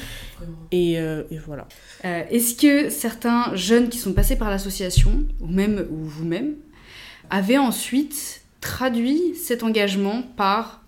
Et, 0.71 0.99
euh, 0.99 1.23
voilà. 1.45 1.67
Euh, 2.05 2.23
est-ce 2.31 2.55
que 2.55 2.89
certains 2.89 3.55
jeunes 3.55 3.89
qui 3.89 3.97
sont 3.97 4.13
passés 4.13 4.35
par 4.35 4.49
l'association, 4.49 5.25
ou 5.39 5.47
même 5.47 5.85
ou 5.91 6.03
vous-même, 6.03 6.55
avaient 7.29 7.57
ensuite 7.57 8.41
traduit 8.61 9.35
cet 9.35 9.63
engagement 9.63 10.23
par 10.35 10.83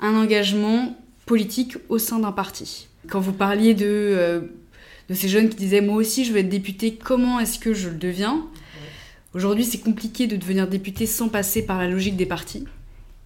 un 0.00 0.14
engagement 0.14 0.96
politique 1.26 1.76
au 1.88 1.98
sein 1.98 2.18
d'un 2.18 2.32
parti? 2.32 2.88
Quand 3.08 3.20
vous 3.20 3.32
parliez 3.32 3.74
de, 3.74 4.48
de 5.08 5.14
ces 5.14 5.28
jeunes 5.28 5.48
qui 5.48 5.56
disaient 5.56 5.82
moi 5.82 5.96
aussi 5.96 6.24
je 6.24 6.32
veux 6.32 6.38
être 6.38 6.48
député, 6.48 6.94
comment 6.94 7.38
est-ce 7.38 7.58
que 7.58 7.74
je 7.74 7.90
le 7.90 7.96
deviens? 7.96 8.46
Aujourd'hui, 9.34 9.64
c'est 9.64 9.78
compliqué 9.78 10.26
de 10.28 10.36
devenir 10.36 10.68
député 10.68 11.06
sans 11.06 11.28
passer 11.28 11.62
par 11.62 11.78
la 11.78 11.88
logique 11.88 12.16
des 12.16 12.26
partis. 12.26 12.66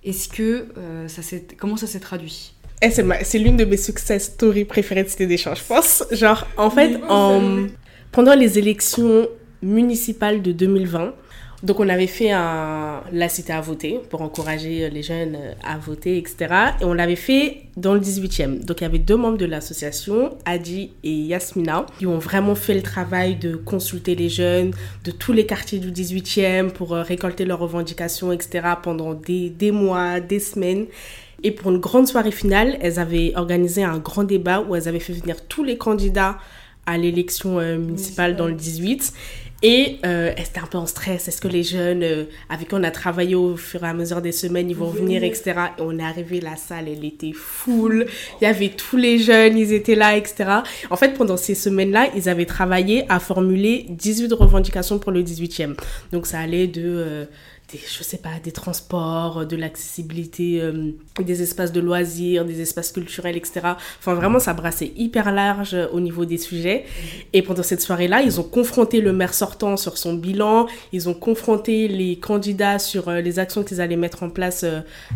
Est-ce 0.04 0.28
que 0.28 0.68
euh, 0.78 1.06
ça 1.06 1.20
s'est, 1.20 1.46
comment 1.58 1.76
ça 1.76 1.86
s'est 1.86 2.00
traduit? 2.00 2.54
Eh, 2.80 2.90
c'est, 2.90 3.38
l'une 3.38 3.56
de 3.56 3.64
mes 3.64 3.76
success 3.76 4.24
stories 4.26 4.64
préférées 4.64 5.02
de 5.02 5.08
Cité 5.08 5.26
des 5.26 5.36
je 5.36 5.64
pense. 5.66 6.04
Genre, 6.12 6.46
en 6.56 6.70
fait, 6.70 6.98
en, 7.08 7.66
pendant 8.12 8.34
les 8.34 8.58
élections 8.58 9.28
municipales 9.62 10.40
de 10.40 10.52
2020, 10.52 11.12
donc 11.62 11.80
on 11.80 11.88
avait 11.88 12.06
fait 12.06 12.30
un... 12.30 13.02
la 13.12 13.28
cité 13.28 13.52
à 13.52 13.60
voter 13.60 14.00
pour 14.10 14.22
encourager 14.22 14.88
les 14.90 15.02
jeunes 15.02 15.36
à 15.64 15.76
voter, 15.76 16.16
etc. 16.16 16.54
Et 16.80 16.84
on 16.84 16.94
l'avait 16.94 17.16
fait 17.16 17.62
dans 17.76 17.94
le 17.94 18.00
18e. 18.00 18.64
Donc 18.64 18.80
il 18.80 18.84
y 18.84 18.86
avait 18.86 19.00
deux 19.00 19.16
membres 19.16 19.38
de 19.38 19.44
l'association, 19.44 20.36
Adi 20.44 20.92
et 21.02 21.12
Yasmina, 21.12 21.86
qui 21.98 22.06
ont 22.06 22.18
vraiment 22.18 22.54
fait 22.54 22.74
le 22.74 22.82
travail 22.82 23.34
de 23.36 23.56
consulter 23.56 24.14
les 24.14 24.28
jeunes 24.28 24.70
de 25.04 25.10
tous 25.10 25.32
les 25.32 25.46
quartiers 25.46 25.80
du 25.80 25.90
18e 25.90 26.70
pour 26.70 26.94
euh, 26.94 27.02
récolter 27.02 27.44
leurs 27.44 27.58
revendications, 27.58 28.30
etc. 28.30 28.68
pendant 28.80 29.14
des, 29.14 29.50
des 29.50 29.72
mois, 29.72 30.20
des 30.20 30.40
semaines. 30.40 30.86
Et 31.42 31.50
pour 31.50 31.72
une 31.72 31.78
grande 31.78 32.06
soirée 32.06 32.32
finale, 32.32 32.78
elles 32.80 33.00
avaient 33.00 33.32
organisé 33.34 33.82
un 33.82 33.98
grand 33.98 34.24
débat 34.24 34.60
où 34.60 34.76
elles 34.76 34.88
avaient 34.88 35.00
fait 35.00 35.12
venir 35.12 35.44
tous 35.46 35.64
les 35.64 35.76
candidats 35.76 36.38
à 36.86 36.96
l'élection 36.96 37.58
euh, 37.58 37.78
municipale 37.78 38.36
dans 38.36 38.46
le 38.46 38.54
18. 38.54 39.12
Et 39.62 39.98
euh, 40.06 40.32
elle 40.36 40.44
était 40.44 40.60
un 40.60 40.66
peu 40.66 40.78
en 40.78 40.86
stress. 40.86 41.26
Est-ce 41.26 41.40
que 41.40 41.48
les 41.48 41.64
jeunes 41.64 42.04
euh, 42.04 42.24
avec 42.48 42.68
qui 42.68 42.74
on 42.74 42.82
a 42.84 42.92
travaillé 42.92 43.34
au 43.34 43.56
fur 43.56 43.82
et 43.82 43.88
à 43.88 43.92
mesure 43.92 44.22
des 44.22 44.30
semaines, 44.30 44.70
ils 44.70 44.76
vont 44.76 44.90
venir, 44.90 45.24
etc. 45.24 45.54
Et 45.78 45.82
on 45.82 45.98
est 45.98 46.02
arrivé, 46.02 46.40
la 46.40 46.54
salle, 46.56 46.86
elle 46.88 47.04
était 47.04 47.32
full. 47.32 48.06
Il 48.40 48.44
y 48.44 48.46
avait 48.46 48.68
tous 48.68 48.96
les 48.96 49.18
jeunes, 49.18 49.58
ils 49.58 49.72
étaient 49.72 49.96
là, 49.96 50.16
etc. 50.16 50.60
En 50.90 50.96
fait, 50.96 51.14
pendant 51.14 51.36
ces 51.36 51.56
semaines-là, 51.56 52.08
ils 52.14 52.28
avaient 52.28 52.46
travaillé 52.46 53.04
à 53.08 53.18
formuler 53.18 53.86
18 53.88 54.32
revendications 54.32 55.00
pour 55.00 55.10
le 55.10 55.22
18e. 55.22 55.74
Donc 56.12 56.26
ça 56.26 56.38
allait 56.38 56.68
de... 56.68 56.82
Euh, 56.84 57.24
des, 57.72 57.78
je 57.78 58.02
sais 58.02 58.16
pas, 58.16 58.31
des 58.42 58.52
transports, 58.52 59.44
de 59.44 59.54
l'accessibilité, 59.54 60.61
euh, 60.61 60.92
des 61.20 61.42
espaces 61.42 61.70
de 61.70 61.81
loisirs, 61.81 62.46
des 62.46 62.62
espaces 62.62 62.92
culturels, 62.92 63.37
etc. 63.37 63.61
Enfin, 63.98 64.14
vraiment, 64.14 64.38
ça 64.38 64.54
brassait 64.54 64.92
hyper 64.96 65.33
large 65.33 65.74
euh, 65.74 65.87
au 65.92 66.00
niveau 66.00 66.24
des 66.24 66.38
sujets. 66.38 66.87
Et 67.35 67.42
pendant 67.42 67.62
cette 67.62 67.83
soirée-là, 67.83 68.22
ils 68.22 68.40
ont 68.40 68.44
confronté 68.44 69.02
le 69.02 69.12
maire 69.12 69.35
sortant 69.35 69.76
sur 69.76 69.98
son 69.98 70.14
bilan, 70.14 70.66
ils 70.92 71.11
ont 71.11 71.14
confronté 71.14 71.88
les 71.88 72.16
candidats 72.16 72.78
sur 72.78 73.09
euh, 73.09 73.20
les 73.20 73.38
actions 73.38 73.62
qu'ils 73.62 73.83
allaient 73.83 73.96
mettre 73.96 74.22
en 74.22 74.31
place 74.31 74.64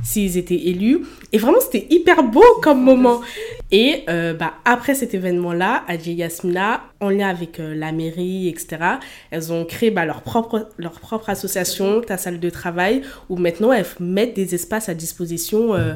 s'ils 0.02 0.36
étaient 0.36 0.54
élus. 0.68 1.06
Et 1.32 1.38
vraiment, 1.38 1.60
c'était 1.60 1.86
hyper 1.88 2.22
beau 2.22 2.44
comme 2.62 2.82
moment. 2.82 3.22
Et 3.70 4.04
bah, 4.06 4.54
après 4.66 4.94
cet 4.94 5.14
événement-là, 5.14 5.84
Adji 5.88 6.12
Yasmina, 6.12 6.82
en 7.00 7.08
lien 7.08 7.28
avec 7.28 7.58
la 7.58 7.90
mairie, 7.92 8.48
etc., 8.48 8.98
elles 9.30 9.52
ont 9.52 9.64
créé 9.64 9.90
bah, 9.90 10.04
leur, 10.04 10.20
propre, 10.20 10.68
leur 10.76 10.92
propre 10.92 11.30
association, 11.30 12.02
Ta 12.02 12.18
Salle 12.18 12.38
de 12.42 12.50
travail 12.50 13.02
où 13.30 13.36
maintenant 13.36 13.72
elles 13.72 13.86
mettent 14.00 14.34
des 14.34 14.54
espaces 14.54 14.90
à 14.90 14.94
disposition 14.94 15.74
euh, 15.74 15.94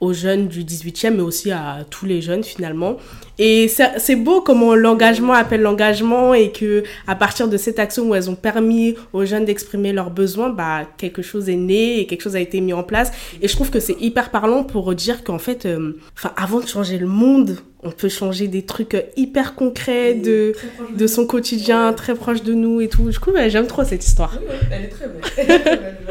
aux 0.00 0.12
jeunes 0.12 0.46
du 0.46 0.62
18e, 0.62 1.14
mais 1.14 1.22
aussi 1.22 1.50
à 1.50 1.78
tous 1.90 2.06
les 2.06 2.22
jeunes 2.22 2.44
finalement. 2.44 2.96
Et 3.40 3.68
c'est 3.68 4.16
beau 4.16 4.40
comment 4.40 4.74
l'engagement 4.74 5.32
appelle 5.32 5.62
l'engagement 5.62 6.34
et 6.34 6.50
que 6.50 6.82
à 7.06 7.14
partir 7.14 7.48
de 7.48 7.56
cette 7.56 7.78
action 7.78 8.08
où 8.08 8.14
elles 8.14 8.28
ont 8.28 8.34
permis 8.34 8.96
aux 9.12 9.24
jeunes 9.24 9.44
d'exprimer 9.44 9.92
leurs 9.92 10.10
besoins, 10.10 10.50
bah, 10.50 10.82
quelque 10.96 11.22
chose 11.22 11.48
est 11.48 11.56
né 11.56 12.00
et 12.00 12.06
quelque 12.06 12.22
chose 12.22 12.36
a 12.36 12.40
été 12.40 12.60
mis 12.60 12.72
en 12.72 12.82
place. 12.82 13.12
Et 13.40 13.48
je 13.48 13.54
trouve 13.54 13.70
que 13.70 13.80
c'est 13.80 13.96
hyper 14.00 14.30
parlant 14.30 14.64
pour 14.64 14.92
dire 14.94 15.22
qu'en 15.22 15.38
fait, 15.38 15.66
euh, 15.66 15.96
enfin, 16.16 16.32
avant 16.36 16.60
de 16.60 16.66
changer 16.66 16.98
le 16.98 17.06
monde, 17.06 17.58
on 17.82 17.92
peut 17.92 18.08
changer 18.08 18.48
des 18.48 18.62
trucs 18.62 18.96
hyper 19.16 19.54
concrets 19.54 20.14
de, 20.14 20.52
de 20.96 21.06
son 21.06 21.26
quotidien, 21.26 21.92
très 21.92 22.14
proche 22.14 22.42
de 22.42 22.54
nous 22.54 22.80
et 22.80 22.88
tout. 22.88 23.08
Du 23.08 23.18
coup, 23.20 23.30
j'aime 23.48 23.68
trop 23.68 23.84
cette 23.84 24.04
histoire. 24.04 24.36
elle 24.72 24.84
est 24.84 24.88
très 24.88 25.06
belle. 25.06 25.96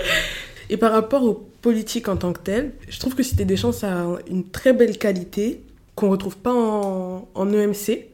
Et 0.70 0.78
par 0.78 0.92
rapport 0.92 1.24
aux 1.24 1.34
politiques 1.62 2.08
en 2.08 2.18
tant 2.18 2.34
que 2.34 2.42
telles, 2.42 2.72
je 2.90 3.00
trouve 3.00 3.16
que 3.16 3.24
Cité 3.24 3.46
des 3.46 3.58
Champs, 3.58 3.72
ça 3.72 4.02
a 4.02 4.18
une 4.30 4.48
très 4.48 4.74
belle 4.74 4.98
qualité 4.98 5.62
qu'on 5.96 6.08
ne 6.08 6.12
retrouve 6.12 6.38
pas 6.38 6.54
en, 6.54 7.28
en 7.34 7.54
EMC. 7.54 8.08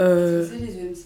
Euh, 0.00 0.48
les 0.60 0.78
EMC 0.78 0.96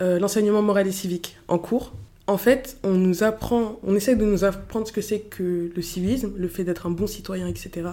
euh, 0.00 0.18
L'enseignement 0.18 0.62
moral 0.62 0.86
et 0.86 0.92
civique 0.92 1.36
en 1.48 1.58
cours. 1.58 1.92
En 2.26 2.36
fait, 2.36 2.76
on 2.82 2.92
nous 2.92 3.22
apprend, 3.22 3.78
on 3.82 3.94
essaie 3.94 4.14
de 4.14 4.24
nous 4.24 4.44
apprendre 4.44 4.86
ce 4.86 4.92
que 4.92 5.00
c'est 5.00 5.20
que 5.20 5.70
le 5.74 5.82
civisme, 5.82 6.32
le 6.36 6.48
fait 6.48 6.62
d'être 6.62 6.86
un 6.86 6.90
bon 6.90 7.06
citoyen, 7.06 7.46
etc., 7.48 7.88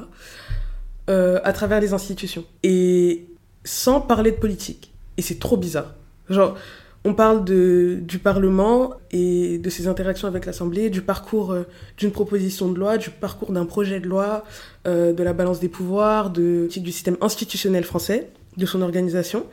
euh, 1.09 1.39
à 1.43 1.53
travers 1.53 1.79
les 1.79 1.93
institutions. 1.93 2.43
Et 2.63 3.27
sans 3.63 4.01
parler 4.01 4.31
de 4.31 4.37
politique. 4.37 4.91
Et 5.17 5.21
c'est 5.21 5.39
trop 5.39 5.55
bizarre. 5.57 5.95
Genre, 6.29 6.57
on 7.05 7.13
parle 7.13 7.45
du 7.45 8.19
Parlement 8.19 8.95
et 9.11 9.59
de 9.59 9.69
ses 9.69 9.87
interactions 9.87 10.27
avec 10.27 10.45
l'Assemblée, 10.47 10.89
du 10.89 11.03
parcours 11.03 11.51
euh, 11.51 11.63
d'une 11.97 12.11
proposition 12.11 12.71
de 12.71 12.79
loi, 12.79 12.97
du 12.97 13.11
parcours 13.11 13.51
d'un 13.51 13.65
projet 13.65 13.99
de 13.99 14.07
loi, 14.07 14.43
euh, 14.87 15.13
de 15.13 15.23
la 15.23 15.33
balance 15.33 15.59
des 15.59 15.69
pouvoirs, 15.69 16.31
du 16.31 16.67
système 16.71 17.15
institutionnel 17.21 17.83
français, 17.83 18.29
de 18.57 18.65
son 18.65 18.81
organisation, 18.81 19.45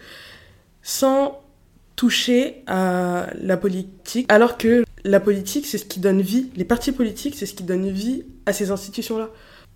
sans 0.83 1.43
toucher 1.95 2.63
à 2.67 3.27
la 3.39 3.59
politique, 3.59 4.33
alors 4.33 4.57
que 4.57 4.83
la 5.05 5.21
politique, 5.21 5.67
c'est 5.67 5.79
ce 5.79 5.85
qui 5.85 6.01
donne 6.01 6.23
vie, 6.23 6.51
les 6.57 6.65
partis 6.65 6.93
politiques, 6.93 7.35
c'est 7.37 7.47
ce 7.47 7.55
qui 7.55 7.65
donne 7.65 7.89
vie 7.91 8.25
à 8.47 8.55
ces 8.55 8.71
institutions-là. 8.71 9.29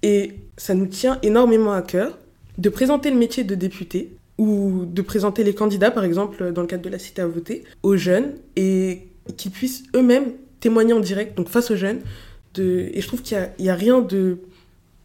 Et 0.03 0.37
ça 0.57 0.73
nous 0.73 0.87
tient 0.87 1.19
énormément 1.23 1.73
à 1.73 1.83
cœur 1.83 2.19
de 2.57 2.69
présenter 2.71 3.11
le 3.11 3.17
métier 3.17 3.45
de 3.45 3.55
député 3.55 4.17
ou 4.39 4.85
de 4.87 5.03
présenter 5.03 5.45
les 5.45 5.55
candidats, 5.55 5.91
par 5.91 6.05
exemple, 6.05 6.53
dans 6.53 6.61
le 6.63 6.67
cadre 6.67 6.83
de 6.83 6.89
la 6.89 6.99
cité 6.99 7.23
à 7.23 7.27
voter, 7.27 7.65
aux 7.83 7.97
jeunes 7.97 8.35
et 8.57 9.09
qu'ils 9.37 9.51
puissent 9.51 9.85
eux-mêmes 9.95 10.33
témoigner 10.61 10.93
en 10.93 11.01
direct, 11.01 11.37
donc 11.37 11.49
face 11.49 11.71
aux 11.71 11.77
jeunes. 11.77 12.01
Et 12.59 13.01
je 13.01 13.07
trouve 13.07 13.23
qu'il 13.23 13.39
n'y 13.59 13.69
a, 13.69 13.73
a, 13.73 13.77
rien 13.77 14.01
de 14.01 14.39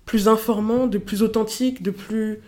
plus 0.05 0.27
informant, 0.27 0.87
de 0.87 0.97
plus 0.97 1.21
authentique, 1.21 1.83
de 1.83 1.91
plus 1.91 2.39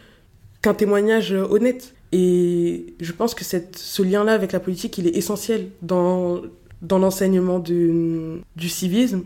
qu'un 0.61 0.73
témoignage 0.73 1.33
honnête. 1.33 1.93
Et 2.13 2.93
je 3.01 3.11
pense 3.11 3.35
que 3.35 3.43
cette, 3.43 3.77
ce 3.77 4.01
lien-là 4.01 4.33
avec 4.33 4.51
la 4.51 4.59
politique, 4.59 4.97
il 4.97 5.07
est 5.07 5.17
essentiel 5.17 5.69
dans 5.81 6.41
dans 6.83 6.99
l'enseignement 6.99 7.59
du 7.59 8.69
civisme 8.69 9.23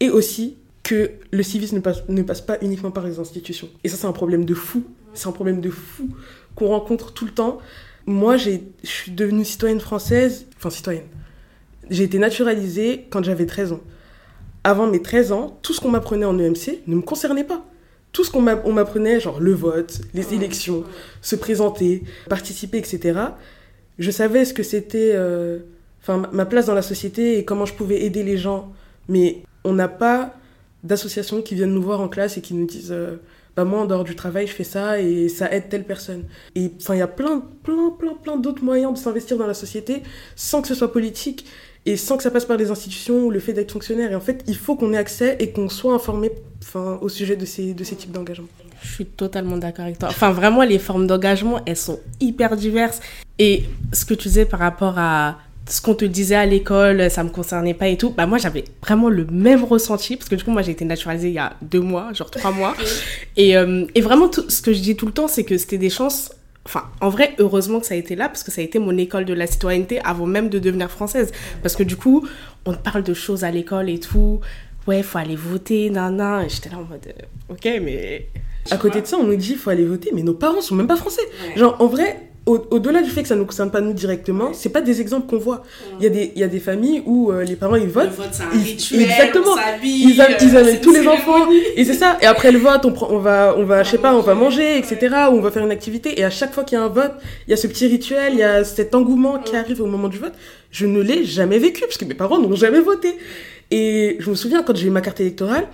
et 0.00 0.08
aussi 0.08 0.54
que 0.86 1.10
le 1.32 1.42
civisme 1.42 1.76
ne 1.76 1.80
passe, 1.80 2.08
ne 2.08 2.22
passe 2.22 2.40
pas 2.40 2.58
uniquement 2.62 2.92
par 2.92 3.04
les 3.04 3.18
institutions. 3.18 3.68
Et 3.82 3.88
ça, 3.88 3.96
c'est 3.96 4.06
un 4.06 4.12
problème 4.12 4.44
de 4.44 4.54
fou. 4.54 4.84
C'est 5.14 5.26
un 5.26 5.32
problème 5.32 5.60
de 5.60 5.70
fou 5.70 6.10
qu'on 6.54 6.68
rencontre 6.68 7.12
tout 7.12 7.24
le 7.24 7.32
temps. 7.32 7.58
Moi, 8.06 8.36
je 8.36 8.52
suis 8.84 9.10
devenue 9.10 9.44
citoyenne 9.44 9.80
française, 9.80 10.46
enfin 10.56 10.70
citoyenne. 10.70 11.08
J'ai 11.90 12.04
été 12.04 12.20
naturalisée 12.20 13.06
quand 13.10 13.24
j'avais 13.24 13.46
13 13.46 13.72
ans. 13.72 13.80
Avant 14.62 14.86
mes 14.86 15.02
13 15.02 15.32
ans, 15.32 15.58
tout 15.60 15.72
ce 15.72 15.80
qu'on 15.80 15.90
m'apprenait 15.90 16.24
en 16.24 16.38
EMC 16.38 16.82
ne 16.86 16.94
me 16.94 17.02
concernait 17.02 17.44
pas. 17.44 17.66
Tout 18.12 18.22
ce 18.22 18.30
qu'on 18.30 18.42
m'apprenait, 18.42 19.18
genre 19.18 19.40
le 19.40 19.54
vote, 19.54 20.00
les 20.14 20.34
élections, 20.34 20.84
se 21.20 21.34
présenter, 21.34 22.04
participer, 22.28 22.78
etc. 22.78 23.18
Je 23.98 24.10
savais 24.12 24.44
ce 24.44 24.54
que 24.54 24.62
c'était, 24.62 25.12
euh, 25.14 25.58
enfin 26.00 26.22
ma 26.32 26.46
place 26.46 26.66
dans 26.66 26.74
la 26.74 26.82
société 26.82 27.38
et 27.38 27.44
comment 27.44 27.66
je 27.66 27.74
pouvais 27.74 28.04
aider 28.04 28.22
les 28.22 28.38
gens. 28.38 28.72
Mais 29.08 29.42
on 29.64 29.72
n'a 29.72 29.88
pas 29.88 30.34
d'associations 30.86 31.42
qui 31.42 31.54
viennent 31.54 31.74
nous 31.74 31.82
voir 31.82 32.00
en 32.00 32.08
classe 32.08 32.36
et 32.38 32.40
qui 32.40 32.54
nous 32.54 32.66
disent 32.66 32.92
euh, 32.92 33.16
bah 33.56 33.64
moi 33.64 33.80
en 33.80 33.86
dehors 33.86 34.04
du 34.04 34.14
travail 34.14 34.46
je 34.46 34.52
fais 34.52 34.64
ça 34.64 35.00
et 35.00 35.28
ça 35.28 35.50
aide 35.52 35.68
telle 35.68 35.84
personne 35.84 36.24
et 36.54 36.72
enfin 36.80 36.94
il 36.94 36.98
y 36.98 37.02
a 37.02 37.06
plein 37.06 37.42
plein 37.62 37.90
plein 37.90 38.14
plein 38.14 38.36
d'autres 38.36 38.62
moyens 38.62 38.92
de 38.92 38.98
s'investir 38.98 39.36
dans 39.36 39.46
la 39.46 39.54
société 39.54 40.02
sans 40.34 40.62
que 40.62 40.68
ce 40.68 40.74
soit 40.74 40.92
politique 40.92 41.46
et 41.86 41.96
sans 41.96 42.16
que 42.16 42.22
ça 42.22 42.30
passe 42.30 42.44
par 42.44 42.56
les 42.56 42.70
institutions 42.70 43.26
ou 43.26 43.30
le 43.30 43.40
fait 43.40 43.52
d'être 43.52 43.72
fonctionnaire 43.72 44.12
et 44.12 44.14
en 44.14 44.20
fait 44.20 44.44
il 44.46 44.56
faut 44.56 44.76
qu'on 44.76 44.92
ait 44.92 44.98
accès 44.98 45.36
et 45.40 45.52
qu'on 45.52 45.68
soit 45.68 45.94
informé 45.94 46.30
enfin 46.62 46.98
au 47.00 47.08
sujet 47.08 47.36
de 47.36 47.46
ces 47.46 47.74
de 47.74 47.84
ces 47.84 47.96
types 47.96 48.12
d'engagement 48.12 48.48
je 48.82 48.92
suis 48.92 49.06
totalement 49.06 49.56
d'accord 49.56 49.86
avec 49.86 49.98
toi. 49.98 50.08
Enfin, 50.08 50.32
vraiment, 50.32 50.62
les 50.62 50.78
formes 50.78 51.06
d'engagement, 51.06 51.60
elles 51.66 51.76
sont 51.76 51.98
hyper 52.20 52.56
diverses. 52.56 53.00
Et 53.38 53.64
ce 53.92 54.04
que 54.04 54.14
tu 54.14 54.28
disais 54.28 54.44
par 54.44 54.60
rapport 54.60 54.98
à 54.98 55.38
ce 55.68 55.80
qu'on 55.80 55.94
te 55.94 56.04
disait 56.04 56.36
à 56.36 56.46
l'école, 56.46 57.10
ça 57.10 57.24
me 57.24 57.30
concernait 57.30 57.74
pas 57.74 57.88
et 57.88 57.96
tout. 57.96 58.10
Bah 58.10 58.26
moi 58.26 58.38
j'avais 58.38 58.64
vraiment 58.82 59.08
le 59.08 59.24
même 59.26 59.64
ressenti 59.64 60.16
parce 60.16 60.28
que 60.28 60.36
du 60.36 60.44
coup 60.44 60.50
moi 60.50 60.62
j'ai 60.62 60.72
été 60.72 60.84
naturalisée 60.84 61.28
il 61.28 61.34
y 61.34 61.38
a 61.38 61.54
deux 61.62 61.80
mois, 61.80 62.12
genre 62.12 62.30
trois 62.30 62.52
mois. 62.52 62.74
Et, 63.36 63.56
euh, 63.56 63.84
et 63.94 64.00
vraiment 64.00 64.28
tout, 64.28 64.48
ce 64.48 64.62
que 64.62 64.72
je 64.72 64.80
dis 64.80 64.96
tout 64.96 65.06
le 65.06 65.12
temps 65.12 65.28
c'est 65.28 65.44
que 65.44 65.58
c'était 65.58 65.78
des 65.78 65.90
chances. 65.90 66.30
Enfin, 66.64 66.84
en 67.00 67.10
vrai, 67.10 67.34
heureusement 67.38 67.78
que 67.78 67.86
ça 67.86 67.94
a 67.94 67.96
été 67.96 68.16
là 68.16 68.28
parce 68.28 68.42
que 68.42 68.50
ça 68.50 68.60
a 68.60 68.64
été 68.64 68.80
mon 68.80 68.96
école 68.96 69.24
de 69.24 69.34
la 69.34 69.46
citoyenneté 69.46 70.00
avant 70.02 70.26
même 70.26 70.48
de 70.48 70.58
devenir 70.58 70.90
française. 70.90 71.30
Parce 71.62 71.76
que 71.76 71.84
du 71.84 71.96
coup, 71.96 72.26
on 72.64 72.74
parle 72.74 73.04
de 73.04 73.14
choses 73.14 73.44
à 73.44 73.52
l'école 73.52 73.88
et 73.88 74.00
tout. 74.00 74.40
Ouais, 74.88 75.04
faut 75.04 75.18
aller 75.18 75.36
voter, 75.36 75.90
nan, 75.90 76.20
Et 76.44 76.48
j'étais 76.48 76.70
là 76.70 76.78
en 76.78 76.84
mode, 76.84 77.06
euh, 77.06 77.52
ok, 77.52 77.80
mais. 77.82 78.28
À 78.72 78.78
côté 78.78 79.00
de 79.00 79.06
ça, 79.06 79.16
on 79.16 79.22
nous 79.22 79.36
dit 79.36 79.54
faut 79.54 79.70
aller 79.70 79.84
voter, 79.84 80.10
mais 80.12 80.22
nos 80.22 80.34
parents 80.34 80.60
sont 80.60 80.74
même 80.74 80.88
pas 80.88 80.96
français. 80.96 81.22
Genre, 81.54 81.76
en 81.78 81.86
vrai, 81.86 82.25
au-delà 82.46 83.02
du 83.02 83.10
fait 83.10 83.22
que 83.22 83.28
ça 83.28 83.34
ne 83.34 83.40
nous 83.40 83.46
concerne 83.46 83.72
pas 83.72 83.80
nous 83.80 83.92
directement, 83.92 84.52
c'est 84.52 84.68
pas 84.68 84.80
des 84.80 85.00
exemples 85.00 85.26
qu'on 85.26 85.38
voit. 85.38 85.64
Il 85.98 86.04
y, 86.04 86.06
a 86.06 86.10
des, 86.10 86.32
il 86.36 86.40
y 86.40 86.44
a 86.44 86.48
des 86.48 86.60
familles 86.60 87.02
où 87.04 87.32
euh, 87.32 87.42
les 87.42 87.56
parents 87.56 87.74
ils 87.74 87.88
votent. 87.88 88.04
Le 88.04 88.22
vote, 88.22 88.28
c'est 88.30 88.44
un 88.44 88.50
rituel, 88.50 89.02
exactement. 89.02 89.56
ils, 89.82 90.10
ils, 90.10 90.56
amènent 90.56 90.80
tous 90.80 90.92
les 90.92 91.08
enfants. 91.08 91.48
Et 91.74 91.84
c'est 91.84 91.94
ça. 91.94 92.16
Et 92.22 92.26
après 92.26 92.52
le 92.52 92.60
vote, 92.60 92.84
on, 92.84 92.92
prend, 92.92 93.08
on 93.10 93.18
va, 93.18 93.54
on 93.58 93.64
va, 93.64 93.82
je 93.82 93.90
sais 93.90 93.98
pas, 93.98 94.14
on 94.14 94.20
va 94.20 94.34
manger, 94.34 94.78
etc. 94.78 94.96
Ou 95.30 95.34
on 95.34 95.40
va 95.40 95.50
faire 95.50 95.64
une 95.64 95.72
activité. 95.72 96.20
Et 96.20 96.24
à 96.24 96.30
chaque 96.30 96.54
fois 96.54 96.62
qu'il 96.62 96.78
y 96.78 96.80
a 96.80 96.84
un 96.84 96.88
vote, 96.88 97.12
il 97.48 97.50
y 97.50 97.54
a 97.54 97.56
ce 97.56 97.66
petit 97.66 97.88
rituel, 97.88 98.34
il 98.34 98.38
y 98.38 98.44
a 98.44 98.62
cet 98.62 98.94
engouement 98.94 99.40
qui 99.40 99.56
arrive 99.56 99.82
au 99.82 99.86
moment 99.86 100.08
du 100.08 100.18
vote. 100.18 100.34
Je 100.70 100.86
ne 100.86 101.00
l'ai 101.00 101.24
jamais 101.24 101.58
vécu 101.58 101.80
parce 101.80 101.96
que 101.96 102.04
mes 102.04 102.14
parents 102.14 102.38
n'ont 102.38 102.54
jamais 102.54 102.80
voté. 102.80 103.16
Et 103.72 104.18
je 104.20 104.30
me 104.30 104.36
souviens 104.36 104.62
quand 104.62 104.76
j'ai 104.76 104.86
eu 104.86 104.90
ma 104.90 105.00
carte 105.00 105.20
électorale, 105.20 105.66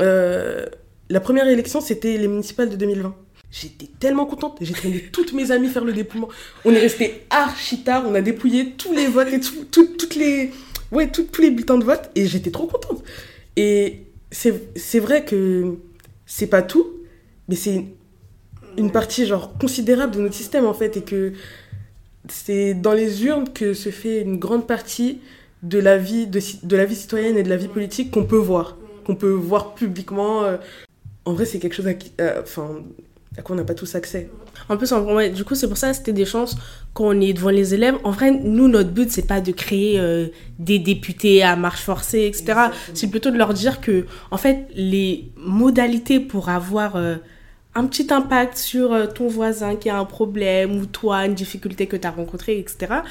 euh, 0.00 0.64
la 1.10 1.20
première 1.20 1.46
élection 1.46 1.82
c'était 1.82 2.16
les 2.16 2.28
municipales 2.28 2.70
de 2.70 2.76
2020. 2.76 3.14
J'étais 3.50 3.88
tellement 3.98 4.26
contente. 4.26 4.58
J'ai 4.60 4.74
traîné 4.74 5.00
toutes 5.12 5.32
mes 5.32 5.50
amies 5.50 5.68
faire 5.68 5.84
le 5.84 5.92
dépouillement. 5.92 6.28
On 6.64 6.72
est 6.72 6.78
resté 6.78 7.26
archi 7.30 7.82
tard. 7.82 8.04
On 8.06 8.14
a 8.14 8.20
dépouillé 8.20 8.72
tous 8.72 8.92
les 8.92 9.06
votes 9.06 9.28
et 9.32 9.40
toutes 9.40 10.14
les, 10.16 10.52
ouais, 10.92 11.10
tous 11.10 11.40
les 11.40 11.50
bulletins 11.50 11.78
de 11.78 11.84
vote. 11.84 12.10
Et 12.14 12.26
j'étais 12.26 12.50
trop 12.50 12.66
contente. 12.66 13.02
Et 13.56 14.02
c'est 14.30 14.98
vrai 14.98 15.24
que 15.24 15.76
c'est 16.26 16.48
pas 16.48 16.62
tout, 16.62 16.86
mais 17.48 17.56
c'est 17.56 17.84
une 18.76 18.90
partie 18.90 19.26
genre 19.26 19.56
considérable 19.56 20.14
de 20.14 20.20
notre 20.20 20.34
système 20.34 20.66
en 20.66 20.74
fait. 20.74 20.96
Et 20.98 21.02
que 21.02 21.32
c'est 22.28 22.74
dans 22.74 22.92
les 22.92 23.24
urnes 23.24 23.48
que 23.52 23.72
se 23.72 23.90
fait 23.90 24.20
une 24.20 24.38
grande 24.38 24.66
partie 24.66 25.20
de 25.62 25.78
la 25.78 25.96
vie, 25.96 26.26
de, 26.26 26.76
la 26.76 26.84
vie 26.84 26.96
citoyenne 26.96 27.36
et 27.36 27.42
de 27.42 27.48
la 27.48 27.56
vie 27.56 27.68
politique 27.68 28.10
qu'on 28.10 28.24
peut 28.24 28.36
voir. 28.36 28.76
Qu'on 29.04 29.14
peut 29.14 29.30
voir 29.30 29.74
publiquement. 29.74 30.44
Euh. 30.44 30.56
En 31.24 31.32
vrai, 31.32 31.44
c'est 31.44 31.58
quelque 31.58 31.74
chose 31.74 31.86
à 31.86 31.94
qui. 31.94 32.12
Euh, 32.20 32.42
à 33.38 33.42
quoi 33.42 33.54
on 33.54 33.58
n'a 33.58 33.64
pas 33.64 33.74
tous 33.74 33.94
accès. 33.94 34.30
En 34.68 34.76
plus, 34.76 34.92
en, 34.92 35.28
du 35.28 35.44
coup, 35.44 35.54
c'est 35.54 35.68
pour 35.68 35.76
ça 35.76 35.90
que 35.90 35.96
c'était 35.96 36.12
des 36.12 36.24
chances 36.24 36.56
qu'on 36.94 37.20
est 37.20 37.32
devant 37.32 37.50
les 37.50 37.74
élèves. 37.74 37.96
En 38.04 38.10
vrai, 38.10 38.30
nous, 38.30 38.68
notre 38.68 38.90
but, 38.90 39.10
c'est 39.10 39.26
pas 39.26 39.40
de 39.40 39.52
créer 39.52 40.00
euh, 40.00 40.28
des 40.58 40.78
députés 40.78 41.42
à 41.42 41.56
marche 41.56 41.82
forcée, 41.82 42.24
etc. 42.26 42.70
C'est 42.94 43.08
plutôt 43.08 43.30
de 43.30 43.36
leur 43.36 43.52
dire 43.52 43.80
que, 43.80 44.06
en 44.30 44.38
fait, 44.38 44.66
les 44.74 45.30
modalités 45.36 46.20
pour 46.20 46.48
avoir 46.48 46.96
euh, 46.96 47.16
un 47.74 47.86
petit 47.86 48.12
impact 48.12 48.56
sur 48.56 48.92
euh, 48.92 49.06
ton 49.06 49.28
voisin 49.28 49.76
qui 49.76 49.90
a 49.90 49.98
un 49.98 50.06
problème 50.06 50.78
ou 50.78 50.86
toi, 50.86 51.26
une 51.26 51.34
difficulté 51.34 51.86
que 51.86 51.96
tu 51.96 52.06
as 52.06 52.10
rencontrée, 52.10 52.58
etc., 52.58 53.02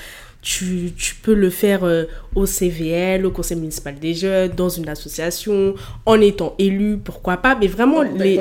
tu, 0.45 0.93
tu, 0.95 1.15
peux 1.15 1.33
le 1.33 1.49
faire 1.49 1.83
euh, 1.83 2.05
au 2.35 2.45
CVL, 2.45 3.25
au 3.25 3.31
Conseil 3.31 3.57
municipal 3.57 3.95
des 3.95 4.13
jeunes, 4.13 4.51
dans 4.51 4.69
une 4.69 4.87
association, 4.87 5.73
en 6.05 6.21
étant 6.21 6.53
élu, 6.59 6.99
pourquoi 7.03 7.37
pas, 7.37 7.55
mais 7.59 7.65
vraiment 7.65 8.03
les, 8.03 8.39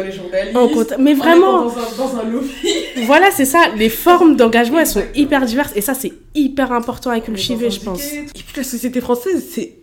en 0.55 0.69
mais 0.99 1.15
vraiment 1.15 1.63
dans 1.65 1.71
un, 1.71 1.97
dans 1.97 2.17
un 2.19 2.31
lobby. 2.31 2.51
voilà, 3.07 3.31
c'est 3.31 3.47
ça, 3.47 3.71
les 3.79 3.89
formes 3.89 4.37
d'engagement 4.37 4.81
elles 4.81 4.87
sont 4.87 5.03
hyper 5.15 5.47
diverses 5.47 5.73
et 5.77 5.81
ça 5.81 5.95
c'est 5.95 6.13
hyper 6.35 6.73
important 6.73 7.09
à 7.09 7.21
cultiver, 7.21 7.71
je 7.71 7.81
pense. 7.81 8.13
Et 8.13 8.27
puis 8.35 8.55
la 8.59 8.65
société 8.65 9.01
française, 9.01 9.43
c'est 9.51 9.79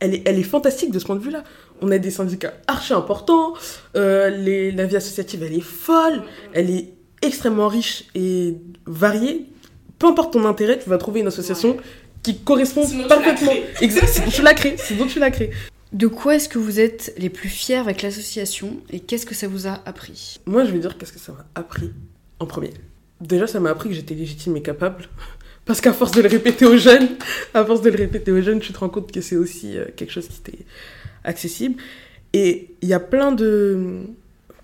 elle 0.00 0.14
est, 0.14 0.22
elle 0.26 0.38
est 0.38 0.44
fantastique 0.44 0.90
de 0.90 0.98
ce 0.98 1.04
point 1.04 1.16
de 1.16 1.22
vue-là. 1.22 1.44
On 1.82 1.90
a 1.90 1.98
des 1.98 2.10
syndicats 2.10 2.54
archi 2.66 2.94
importants, 2.94 3.52
euh, 3.94 4.30
les, 4.30 4.72
la 4.72 4.86
vie 4.86 4.96
associative 4.96 5.42
elle 5.42 5.54
est 5.54 5.60
folle, 5.60 6.22
elle 6.54 6.70
est 6.70 6.94
extrêmement 7.20 7.68
riche 7.68 8.04
et 8.14 8.54
variée 8.86 9.51
peu 10.02 10.08
importe 10.08 10.32
ton 10.32 10.44
intérêt, 10.46 10.80
tu 10.80 10.90
vas 10.90 10.98
trouver 10.98 11.20
une 11.20 11.28
association 11.28 11.76
qui 12.24 12.40
correspond 12.40 12.82
parfaitement. 13.08 13.52
Exact, 13.80 14.22
tu 14.32 14.42
l'as 14.42 14.52
créé, 14.54 14.74
c'est 14.76 14.96
donc 14.96 15.10
tu 15.10 15.20
l'as 15.20 15.30
créé. 15.30 15.50
De 15.92 16.08
quoi 16.08 16.34
est-ce 16.34 16.48
que 16.48 16.58
vous 16.58 16.80
êtes 16.80 17.14
les 17.18 17.30
plus 17.30 17.48
fiers 17.48 17.76
avec 17.76 18.02
l'association 18.02 18.78
et 18.90 18.98
qu'est-ce 18.98 19.26
que 19.26 19.36
ça 19.36 19.46
vous 19.46 19.68
a 19.68 19.80
appris? 19.86 20.40
Moi, 20.44 20.64
je 20.64 20.72
vais 20.72 20.80
dire 20.80 20.98
qu'est-ce 20.98 21.12
que 21.12 21.20
ça 21.20 21.30
m'a 21.30 21.46
appris 21.54 21.92
en 22.40 22.46
premier. 22.46 22.72
Déjà, 23.20 23.46
ça 23.46 23.60
m'a 23.60 23.70
appris 23.70 23.90
que 23.90 23.94
j'étais 23.94 24.14
légitime 24.14 24.56
et 24.56 24.62
capable. 24.62 25.04
Parce 25.66 25.80
qu'à 25.80 25.92
force 25.92 26.10
de 26.10 26.20
le 26.22 26.28
répéter 26.28 26.66
aux 26.66 26.76
jeunes, 26.76 27.10
à 27.54 27.64
force 27.64 27.80
de 27.82 27.90
le 27.90 27.96
répéter 27.96 28.32
aux 28.32 28.42
jeunes, 28.42 28.58
tu 28.58 28.72
te 28.72 28.78
rends 28.80 28.88
compte 28.88 29.12
que 29.12 29.20
c'est 29.20 29.36
aussi 29.36 29.78
euh, 29.78 29.84
quelque 29.94 30.10
chose 30.10 30.26
qui 30.26 30.40
était 30.40 30.64
accessible. 31.22 31.80
Et 32.32 32.74
il 32.82 32.88
y 32.88 32.94
a 32.94 32.98
plein 33.00 33.30
de... 33.30 34.00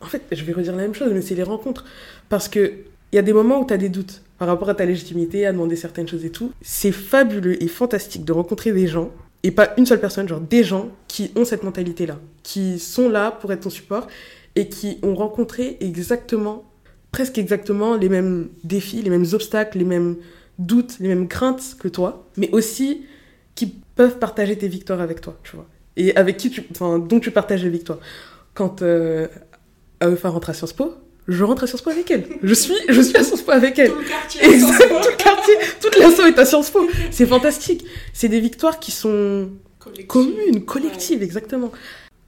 En 0.00 0.06
fait, 0.06 0.22
je 0.32 0.42
vais 0.42 0.52
redire 0.52 0.74
la 0.74 0.82
même 0.82 0.94
chose, 0.94 1.12
mais 1.12 1.22
c'est 1.22 1.36
les 1.36 1.44
rencontres. 1.44 1.84
Parce 2.28 2.48
que 2.48 2.72
il 3.12 3.16
y 3.16 3.18
a 3.18 3.22
des 3.22 3.32
moments 3.32 3.60
où 3.60 3.66
tu 3.66 3.74
as 3.74 3.78
des 3.78 3.88
doutes 3.88 4.22
par 4.38 4.48
rapport 4.48 4.68
à 4.68 4.74
ta 4.74 4.84
légitimité, 4.84 5.46
à 5.46 5.52
demander 5.52 5.76
certaines 5.76 6.06
choses 6.06 6.24
et 6.24 6.30
tout. 6.30 6.52
C'est 6.62 6.92
fabuleux 6.92 7.62
et 7.62 7.68
fantastique 7.68 8.24
de 8.24 8.32
rencontrer 8.32 8.72
des 8.72 8.86
gens, 8.86 9.10
et 9.42 9.50
pas 9.50 9.72
une 9.76 9.86
seule 9.86 10.00
personne, 10.00 10.28
genre 10.28 10.40
des 10.40 10.64
gens 10.64 10.90
qui 11.08 11.32
ont 11.36 11.44
cette 11.44 11.62
mentalité-là, 11.62 12.18
qui 12.42 12.78
sont 12.78 13.08
là 13.08 13.30
pour 13.30 13.52
être 13.52 13.62
ton 13.62 13.70
support 13.70 14.06
et 14.56 14.68
qui 14.68 14.98
ont 15.02 15.14
rencontré 15.14 15.76
exactement, 15.80 16.64
presque 17.12 17.38
exactement 17.38 17.96
les 17.96 18.08
mêmes 18.08 18.48
défis, 18.64 19.02
les 19.02 19.10
mêmes 19.10 19.26
obstacles, 19.32 19.78
les 19.78 19.84
mêmes 19.84 20.16
doutes, 20.58 20.98
les 21.00 21.08
mêmes 21.08 21.28
craintes 21.28 21.76
que 21.78 21.88
toi, 21.88 22.26
mais 22.36 22.50
aussi 22.50 23.06
qui 23.54 23.74
peuvent 23.94 24.18
partager 24.18 24.56
tes 24.56 24.68
victoires 24.68 25.00
avec 25.00 25.20
toi, 25.20 25.36
tu 25.42 25.56
vois. 25.56 25.66
Et 25.96 26.14
avec 26.16 26.36
qui 26.36 26.50
tu, 26.50 26.64
enfin, 26.70 26.98
dont 26.98 27.18
tu 27.18 27.30
partages 27.30 27.64
les 27.64 27.70
victoires. 27.70 27.98
Quand 28.54 28.82
euh, 28.82 29.26
AEFA 30.00 30.28
rentre 30.28 30.50
à 30.50 30.54
Sciences 30.54 30.72
Po, 30.72 30.94
je 31.28 31.44
rentre 31.44 31.64
à 31.64 31.66
Sciences 31.66 31.82
Po 31.82 31.90
avec 31.90 32.10
elle. 32.10 32.24
Je 32.42 32.54
suis, 32.54 32.74
je 32.88 33.00
suis 33.00 33.16
à 33.16 33.22
Sciences 33.22 33.42
Po 33.42 33.52
avec 33.52 33.78
elle. 33.78 33.90
Tout 33.90 33.98
le 33.98 34.08
quartier. 34.08 34.44
Exact, 34.44 34.88
tout 34.88 35.10
le 35.10 35.16
quartier, 35.16 35.54
toute 35.80 35.96
l'asso 35.98 36.20
est 36.26 36.38
à 36.38 36.44
Sciences 36.44 36.70
Po. 36.70 36.88
C'est 37.10 37.26
fantastique. 37.26 37.84
C'est 38.14 38.28
des 38.28 38.40
victoires 38.40 38.78
qui 38.78 38.90
sont 38.90 39.50
communes, 40.06 40.64
collectives, 40.64 41.22
exactement. 41.22 41.70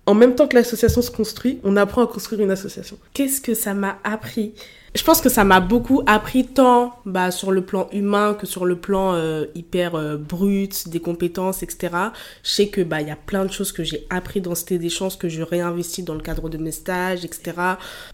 En 0.07 0.15
même 0.15 0.35
temps 0.35 0.49
que 0.49 0.57
l'association 0.57 1.03
se 1.03 1.11
construit, 1.11 1.61
on 1.63 1.77
apprend 1.77 2.03
à 2.03 2.07
construire 2.07 2.41
une 2.41 2.51
association. 2.51 2.99
Qu'est-ce 3.15 3.41
que 3.41 3.55
ça 3.55 3.75
m'a 3.75 3.99
appris? 4.03 4.55
Je 4.95 5.05
pense 5.05 5.21
que 5.21 5.29
ça 5.29 5.45
m'a 5.45 5.61
beaucoup 5.61 6.03
appris 6.07 6.45
tant 6.45 6.95
bah, 7.07 7.31
sur 7.31 7.53
le 7.53 7.61
plan 7.61 7.89
humain 7.93 8.35
que 8.35 8.45
sur 8.45 8.67
le 8.67 8.75
plan 8.75 9.15
euh, 9.15 9.45
hyper 9.55 9.95
euh, 9.95 10.17
brut, 10.17 10.89
des 10.89 10.99
compétences, 10.99 11.63
etc. 11.63 11.95
Je 12.43 12.51
sais 12.51 12.69
que 12.69 12.81
bah 12.81 13.01
il 13.01 13.07
y 13.07 13.13
a 13.13 13.17
plein 13.17 13.45
de 13.45 13.53
choses 13.53 13.71
que 13.71 13.85
j'ai 13.85 14.05
appris 14.11 14.41
dans 14.41 14.57
cet 14.57 14.73
échange 14.73 15.17
que 15.17 15.29
je 15.29 15.43
réinvestis 15.43 16.03
dans 16.03 16.15
le 16.15 16.23
cadre 16.23 16.49
de 16.49 16.59
mes 16.59 16.73
stages, 16.73 17.25
etc. 17.25 17.53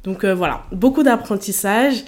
Donc 0.04 0.24
euh, 0.24 0.34
voilà, 0.34 0.64
beaucoup 0.70 1.02
d'apprentissage. 1.02 2.04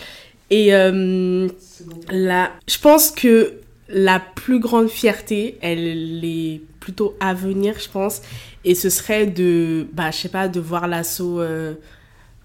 Et 0.50 0.70
là, 0.70 2.50
je 2.66 2.78
pense 2.80 3.10
que 3.10 3.52
la 3.90 4.18
plus 4.18 4.60
grande 4.60 4.88
fierté, 4.88 5.58
elle 5.60 6.24
est 6.24 6.62
plutôt 6.80 7.16
à 7.20 7.34
venir, 7.34 7.74
je 7.78 7.88
pense. 7.88 8.22
Et 8.64 8.74
ce 8.74 8.90
serait 8.90 9.26
de, 9.26 9.86
bah, 9.92 10.10
je 10.10 10.18
sais 10.18 10.28
pas, 10.28 10.48
de 10.48 10.60
voir 10.60 10.88
l'assaut 10.88 11.40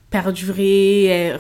perdurer, 0.10 1.34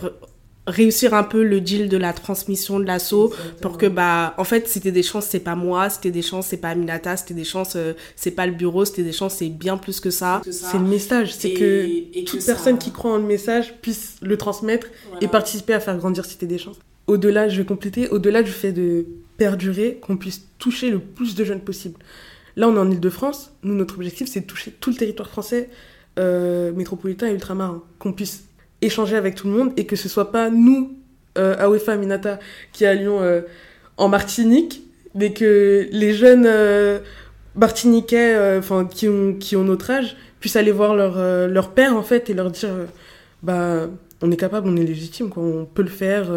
réussir 0.65 1.13
un 1.13 1.23
peu 1.23 1.43
le 1.43 1.59
deal 1.59 1.89
de 1.89 1.97
la 1.97 2.13
transmission 2.13 2.79
de 2.79 2.85
l'assaut 2.85 3.33
pour 3.61 3.77
que 3.77 3.85
bah 3.85 4.33
en 4.37 4.45
fait 4.45 4.69
c'était 4.69 4.91
des 4.91 5.03
chances 5.03 5.25
c'est 5.25 5.41
pas 5.41 5.55
moi 5.55 5.89
c'était 5.89 6.11
des 6.11 6.21
chances 6.21 6.47
c'est 6.47 6.57
pas 6.57 6.69
Aminata 6.69 7.17
c'était 7.17 7.33
des 7.33 7.43
chances 7.43 7.73
euh, 7.75 7.93
c'est 8.15 8.31
pas 8.31 8.45
le 8.45 8.53
bureau 8.53 8.85
c'était 8.85 9.03
des 9.03 9.11
chances 9.11 9.35
c'est 9.35 9.49
bien 9.49 9.77
plus 9.77 9.99
que 9.99 10.09
ça. 10.09 10.41
C'est 10.49 10.77
le 10.77 10.85
message 10.85 11.33
c'est 11.33 11.53
que 11.53 12.23
toute 12.23 12.45
personne 12.45 12.77
qui 12.77 12.91
croit 12.91 13.11
en 13.11 13.17
le 13.17 13.23
message 13.23 13.73
puisse 13.81 14.15
le 14.21 14.37
transmettre 14.37 14.87
et 15.19 15.27
participer 15.27 15.73
à 15.73 15.79
faire 15.79 15.97
grandir 15.97 16.23
Cité 16.23 16.45
des 16.45 16.57
chances. 16.57 16.79
Au-delà 17.07 17.49
je 17.49 17.57
vais 17.57 17.65
compléter 17.65 18.07
au-delà 18.09 18.41
du 18.41 18.51
fait 18.51 18.71
de 18.71 19.05
perdurer 19.37 19.99
qu'on 20.01 20.15
puisse 20.15 20.43
toucher 20.59 20.89
le 20.89 20.99
plus 20.99 21.35
de 21.35 21.43
jeunes 21.43 21.59
possible 21.59 21.99
là 22.55 22.67
on 22.67 22.75
est 22.75 22.79
en 22.79 22.89
Ile-de-France. 22.89 23.53
Nous 23.63 23.75
notre 23.75 23.95
objectif 23.95 24.27
c'est 24.27 24.41
de 24.41 24.45
toucher 24.45 24.71
tout 24.71 24.89
le 24.89 24.95
territoire 24.95 25.29
français 25.29 25.69
euh, 26.19 26.71
métropolitain 26.73 27.27
et 27.27 27.33
ultramarin 27.33 27.81
qu'on 27.99 28.13
puisse 28.13 28.45
échanger 28.83 29.15
avec 29.15 29.35
tout 29.35 29.47
le 29.47 29.53
monde 29.53 29.71
et 29.77 29.85
que 29.85 29.95
ce 29.95 30.09
soit 30.09 30.31
pas 30.31 30.49
nous, 30.49 30.93
euh, 31.37 31.55
Awefa 31.57 31.95
Minata, 31.95 32.39
qui 32.71 32.85
allions 32.85 33.21
euh, 33.21 33.41
en 33.97 34.09
Martinique, 34.09 34.83
mais 35.15 35.33
que 35.33 35.87
les 35.91 36.13
jeunes 36.13 36.45
euh, 36.45 36.99
martiniquais 37.55 38.57
enfin 38.57 38.85
qui, 38.85 39.07
ont, 39.07 39.63
notre 39.63 39.91
âge 39.91 40.17
puissent 40.39 40.55
aller 40.55 40.71
voir 40.71 40.95
leur, 40.95 41.17
leur 41.47 41.71
père 41.71 41.95
en 41.95 42.01
fait 42.01 42.29
et 42.29 42.33
leur 42.33 42.49
dire 42.49 42.71
bah 43.43 43.87
on 44.21 44.31
est 44.31 44.37
capable, 44.37 44.67
on 44.67 44.75
est 44.75 44.83
légitime, 44.83 45.29
quoi, 45.29 45.43
on 45.43 45.65
peut 45.65 45.83
le 45.83 45.89
faire 45.89 46.31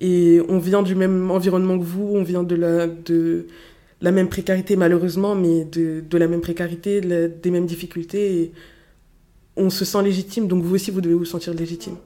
et 0.00 0.40
on 0.48 0.58
vient 0.58 0.82
du 0.82 0.94
même 0.94 1.30
environnement 1.30 1.78
que 1.78 1.84
vous, 1.84 2.12
on 2.14 2.22
vient 2.22 2.44
de 2.44 2.54
la, 2.54 2.86
de 2.86 3.46
la 4.00 4.12
même 4.12 4.28
précarité 4.28 4.76
malheureusement, 4.76 5.34
mais 5.34 5.64
de, 5.64 6.02
de 6.08 6.18
la 6.18 6.28
même 6.28 6.40
précarité, 6.40 7.00
des 7.00 7.50
mêmes 7.50 7.66
difficultés. 7.66 8.42
Et, 8.42 8.52
on 9.58 9.70
se 9.70 9.84
sent 9.84 10.02
légitime, 10.02 10.46
donc 10.46 10.62
vous 10.62 10.74
aussi, 10.74 10.90
vous 10.90 11.00
devez 11.00 11.14
vous 11.14 11.24
sentir 11.24 11.52
légitime. 11.52 11.96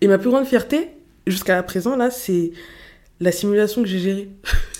Et 0.00 0.06
ma 0.06 0.16
plus 0.16 0.30
grande 0.30 0.46
fierté, 0.46 0.88
jusqu'à 1.26 1.62
présent, 1.62 1.96
là, 1.96 2.10
c'est 2.10 2.52
la 3.18 3.32
simulation 3.32 3.82
que 3.82 3.88
j'ai 3.88 3.98
gérée. 3.98 4.28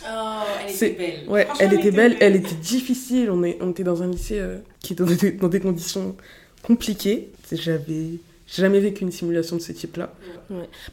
Oh, 0.04 0.42
elle 0.64 0.74
était 0.74 0.90
belle. 0.98 1.28
Ouais, 1.28 1.46
elle 1.58 1.74
était 1.74 1.90
belle, 1.90 2.16
elle 2.20 2.36
était 2.36 2.54
difficile. 2.54 3.30
On, 3.30 3.42
est, 3.42 3.58
on 3.60 3.70
était 3.70 3.84
dans 3.84 4.02
un 4.02 4.06
lycée 4.06 4.38
euh, 4.38 4.58
qui 4.80 4.94
était 4.94 5.02
dans 5.02 5.10
des, 5.10 5.32
dans 5.32 5.48
des 5.48 5.60
conditions 5.60 6.16
compliquées. 6.62 7.32
J'avais 7.52 8.20
jamais 8.58 8.80
vécu 8.80 9.02
une 9.02 9.12
simulation 9.12 9.56
de 9.56 9.60
ce 9.60 9.72
type-là. 9.72 10.12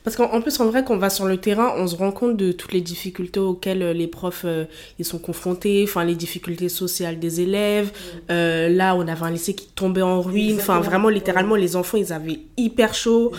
Parce 0.04 0.16
qu'en 0.16 0.42
plus, 0.42 0.60
en 0.60 0.68
vrai, 0.68 0.84
quand 0.84 0.94
on 0.94 0.98
va 0.98 1.10
sur 1.10 1.26
le 1.26 1.38
terrain, 1.38 1.74
on 1.78 1.88
se 1.88 1.96
rend 1.96 2.12
compte 2.12 2.38
de 2.38 2.52
toutes 2.52 2.74
les 2.74 2.82
difficultés 2.82 3.40
auxquelles 3.40 3.82
euh, 3.82 3.94
les 3.94 4.08
profs 4.08 4.44
euh, 4.46 4.66
ils 5.00 5.06
sont 5.06 5.18
confrontés, 5.18 5.84
enfin 5.84 6.04
les 6.04 6.16
difficultés 6.16 6.70
sociales 6.70 7.20
des 7.20 7.42
élèves. 7.42 7.92
Euh, 8.30 8.70
là, 8.70 8.96
on 8.96 9.08
avait 9.08 9.24
un 9.24 9.32
lycée 9.32 9.56
qui 9.56 9.68
tombait 9.68 10.04
en 10.04 10.22
ruine. 10.22 10.58
Enfin, 10.60 10.80
vraiment, 10.80 11.10
littéralement, 11.10 11.56
les 11.56 11.76
enfants, 11.76 11.98
ils 11.98 12.14
avaient 12.14 12.40
hyper 12.58 12.94
chaud. 12.94 13.32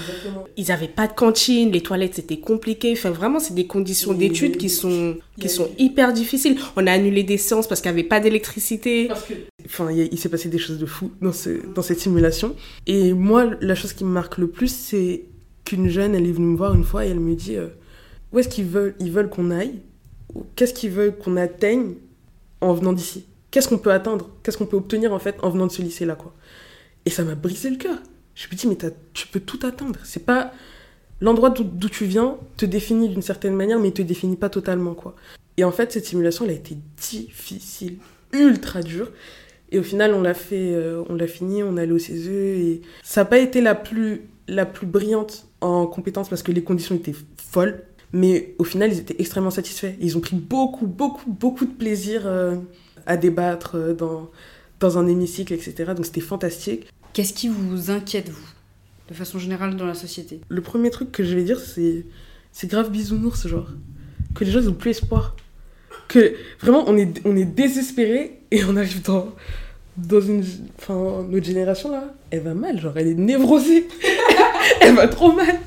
Ils 0.56 0.68
n'avaient 0.68 0.88
pas 0.88 1.06
de 1.06 1.12
cantine, 1.12 1.70
les 1.70 1.82
toilettes, 1.82 2.14
c'était 2.14 2.38
compliqué. 2.38 2.92
Enfin, 2.92 3.10
vraiment, 3.10 3.38
c'est 3.38 3.54
des 3.54 3.66
conditions 3.66 4.12
d'études 4.12 4.56
qui 4.56 4.68
sont 4.68 5.16
qui 5.38 5.48
sont 5.48 5.68
hyper 5.78 6.12
difficiles. 6.12 6.58
On 6.76 6.86
a 6.86 6.92
annulé 6.92 7.22
des 7.22 7.36
séances 7.36 7.66
parce 7.66 7.80
qu'il 7.80 7.90
n'y 7.92 7.98
avait 7.98 8.08
pas 8.08 8.20
d'électricité. 8.20 9.08
Enfin, 9.68 9.90
il, 9.92 10.18
s'est 10.18 10.30
passé 10.30 10.48
des 10.48 10.58
choses 10.58 10.78
de 10.78 10.86
fou 10.86 11.12
dans, 11.20 11.32
ce, 11.32 11.50
dans 11.74 11.82
cette 11.82 12.00
simulation. 12.00 12.56
Et 12.86 13.12
moi, 13.12 13.50
la 13.60 13.74
chose 13.74 13.92
qui 13.92 14.04
me 14.04 14.10
marque 14.10 14.38
le 14.38 14.48
plus, 14.48 14.74
c'est 14.74 15.26
qu'une 15.64 15.88
jeune, 15.88 16.14
elle 16.14 16.26
est 16.26 16.32
venue 16.32 16.46
me 16.46 16.56
voir 16.56 16.74
une 16.74 16.84
fois 16.84 17.04
et 17.04 17.10
elle 17.10 17.20
me 17.20 17.34
dit 17.34 17.56
euh, 17.56 17.68
où 18.32 18.38
est-ce 18.38 18.48
qu'ils 18.48 18.66
veulent, 18.66 18.94
ils 18.98 19.12
veulent 19.12 19.28
qu'on 19.28 19.50
aille? 19.50 19.80
Qu'est-ce 20.56 20.74
qu'ils 20.74 20.90
veulent 20.90 21.16
qu'on 21.16 21.36
atteigne 21.36 21.94
en 22.60 22.72
venant 22.72 22.92
d'ici? 22.92 23.26
Qu'est-ce 23.50 23.68
qu'on 23.68 23.78
peut 23.78 23.92
atteindre? 23.92 24.30
Qu'est-ce 24.42 24.58
qu'on 24.58 24.66
peut 24.66 24.76
obtenir 24.76 25.12
en 25.12 25.18
fait 25.18 25.36
en 25.42 25.50
venant 25.50 25.66
de 25.66 25.72
ce 25.72 25.82
lycée-là 25.82 26.18
Et 27.06 27.10
ça 27.10 27.24
m'a 27.24 27.34
brisé 27.34 27.70
le 27.70 27.76
cœur. 27.76 27.98
Je 28.34 28.46
me 28.48 28.54
dis 28.54 28.66
mais 28.66 28.76
tu 29.14 29.26
peux 29.26 29.40
tout 29.40 29.58
atteindre. 29.66 29.98
C'est 30.04 30.24
pas 30.24 30.52
l'endroit 31.20 31.50
d'où 31.50 31.88
tu 31.88 32.04
viens 32.04 32.36
te 32.56 32.66
définit 32.66 33.08
d'une 33.08 33.22
certaine 33.22 33.54
manière, 33.54 33.78
mais 33.78 33.88
il 33.88 33.94
te 33.94 34.02
définit 34.02 34.36
pas 34.36 34.50
totalement 34.50 34.94
quoi. 34.94 35.14
Et 35.56 35.64
en 35.64 35.72
fait 35.72 35.92
cette 35.92 36.06
simulation 36.06 36.44
elle 36.44 36.52
a 36.52 36.54
été 36.54 36.76
difficile, 36.96 37.98
ultra 38.32 38.82
dure. 38.82 39.10
Et 39.70 39.78
au 39.78 39.82
final, 39.82 40.14
on 40.14 40.22
l'a 40.22 40.34
fait, 40.34 40.72
euh, 40.74 41.02
on 41.08 41.14
l'a 41.14 41.26
fini, 41.26 41.62
on 41.62 41.76
est 41.76 41.82
allé 41.82 41.92
au 41.92 41.98
CESE 41.98 42.28
et 42.28 42.82
ça 43.02 43.22
n'a 43.22 43.24
pas 43.26 43.38
été 43.38 43.60
la 43.60 43.74
plus, 43.74 44.22
la 44.46 44.66
plus 44.66 44.86
brillante 44.86 45.46
en 45.60 45.86
compétences 45.86 46.28
parce 46.28 46.42
que 46.42 46.52
les 46.52 46.62
conditions 46.62 46.94
étaient 46.94 47.14
folles. 47.36 47.82
Mais 48.12 48.54
au 48.58 48.64
final, 48.64 48.90
ils 48.90 48.98
étaient 48.98 49.16
extrêmement 49.18 49.50
satisfaits. 49.50 49.92
Ils 50.00 50.16
ont 50.16 50.20
pris 50.20 50.36
beaucoup, 50.36 50.86
beaucoup, 50.86 51.30
beaucoup 51.30 51.66
de 51.66 51.72
plaisir 51.72 52.22
euh, 52.24 52.56
à 53.06 53.18
débattre 53.18 53.74
euh, 53.74 53.92
dans, 53.92 54.30
dans 54.80 54.96
un 54.96 55.06
hémicycle, 55.06 55.52
etc. 55.52 55.92
Donc 55.94 56.06
c'était 56.06 56.22
fantastique. 56.22 56.86
Qu'est-ce 57.12 57.34
qui 57.34 57.48
vous 57.48 57.90
inquiète, 57.90 58.30
vous, 58.30 58.48
de 59.08 59.14
façon 59.14 59.38
générale 59.38 59.76
dans 59.76 59.86
la 59.86 59.94
société? 59.94 60.40
Le 60.48 60.62
premier 60.62 60.88
truc 60.90 61.12
que 61.12 61.24
je 61.24 61.34
vais 61.34 61.44
dire, 61.44 61.60
c'est 61.60 62.06
c'est 62.52 62.66
grave 62.66 62.90
bisounours, 62.90 63.46
genre. 63.46 63.68
Que 64.34 64.44
les 64.44 64.50
gens, 64.50 64.60
ils 64.60 64.68
ont 64.68 64.74
plus 64.74 64.90
espoir. 64.90 65.36
Que 66.08 66.34
vraiment, 66.60 66.84
on 66.86 66.96
est, 66.96 67.20
on 67.24 67.36
est 67.36 67.44
désespéré 67.44 68.40
et 68.50 68.64
on 68.64 68.76
arrive 68.76 69.02
dans, 69.02 69.28
dans 69.96 70.20
une. 70.20 70.42
Enfin, 70.78 71.26
notre 71.28 71.46
génération 71.46 71.90
là, 71.90 72.14
elle 72.30 72.40
va 72.40 72.54
mal, 72.54 72.80
genre, 72.80 72.94
elle 72.96 73.08
est 73.08 73.14
névrosée. 73.14 73.86
elle 74.80 74.94
va 74.94 75.08
trop 75.08 75.32
mal. 75.32 75.60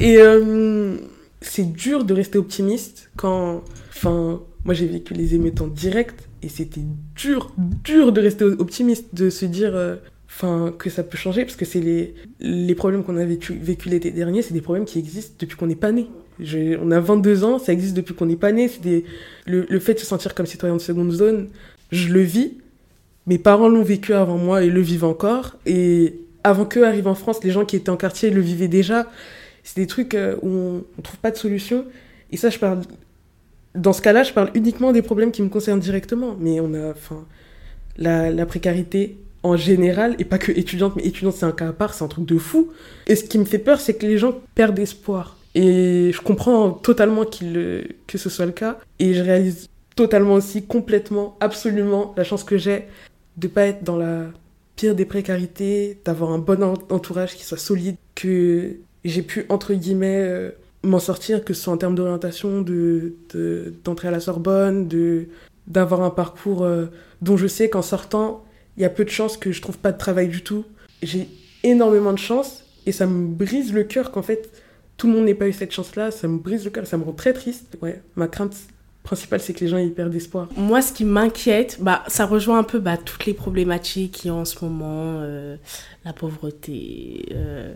Et 0.00 0.16
euh, 0.18 0.96
c'est 1.40 1.72
dur 1.72 2.04
de 2.04 2.14
rester 2.14 2.38
optimiste 2.38 3.10
quand. 3.16 3.62
Enfin, 3.90 4.40
moi 4.64 4.74
j'ai 4.74 4.86
vécu 4.86 5.14
les 5.14 5.34
émeutes 5.34 5.60
en 5.60 5.68
direct 5.68 6.28
et 6.42 6.48
c'était 6.48 6.82
dur, 7.14 7.52
dur 7.58 8.12
de 8.12 8.20
rester 8.20 8.44
optimiste, 8.44 9.14
de 9.14 9.30
se 9.30 9.46
dire. 9.46 9.74
Euh, 9.74 9.96
enfin 10.26 10.74
que 10.76 10.90
ça 10.90 11.04
peut 11.04 11.16
changer 11.16 11.44
parce 11.44 11.54
que 11.54 11.64
c'est 11.64 11.80
les, 11.80 12.14
les 12.40 12.74
problèmes 12.74 13.04
qu'on 13.04 13.16
a 13.16 13.24
vécu, 13.24 13.54
vécu 13.54 13.88
l'été 13.88 14.10
dernier 14.10 14.42
c'est 14.42 14.52
des 14.52 14.60
problèmes 14.60 14.84
qui 14.84 14.98
existent 14.98 15.36
depuis 15.38 15.56
qu'on 15.56 15.68
n'est 15.68 15.76
pas 15.76 15.92
né 15.92 16.08
on 16.40 16.90
a 16.90 17.00
22 17.00 17.44
ans 17.44 17.58
ça 17.58 17.72
existe 17.72 17.94
depuis 17.94 18.14
qu'on 18.14 18.26
n'est 18.26 18.36
pas 18.36 18.52
né 18.52 18.68
c'est 18.68 18.82
des, 18.82 19.04
le, 19.46 19.66
le, 19.68 19.80
fait 19.80 19.94
de 19.94 19.98
se 20.00 20.06
sentir 20.06 20.34
comme 20.34 20.46
citoyen 20.46 20.76
de 20.76 20.80
seconde 20.80 21.12
zone 21.12 21.48
je 21.92 22.12
le 22.12 22.20
vis 22.20 22.54
mes 23.26 23.38
parents 23.38 23.68
l'ont 23.68 23.82
vécu 23.82 24.12
avant 24.12 24.38
moi 24.38 24.64
et 24.64 24.70
le 24.70 24.80
vivent 24.80 25.04
encore 25.04 25.56
et 25.64 26.18
avant 26.44 26.66
qu'eux 26.66 26.86
arrivent 26.86 27.08
en 27.08 27.14
France, 27.14 27.42
les 27.42 27.50
gens 27.50 27.64
qui 27.64 27.74
étaient 27.74 27.90
en 27.90 27.96
quartier 27.96 28.30
le 28.30 28.42
vivaient 28.42 28.68
déjà. 28.68 29.06
C'est 29.64 29.80
des 29.80 29.86
trucs 29.86 30.14
euh, 30.14 30.36
où 30.42 30.48
on 30.48 30.84
ne 30.98 31.02
trouve 31.02 31.18
pas 31.18 31.30
de 31.30 31.36
solution. 31.36 31.86
Et 32.30 32.36
ça, 32.36 32.50
je 32.50 32.58
parle. 32.58 32.82
Dans 33.74 33.94
ce 33.94 34.02
cas-là, 34.02 34.22
je 34.22 34.32
parle 34.32 34.50
uniquement 34.54 34.92
des 34.92 35.02
problèmes 35.02 35.32
qui 35.32 35.42
me 35.42 35.48
concernent 35.48 35.80
directement. 35.80 36.36
Mais 36.38 36.60
on 36.60 36.74
a. 36.74 36.90
Enfin, 36.90 37.24
la, 37.96 38.30
la 38.30 38.44
précarité 38.44 39.16
en 39.42 39.56
général, 39.56 40.16
et 40.18 40.24
pas 40.24 40.38
que 40.38 40.52
étudiante, 40.52 40.96
mais 40.96 41.04
étudiante, 41.04 41.34
c'est 41.34 41.44
un 41.44 41.52
cas 41.52 41.68
à 41.68 41.72
part, 41.72 41.92
c'est 41.92 42.02
un 42.02 42.08
truc 42.08 42.24
de 42.24 42.38
fou. 42.38 42.70
Et 43.06 43.14
ce 43.14 43.24
qui 43.24 43.38
me 43.38 43.44
fait 43.44 43.58
peur, 43.58 43.78
c'est 43.78 43.94
que 43.94 44.06
les 44.06 44.16
gens 44.16 44.34
perdent 44.54 44.78
espoir. 44.78 45.36
Et 45.54 46.10
je 46.12 46.20
comprends 46.20 46.70
totalement 46.70 47.24
qu'il, 47.24 47.94
que 48.06 48.18
ce 48.18 48.28
soit 48.28 48.46
le 48.46 48.52
cas. 48.52 48.78
Et 48.98 49.14
je 49.14 49.22
réalise 49.22 49.68
totalement 49.96 50.34
aussi, 50.34 50.64
complètement, 50.64 51.36
absolument, 51.40 52.14
la 52.16 52.24
chance 52.24 52.44
que 52.44 52.58
j'ai 52.58 52.86
de 53.36 53.48
pas 53.48 53.66
être 53.66 53.84
dans 53.84 53.96
la 53.96 54.26
pire 54.76 54.94
des 54.94 55.04
précarités, 55.04 56.00
d'avoir 56.04 56.30
un 56.30 56.38
bon 56.38 56.62
entourage 56.90 57.36
qui 57.36 57.44
soit 57.44 57.58
solide, 57.58 57.96
que 58.14 58.76
j'ai 59.04 59.22
pu, 59.22 59.46
entre 59.48 59.74
guillemets, 59.74 60.20
euh, 60.20 60.50
m'en 60.82 60.98
sortir, 60.98 61.44
que 61.44 61.54
ce 61.54 61.62
soit 61.62 61.72
en 61.72 61.76
termes 61.76 61.94
d'orientation, 61.94 62.60
d'entrer 62.60 63.14
de, 63.34 63.74
d'entrer 63.84 64.08
à 64.08 64.10
la 64.10 64.20
Sorbonne, 64.20 64.88
de 64.88 65.28
d'avoir 65.66 66.02
un 66.02 66.10
parcours 66.10 66.62
euh, 66.62 66.86
dont 67.22 67.38
je 67.38 67.46
sais 67.46 67.70
qu'en 67.70 67.80
sortant, 67.80 68.44
il 68.76 68.82
y 68.82 68.86
a 68.86 68.90
peu 68.90 69.02
de 69.02 69.10
chances 69.10 69.38
que 69.38 69.50
je 69.50 69.62
trouve 69.62 69.78
pas 69.78 69.92
de 69.92 69.98
travail 69.98 70.28
du 70.28 70.42
tout. 70.42 70.66
J'ai 71.02 71.26
énormément 71.62 72.12
de 72.12 72.18
chance 72.18 72.64
et 72.84 72.92
ça 72.92 73.06
me 73.06 73.26
brise 73.26 73.72
le 73.72 73.84
cœur 73.84 74.10
qu'en 74.10 74.22
fait 74.22 74.50
tout 74.96 75.06
le 75.06 75.14
monde 75.14 75.24
n'ait 75.24 75.34
pas 75.34 75.48
eu 75.48 75.52
cette 75.52 75.72
chance-là. 75.72 76.10
Ça 76.10 76.28
me 76.28 76.38
brise 76.38 76.64
le 76.64 76.70
cœur, 76.70 76.86
ça 76.86 76.96
me 76.96 77.04
rend 77.04 77.12
très 77.12 77.32
triste. 77.32 77.76
Ouais, 77.82 78.00
ma 78.16 78.28
crainte, 78.28 78.56
principal, 79.02 79.40
c'est 79.40 79.52
que 79.52 79.60
les 79.60 79.68
gens 79.68 79.76
ils 79.76 79.92
perdent 79.92 80.14
espoir. 80.14 80.48
Moi, 80.56 80.82
ce 80.82 80.92
qui 80.92 81.04
m'inquiète, 81.04 81.78
bah, 81.80 82.02
ça 82.08 82.26
rejoint 82.26 82.58
un 82.58 82.64
peu 82.64 82.78
bah, 82.78 82.96
toutes 82.96 83.26
les 83.26 83.34
problématiques 83.34 84.12
qu'il 84.12 84.28
y 84.28 84.30
a 84.30 84.34
en 84.34 84.44
ce 84.44 84.64
moment, 84.64 85.18
euh, 85.20 85.56
la 86.04 86.12
pauvreté, 86.12 87.26
euh, 87.32 87.74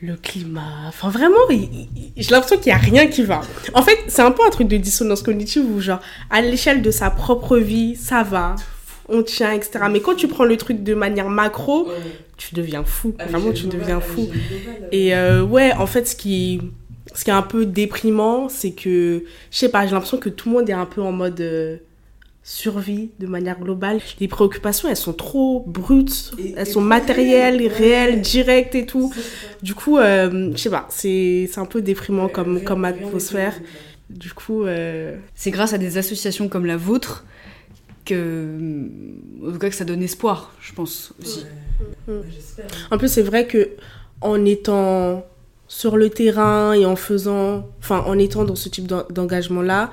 le 0.00 0.16
climat. 0.16 0.86
Enfin, 0.88 1.08
vraiment, 1.08 1.36
j'ai 1.50 2.30
l'impression 2.30 2.56
qu'il 2.56 2.66
n'y 2.66 2.78
a 2.78 2.80
rien 2.80 3.08
qui 3.08 3.22
va. 3.22 3.40
En 3.74 3.82
fait, 3.82 3.98
c'est 4.08 4.22
un 4.22 4.30
peu 4.30 4.44
un 4.46 4.50
truc 4.50 4.68
de 4.68 4.76
dissonance 4.76 5.22
cognitive 5.22 5.64
où, 5.64 5.80
genre, 5.80 6.00
à 6.30 6.40
l'échelle 6.40 6.82
de 6.82 6.90
sa 6.90 7.10
propre 7.10 7.58
vie, 7.58 7.96
ça 7.96 8.22
va, 8.22 8.54
on 9.08 9.22
tient, 9.22 9.52
etc. 9.52 9.86
Mais 9.90 10.00
quand 10.00 10.14
tu 10.14 10.28
prends 10.28 10.44
le 10.44 10.56
truc 10.56 10.82
de 10.82 10.94
manière 10.94 11.28
macro, 11.28 11.88
tu 12.36 12.54
deviens 12.54 12.84
fou. 12.84 13.14
Vraiment, 13.28 13.52
tu 13.52 13.66
deviens 13.66 14.00
fou. 14.00 14.28
Et 14.92 15.14
euh, 15.14 15.42
ouais, 15.42 15.72
en 15.72 15.86
fait, 15.86 16.08
ce 16.08 16.16
qui 16.16 16.60
ce 17.14 17.24
qui 17.24 17.30
est 17.30 17.34
un 17.34 17.42
peu 17.42 17.64
déprimant, 17.64 18.48
c'est 18.48 18.72
que, 18.72 19.24
je 19.50 19.56
sais 19.56 19.68
pas, 19.68 19.86
j'ai 19.86 19.92
l'impression 19.92 20.18
que 20.18 20.28
tout 20.28 20.48
le 20.48 20.56
monde 20.56 20.68
est 20.68 20.74
un 20.74 20.86
peu 20.86 21.00
en 21.00 21.12
mode 21.12 21.40
euh, 21.40 21.76
survie 22.42 23.10
de 23.20 23.26
manière 23.26 23.60
globale. 23.60 24.00
Les 24.18 24.26
préoccupations, 24.26 24.88
elles 24.88 24.96
sont 24.96 25.12
trop 25.12 25.64
brutes, 25.66 26.32
elles 26.56 26.66
sont 26.66 26.80
matérielles, 26.80 27.64
réelles, 27.68 28.20
directes 28.20 28.74
et 28.74 28.84
tout. 28.84 29.14
Du 29.62 29.74
coup, 29.74 29.98
euh, 29.98 30.50
je 30.52 30.56
sais 30.56 30.70
pas, 30.70 30.86
c'est 30.90 31.48
un 31.56 31.66
peu 31.66 31.82
déprimant 31.82 32.28
comme, 32.28 32.62
comme 32.62 32.84
atmosphère. 32.84 33.54
Du 34.10 34.32
coup... 34.32 34.64
Euh, 34.64 35.16
c'est 35.34 35.50
grâce 35.50 35.72
à 35.72 35.78
des 35.78 35.98
associations 35.98 36.48
comme 36.48 36.66
la 36.66 36.76
vôtre 36.76 37.24
que, 38.04 38.58
en 39.46 39.52
tout 39.52 39.58
cas, 39.58 39.70
que 39.70 39.74
ça 39.74 39.84
donne 39.84 40.02
espoir, 40.02 40.52
je 40.60 40.72
pense 40.72 41.12
aussi. 41.20 41.44
En 42.90 42.98
plus, 42.98 43.08
c'est 43.08 43.22
vrai 43.22 43.46
que 43.46 43.70
en 44.20 44.44
étant 44.44 45.24
sur 45.68 45.96
le 45.96 46.10
terrain 46.10 46.72
et 46.72 46.86
en 46.86 46.96
faisant, 46.96 47.66
enfin 47.80 48.04
en 48.06 48.18
étant 48.18 48.44
dans 48.44 48.54
ce 48.54 48.68
type 48.68 48.86
d'engagement-là, 48.86 49.90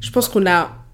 je 0.00 0.10
pense 0.10 0.28
qu'on 0.28 0.46
a 0.46 0.84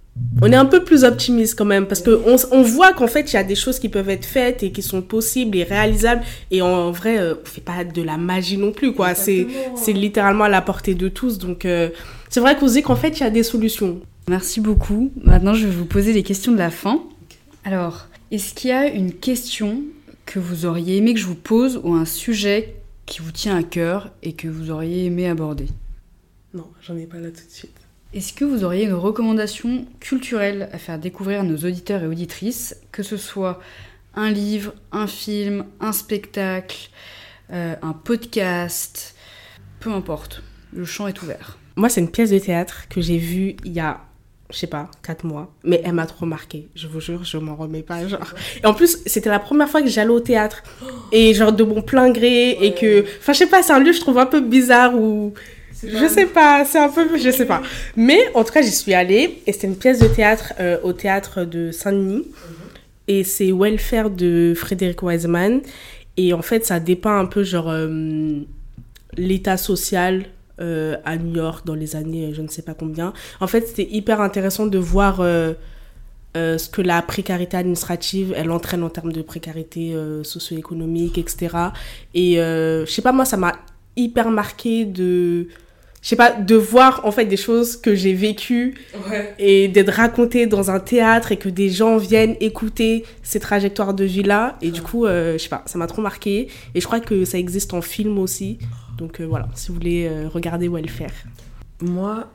on 0.42 0.50
est 0.50 0.56
un 0.56 0.66
peu 0.66 0.84
plus 0.84 1.04
optimiste 1.04 1.56
quand 1.56 1.64
même 1.64 1.86
parce 1.86 2.00
que 2.00 2.20
on, 2.52 2.62
voit 2.62 2.92
qu'en 2.92 3.06
fait 3.06 3.32
il 3.32 3.34
y 3.34 3.38
a 3.38 3.44
des 3.44 3.54
choses 3.54 3.78
qui 3.78 3.88
peuvent 3.88 4.10
être 4.10 4.24
faites 4.24 4.62
et 4.62 4.70
qui 4.70 4.82
sont 4.82 5.02
possibles 5.02 5.56
et 5.56 5.62
réalisables 5.62 6.22
et 6.50 6.62
en 6.62 6.90
vrai 6.90 7.18
euh, 7.18 7.34
on 7.40 7.46
fait 7.46 7.60
pas 7.60 7.84
de 7.84 8.02
la 8.02 8.16
magie 8.16 8.58
non 8.58 8.72
plus 8.72 8.92
quoi. 8.92 9.14
C'est 9.14 9.46
c'est 9.76 9.92
littéralement 9.92 10.44
à 10.44 10.48
la 10.48 10.62
portée 10.62 10.94
de 10.94 11.08
tous 11.08 11.38
donc 11.38 11.64
euh, 11.64 11.90
c'est 12.28 12.40
vrai 12.40 12.56
qu'on 12.56 12.68
se 12.68 12.74
dit 12.74 12.82
qu'en 12.82 12.96
fait 12.96 13.18
il 13.18 13.20
y 13.20 13.26
a 13.26 13.30
des 13.30 13.42
solutions 13.42 14.00
merci 14.30 14.60
beaucoup. 14.60 15.12
Maintenant 15.22 15.52
je 15.54 15.66
vais 15.66 15.74
vous 15.74 15.84
poser 15.84 16.12
les 16.12 16.22
questions 16.22 16.52
de 16.52 16.56
la 16.56 16.70
fin. 16.70 17.02
Alors 17.64 18.06
est-ce 18.30 18.54
qu'il 18.54 18.70
y 18.70 18.72
a 18.72 18.86
une 18.86 19.12
question 19.12 19.82
que 20.24 20.38
vous 20.38 20.64
auriez 20.64 20.96
aimé 20.96 21.12
que 21.12 21.20
je 21.20 21.26
vous 21.26 21.34
pose 21.34 21.80
ou 21.82 21.94
un 21.94 22.04
sujet 22.04 22.76
qui 23.06 23.20
vous 23.20 23.32
tient 23.32 23.56
à 23.56 23.62
cœur 23.62 24.12
et 24.22 24.32
que 24.32 24.48
vous 24.48 24.70
auriez 24.70 25.04
aimé 25.04 25.28
aborder? 25.28 25.66
Non 26.54 26.70
j'en 26.80 26.96
ai 26.96 27.06
pas 27.06 27.18
là 27.18 27.28
tout 27.28 27.44
de 27.44 27.52
suite. 27.52 27.76
Est-ce 28.14 28.32
que 28.32 28.44
vous 28.44 28.64
auriez 28.64 28.84
une 28.84 28.94
recommandation 28.94 29.84
culturelle 30.00 30.68
à 30.72 30.78
faire 30.78 30.98
découvrir 30.98 31.40
à 31.40 31.42
nos 31.42 31.58
auditeurs 31.58 32.02
et 32.02 32.06
auditrices, 32.06 32.76
que 32.90 33.02
ce 33.02 33.16
soit 33.16 33.60
un 34.14 34.30
livre, 34.30 34.74
un 34.90 35.06
film, 35.06 35.64
un 35.80 35.92
spectacle, 35.92 36.90
euh, 37.52 37.76
un 37.82 37.92
podcast, 37.92 39.14
peu 39.78 39.92
importe, 39.92 40.42
le 40.72 40.84
champ 40.84 41.06
est 41.06 41.22
ouvert? 41.22 41.56
Moi, 41.76 41.88
c'est 41.88 42.00
une 42.00 42.10
pièce 42.10 42.30
de 42.30 42.38
théâtre 42.38 42.88
que 42.88 43.00
j'ai 43.00 43.18
vue 43.18 43.54
il 43.64 43.72
y 43.72 43.78
a, 43.78 44.00
je 44.50 44.58
sais 44.58 44.66
pas, 44.66 44.90
4 45.02 45.24
mois, 45.24 45.52
mais 45.64 45.80
elle 45.84 45.92
m'a 45.92 46.06
trop 46.06 46.26
marqué, 46.26 46.68
je 46.74 46.86
vous 46.86 47.00
jure, 47.00 47.24
je 47.24 47.38
m'en 47.38 47.56
remets 47.56 47.82
pas, 47.82 48.06
genre. 48.06 48.34
Et 48.62 48.66
en 48.66 48.74
plus, 48.74 48.98
c'était 49.06 49.30
la 49.30 49.38
première 49.38 49.68
fois 49.68 49.82
que 49.82 49.88
j'allais 49.88 50.10
au 50.10 50.20
théâtre, 50.20 50.62
et 51.12 51.34
genre 51.34 51.52
de 51.52 51.64
mon 51.64 51.82
plein 51.82 52.10
gré, 52.10 52.50
et 52.60 52.74
que, 52.74 53.04
enfin, 53.18 53.32
je 53.32 53.38
sais 53.38 53.46
pas, 53.46 53.62
c'est 53.62 53.72
un 53.72 53.80
lieu, 53.80 53.92
je 53.92 54.00
trouve 54.00 54.18
un 54.18 54.26
peu 54.26 54.40
bizarre 54.40 54.94
où 54.94 55.32
je 55.82 56.06
sais 56.08 56.26
pas, 56.26 56.64
c'est 56.64 56.78
un 56.78 56.88
peu, 56.88 57.16
je 57.16 57.30
sais 57.30 57.46
pas. 57.46 57.62
Mais 57.96 58.18
en 58.34 58.44
tout 58.44 58.52
cas, 58.52 58.62
j'y 58.62 58.70
suis 58.70 58.92
allée 58.92 59.42
et 59.46 59.52
c'était 59.52 59.66
une 59.66 59.76
pièce 59.76 59.98
de 59.98 60.08
théâtre 60.08 60.52
euh, 60.60 60.78
au 60.82 60.92
théâtre 60.92 61.44
de 61.44 61.70
Saint-Denis. 61.70 62.16
Mhm. 62.16 62.24
Et 63.08 63.24
c'est 63.24 63.50
Welfare 63.50 64.10
de 64.10 64.52
Frédéric 64.56 65.02
Wiseman. 65.02 65.62
Et 66.16 66.32
en 66.32 66.42
fait, 66.42 66.66
ça 66.66 66.80
dépeint 66.80 67.18
un 67.18 67.26
peu 67.26 67.42
genre 67.44 67.70
euh, 67.70 68.40
l'état 69.16 69.56
social 69.56 70.26
euh, 70.60 70.96
à 71.04 71.16
New 71.16 71.34
York 71.34 71.66
dans 71.66 71.74
les 71.74 71.96
années 71.96 72.32
je 72.34 72.42
ne 72.42 72.48
sais 72.48 72.62
pas 72.62 72.74
combien. 72.74 73.12
En 73.40 73.46
fait, 73.46 73.66
c'était 73.66 73.88
hyper 73.90 74.20
intéressant 74.20 74.66
de 74.66 74.78
voir 74.78 75.16
ce 76.34 76.68
que 76.68 76.82
la 76.82 77.02
précarité 77.02 77.56
administrative, 77.56 78.32
elle 78.36 78.50
entraîne 78.50 78.82
en 78.82 78.90
termes 78.90 79.12
de 79.12 79.22
précarité 79.22 79.94
socio-économique, 80.22 81.18
etc. 81.18 81.56
Et 82.14 82.34
je 82.36 82.86
sais 82.88 83.02
pas, 83.02 83.12
moi, 83.12 83.24
ça 83.24 83.36
m'a 83.36 83.54
hyper 83.96 84.30
marqué 84.30 84.84
de 84.84 85.48
je 86.02 86.08
sais 86.08 86.16
pas, 86.16 86.32
de 86.32 86.54
voir 86.54 87.02
en 87.04 87.12
fait 87.12 87.26
des 87.26 87.36
choses 87.36 87.76
que 87.76 87.94
j'ai 87.94 88.14
vécues 88.14 88.74
et 89.38 89.68
d'être 89.68 89.92
racontées 89.92 90.46
dans 90.46 90.70
un 90.70 90.80
théâtre 90.80 91.30
et 91.32 91.36
que 91.36 91.50
des 91.50 91.68
gens 91.68 91.98
viennent 91.98 92.36
écouter 92.40 93.04
ces 93.22 93.38
trajectoires 93.38 93.92
de 93.92 94.04
vie-là. 94.04 94.56
Et 94.62 94.70
du 94.70 94.80
coup, 94.80 95.04
euh, 95.04 95.34
je 95.34 95.38
sais 95.38 95.50
pas, 95.50 95.62
ça 95.66 95.78
m'a 95.78 95.86
trop 95.86 96.00
marqué. 96.00 96.48
Et 96.74 96.80
je 96.80 96.86
crois 96.86 97.00
que 97.00 97.26
ça 97.26 97.36
existe 97.36 97.74
en 97.74 97.82
film 97.82 98.18
aussi. 98.18 98.58
Donc 99.00 99.18
euh, 99.18 99.24
voilà, 99.24 99.48
si 99.54 99.68
vous 99.68 99.74
voulez 99.74 100.06
euh, 100.06 100.28
regarder 100.28 100.68
faire. 100.86 101.10
Moi, 101.80 102.30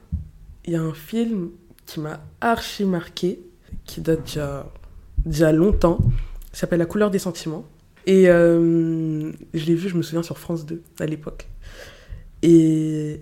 il 0.66 0.74
y 0.74 0.76
a 0.76 0.82
un 0.82 0.96
film 0.96 1.52
qui 1.86 2.00
m'a 2.00 2.20
archi 2.42 2.86
marqué, 2.86 3.40
qui 3.86 4.02
date 4.02 4.40
déjà, 5.24 5.52
longtemps. 5.52 6.00
Il 6.52 6.58
s'appelle 6.58 6.80
La 6.80 6.88
couleur 6.88 7.12
des 7.12 7.20
sentiments. 7.20 7.66
Et 8.08 8.26
je 8.26 9.32
l'ai 9.54 9.76
vu, 9.76 9.90
je 9.90 9.96
me 9.96 10.02
souviens, 10.02 10.24
sur 10.24 10.40
France 10.40 10.66
2 10.66 10.82
à 11.00 11.06
l'époque. 11.06 11.48
Et 12.42 13.22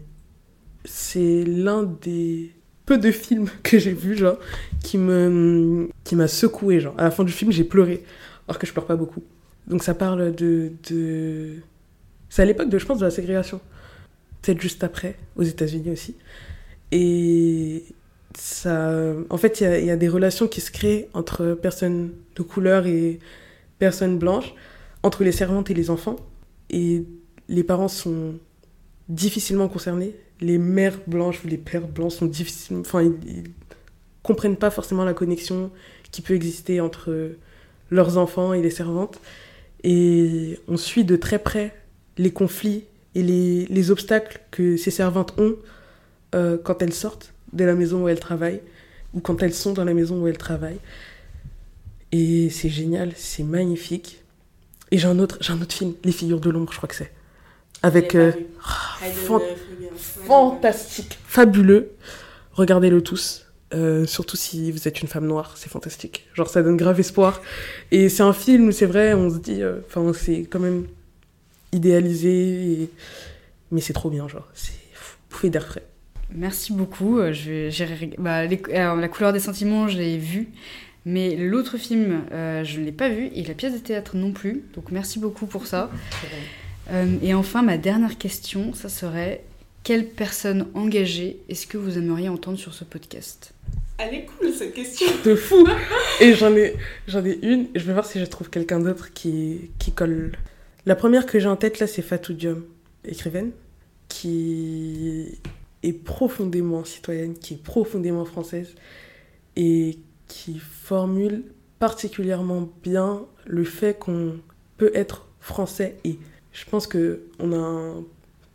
c'est 0.85 1.43
l'un 1.43 1.83
des 1.83 2.51
peu 2.85 2.97
de 2.97 3.11
films 3.11 3.49
que 3.63 3.77
j'ai 3.77 3.93
vus, 3.93 4.15
genre, 4.15 4.37
qui 4.81 4.97
me 4.97 5.89
qui 6.05 6.15
m'a 6.15 6.29
secoué, 6.29 6.79
genre. 6.79 6.95
À 6.97 7.03
la 7.03 7.11
fin 7.11 7.25
du 7.25 7.33
film, 7.33 7.51
j'ai 7.51 7.65
pleuré, 7.65 8.05
alors 8.47 8.57
que 8.57 8.65
je 8.65 8.71
pleure 8.71 8.85
pas 8.85 8.95
beaucoup. 8.95 9.23
Donc 9.67 9.83
ça 9.83 9.93
parle 9.93 10.33
de... 10.33 10.71
de... 10.89 11.57
C'est 12.33 12.41
à 12.41 12.45
l'époque, 12.45 12.69
de, 12.69 12.79
je 12.79 12.85
pense, 12.87 12.97
de 12.97 13.05
la 13.05 13.11
ségrégation. 13.11 13.61
Peut-être 14.41 14.59
juste 14.59 14.83
après, 14.83 15.15
aux 15.35 15.43
États-Unis 15.43 15.91
aussi. 15.91 16.15
Et 16.91 17.83
ça... 18.35 18.91
En 19.29 19.37
fait, 19.37 19.61
il 19.61 19.85
y, 19.85 19.91
a, 19.91 19.97
des 19.97 20.09
relations 20.09 20.47
qui 20.47 20.59
se 20.59 20.71
créent 20.71 21.09
entre 21.13 21.53
personnes 21.53 22.09
de 22.35 22.41
couleur 22.41 22.87
et 22.87 23.19
personnes 23.77 24.17
blanches, 24.17 24.55
entre 25.03 25.23
les 25.23 25.31
servantes 25.31 25.69
et 25.69 25.75
les 25.75 25.91
enfants. 25.91 26.15
Et 26.71 27.03
les 27.49 27.63
parents 27.63 27.87
sont 27.87 28.33
difficilement 29.09 29.67
concernés 29.67 30.15
les 30.41 30.57
mères 30.57 30.97
blanches 31.05 31.45
ou 31.45 31.47
les 31.47 31.59
pères 31.59 31.87
blancs 31.87 32.13
sont 32.13 32.25
difficiles, 32.25 32.77
enfin, 32.77 33.03
ils, 33.03 33.43
comprennent 34.23 34.57
pas 34.57 34.71
forcément 34.71 35.05
la 35.05 35.13
connexion 35.13 35.69
qui 36.11 36.23
peut 36.23 36.33
exister 36.33 36.81
entre 36.81 37.35
leurs 37.91 38.17
enfants 38.17 38.53
et 38.53 38.61
les 38.63 38.71
servantes. 38.71 39.21
Et 39.83 40.57
on 40.67 40.77
suit 40.77 41.03
de 41.03 41.15
très 41.15 41.37
près 41.37 41.75
les 42.17 42.31
conflits 42.31 42.85
et 43.15 43.23
les, 43.23 43.65
les 43.65 43.91
obstacles 43.91 44.41
que 44.51 44.77
ces 44.77 44.91
servantes 44.91 45.33
ont 45.37 45.55
euh, 46.35 46.57
quand 46.63 46.81
elles 46.81 46.93
sortent 46.93 47.33
de 47.53 47.63
la 47.63 47.75
maison 47.75 48.03
où 48.03 48.07
elles 48.07 48.19
travaillent 48.19 48.61
ou 49.13 49.19
quand 49.19 49.43
elles 49.43 49.53
sont 49.53 49.73
dans 49.73 49.85
la 49.85 49.93
maison 49.93 50.21
où 50.21 50.27
elles 50.27 50.37
travaillent. 50.37 50.79
Et 52.11 52.49
c'est 52.49 52.69
génial, 52.69 53.11
c'est 53.15 53.43
magnifique. 53.43 54.23
Et 54.91 54.97
j'ai 54.97 55.07
un 55.07 55.19
autre, 55.19 55.37
j'ai 55.41 55.53
un 55.53 55.61
autre 55.61 55.73
film, 55.73 55.93
Les 56.03 56.11
figures 56.11 56.39
de 56.39 56.49
l'ombre, 56.49 56.71
je 56.71 56.77
crois 56.77 56.89
que 56.89 56.95
c'est 56.95 57.11
avec 57.81 58.15
euh, 58.15 58.31
fantastique, 60.25 61.19
fabuleux. 61.25 61.91
Regardez-le 62.53 63.01
tous. 63.01 63.45
Euh, 63.73 64.05
surtout 64.05 64.37
si 64.37 64.71
vous 64.71 64.87
êtes 64.87 65.01
une 65.01 65.07
femme 65.07 65.27
noire, 65.27 65.53
c'est 65.57 65.69
fantastique. 65.69 66.27
Genre, 66.33 66.47
ça 66.47 66.63
donne 66.63 66.77
grave 66.77 66.99
espoir. 66.99 67.41
Et 67.91 68.07
c'est 68.07 68.23
un 68.23 68.31
film, 68.31 68.71
c'est 68.71 68.85
vrai, 68.85 69.13
on 69.13 69.29
se 69.29 69.37
dit, 69.37 69.61
enfin, 69.85 70.13
c'est 70.13 70.41
quand 70.49 70.59
même 70.59 70.85
idéalisé, 71.73 72.89
mais 73.71 73.81
c'est 73.81 73.93
trop 73.93 74.09
bien, 74.09 74.27
genre, 74.27 74.47
c'est 74.53 74.73
bouffé 75.29 75.49
d'air 75.49 75.65
frais. 75.65 75.83
Merci 76.31 76.73
beaucoup. 76.73 77.19
Je, 77.31 77.69
bah, 78.19 78.45
la 78.47 79.07
couleur 79.07 79.33
des 79.33 79.39
sentiments, 79.39 79.87
je 79.87 79.97
l'ai 79.97 80.17
vu. 80.17 80.49
Mais 81.05 81.35
l'autre 81.35 81.77
film, 81.77 82.21
je 82.31 82.79
ne 82.79 82.85
l'ai 82.85 82.91
pas 82.91 83.09
vu, 83.09 83.29
et 83.35 83.43
la 83.43 83.53
pièce 83.53 83.73
de 83.73 83.77
théâtre 83.77 84.15
non 84.15 84.31
plus. 84.31 84.63
Donc 84.73 84.91
merci 84.91 85.19
beaucoup 85.19 85.45
pour 85.45 85.67
ça. 85.67 85.91
Euh, 86.91 87.17
et 87.21 87.33
enfin, 87.33 87.61
ma 87.61 87.77
dernière 87.77 88.17
question, 88.17 88.73
ça 88.73 88.89
serait 88.89 89.43
quelle 89.83 90.07
personne 90.07 90.67
engagée 90.73 91.37
est-ce 91.49 91.67
que 91.67 91.77
vous 91.77 91.97
aimeriez 91.97 92.29
entendre 92.29 92.57
sur 92.57 92.73
ce 92.73 92.83
podcast? 92.83 93.53
Elle 93.97 94.15
est 94.15 94.25
cool 94.25 94.51
cette 94.51 94.73
question. 94.73 95.07
De 95.23 95.35
fou. 95.35 95.67
Et 96.19 96.33
j'en 96.33 96.55
ai, 96.55 96.75
j'en 97.07 97.23
ai 97.23 97.37
une. 97.41 97.67
Je 97.75 97.83
vais 97.83 97.93
voir 97.93 98.05
si 98.05 98.19
je 98.19 98.25
trouve 98.25 98.49
quelqu'un 98.49 98.79
d'autre 98.79 99.13
qui, 99.13 99.71
qui 99.79 99.91
colle. 99.91 100.31
La 100.85 100.95
première 100.95 101.25
que 101.25 101.39
j'ai 101.39 101.47
en 101.47 101.55
tête 101.55 101.79
là, 101.79 101.87
c'est 101.87 102.01
Fatou 102.01 102.33
Diom, 102.33 102.65
écrivaine, 103.05 103.51
qui 104.09 105.39
est 105.81 105.93
profondément 105.93 106.83
citoyenne, 106.83 107.35
qui 107.35 107.53
est 107.53 107.63
profondément 107.63 108.25
française 108.25 108.75
et 109.55 109.97
qui 110.27 110.59
formule 110.59 111.45
particulièrement 111.79 112.69
bien 112.83 113.25
le 113.45 113.63
fait 113.63 113.97
qu'on 113.97 114.39
peut 114.77 114.91
être 114.93 115.27
français. 115.39 115.95
Et 116.03 116.19
je 116.51 116.65
pense 116.65 116.85
qu'on 116.87 117.53
a 117.53 117.57
un 117.57 118.03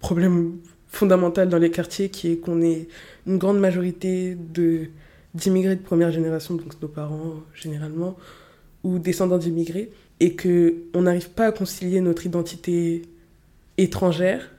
problème 0.00 0.58
fondamental 0.88 1.48
dans 1.48 1.58
les 1.58 1.70
quartiers 1.70 2.10
qui 2.10 2.32
est 2.32 2.36
qu'on 2.36 2.60
est 2.60 2.88
une 3.26 3.38
grande 3.38 3.58
majorité 3.58 4.34
de 4.34 4.88
d'immigrés 5.34 5.76
de 5.76 5.82
première 5.82 6.10
génération, 6.10 6.54
donc 6.54 6.80
nos 6.80 6.88
parents 6.88 7.34
généralement, 7.54 8.16
ou 8.82 8.98
descendants 8.98 9.38
d'immigrés, 9.38 9.92
et 10.20 10.34
qu'on 10.36 11.02
n'arrive 11.02 11.30
pas 11.30 11.46
à 11.46 11.52
concilier 11.52 12.00
notre 12.00 12.26
identité 12.26 13.02
étrangère 13.76 14.50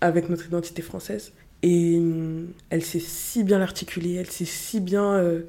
avec 0.00 0.28
notre 0.28 0.46
identité 0.46 0.82
française. 0.82 1.32
Et 1.62 1.96
hum, 1.98 2.48
elle 2.70 2.84
sait 2.84 3.00
si 3.00 3.44
bien 3.44 3.58
l'articuler, 3.58 4.14
elle 4.14 4.30
sait 4.30 4.44
si 4.44 4.80
bien 4.80 5.14
euh, 5.14 5.42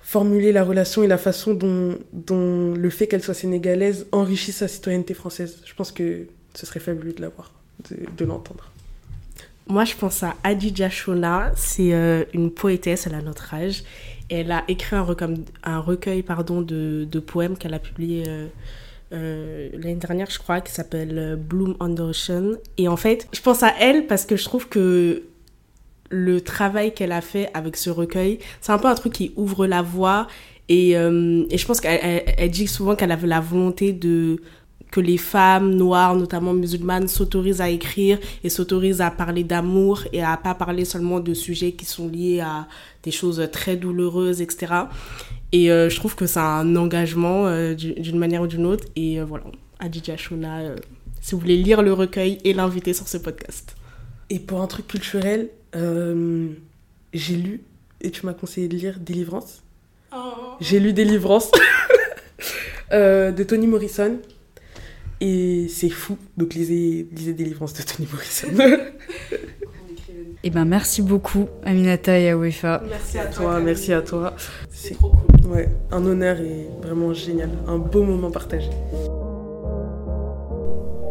formuler 0.00 0.52
la 0.52 0.64
relation 0.64 1.02
et 1.02 1.06
la 1.06 1.18
façon 1.18 1.54
dont, 1.54 2.74
le 2.74 2.90
fait 2.90 3.06
qu'elle 3.06 3.22
soit 3.22 3.34
sénégalaise 3.34 4.06
enrichit 4.12 4.52
sa 4.52 4.68
citoyenneté 4.68 5.14
française. 5.14 5.62
Je 5.64 5.74
pense 5.74 5.92
que 5.92 6.26
ce 6.54 6.66
serait 6.66 6.80
fabuleux 6.80 7.12
de 7.12 7.20
l'avoir, 7.20 7.52
de, 7.90 8.24
l'entendre. 8.24 8.70
Moi, 9.68 9.84
je 9.84 9.94
pense 9.96 10.22
à 10.22 10.36
Adidja 10.44 10.90
Shona. 10.90 11.52
C'est 11.56 11.92
euh, 11.92 12.24
une 12.34 12.50
poétesse, 12.50 13.06
elle 13.06 13.14
a 13.14 13.22
notre 13.22 13.52
âge. 13.52 13.82
Elle 14.28 14.52
a 14.52 14.64
écrit 14.68 14.96
un 14.96 15.80
recueil, 15.80 16.22
pardon, 16.22 16.62
de, 16.62 17.06
de 17.10 17.18
poèmes 17.18 17.56
qu'elle 17.56 17.74
a 17.74 17.78
publié 17.78 18.24
euh, 18.28 18.46
euh, 19.12 19.68
l'année 19.72 19.94
dernière, 19.94 20.30
je 20.30 20.38
crois, 20.38 20.60
qui 20.60 20.72
s'appelle 20.72 21.38
Bloom 21.38 21.76
on 21.80 21.94
the 21.94 22.00
Ocean. 22.00 22.52
Et 22.78 22.88
en 22.88 22.96
fait, 22.96 23.28
je 23.32 23.40
pense 23.40 23.62
à 23.62 23.72
elle 23.80 24.06
parce 24.06 24.24
que 24.26 24.36
je 24.36 24.44
trouve 24.44 24.68
que 24.68 25.24
le 26.10 26.40
travail 26.40 26.94
qu'elle 26.94 27.12
a 27.12 27.20
fait 27.20 27.50
avec 27.54 27.76
ce 27.76 27.90
recueil, 27.90 28.38
c'est 28.60 28.72
un 28.72 28.78
peu 28.78 28.88
un 28.88 28.94
truc 28.94 29.12
qui 29.12 29.32
ouvre 29.36 29.66
la 29.66 29.82
voie. 29.82 30.26
Et, 30.68 30.90
et 30.92 31.58
je 31.58 31.66
pense 31.66 31.80
qu'elle 31.80 32.50
dit 32.50 32.66
souvent 32.66 32.96
qu'elle 32.96 33.12
avait 33.12 33.28
la 33.28 33.40
volonté 33.40 33.92
de 33.92 34.40
que 34.90 35.00
les 35.00 35.18
femmes 35.18 35.74
noires, 35.74 36.14
notamment 36.14 36.52
musulmanes, 36.52 37.08
s'autorisent 37.08 37.60
à 37.60 37.68
écrire 37.68 38.18
et 38.44 38.48
s'autorisent 38.48 39.00
à 39.00 39.10
parler 39.10 39.44
d'amour 39.44 40.04
et 40.12 40.22
à 40.22 40.36
pas 40.36 40.54
parler 40.54 40.84
seulement 40.84 41.20
de 41.20 41.34
sujets 41.34 41.72
qui 41.72 41.84
sont 41.84 42.08
liés 42.08 42.40
à 42.40 42.66
des 43.02 43.10
choses 43.10 43.46
très 43.52 43.76
douloureuses, 43.76 44.40
etc. 44.40 44.72
Et 45.52 45.70
euh, 45.70 45.88
je 45.88 45.96
trouve 45.96 46.14
que 46.14 46.26
c'est 46.26 46.40
un 46.40 46.76
engagement 46.76 47.46
euh, 47.46 47.74
d'une 47.74 48.18
manière 48.18 48.42
ou 48.42 48.46
d'une 48.46 48.66
autre. 48.66 48.84
Et 48.96 49.20
euh, 49.20 49.24
voilà, 49.24 49.44
Adidja 49.78 50.16
Shona, 50.16 50.74
si 51.20 51.34
vous 51.34 51.40
voulez 51.40 51.56
lire 51.56 51.82
le 51.82 51.92
recueil 51.92 52.38
et 52.44 52.52
l'inviter 52.52 52.92
sur 52.92 53.08
ce 53.08 53.16
podcast. 53.16 53.76
Et 54.30 54.38
pour 54.38 54.60
un 54.60 54.66
truc 54.66 54.88
culturel, 54.88 55.50
j'ai 57.12 57.36
lu, 57.36 57.62
et 58.00 58.10
tu 58.10 58.26
m'as 58.26 58.34
conseillé 58.34 58.68
de 58.68 58.76
lire 58.76 58.98
Délivrance. 58.98 59.62
Oh. 60.14 60.18
J'ai 60.60 60.80
lu 60.80 60.92
Délivrance 60.92 61.50
de 62.90 63.42
Toni 63.42 63.66
Morrison. 63.66 64.18
Et 65.20 65.68
c'est 65.68 65.88
fou. 65.88 66.18
Donc 66.36 66.54
lisez, 66.54 67.08
lisez 67.12 67.32
Délivrance 67.32 67.72
de 67.72 67.82
Toni 67.82 68.08
Morrison. 68.10 68.48
Eh 70.48 70.50
ben 70.50 70.64
merci 70.64 71.02
beaucoup 71.02 71.48
Aminata 71.64 72.16
et 72.20 72.30
Awefa. 72.30 72.80
Merci 72.88 73.18
à 73.18 73.26
toi, 73.26 73.58
merci 73.58 73.92
à 73.92 74.00
toi. 74.00 74.32
C'est 74.70 74.94
trop 74.94 75.08
cool. 75.08 75.50
Ouais, 75.50 75.68
un 75.90 76.06
honneur 76.06 76.38
et 76.38 76.68
vraiment 76.84 77.12
génial, 77.12 77.50
un 77.66 77.78
beau 77.78 78.04
moment 78.04 78.30
partagé. 78.30 78.70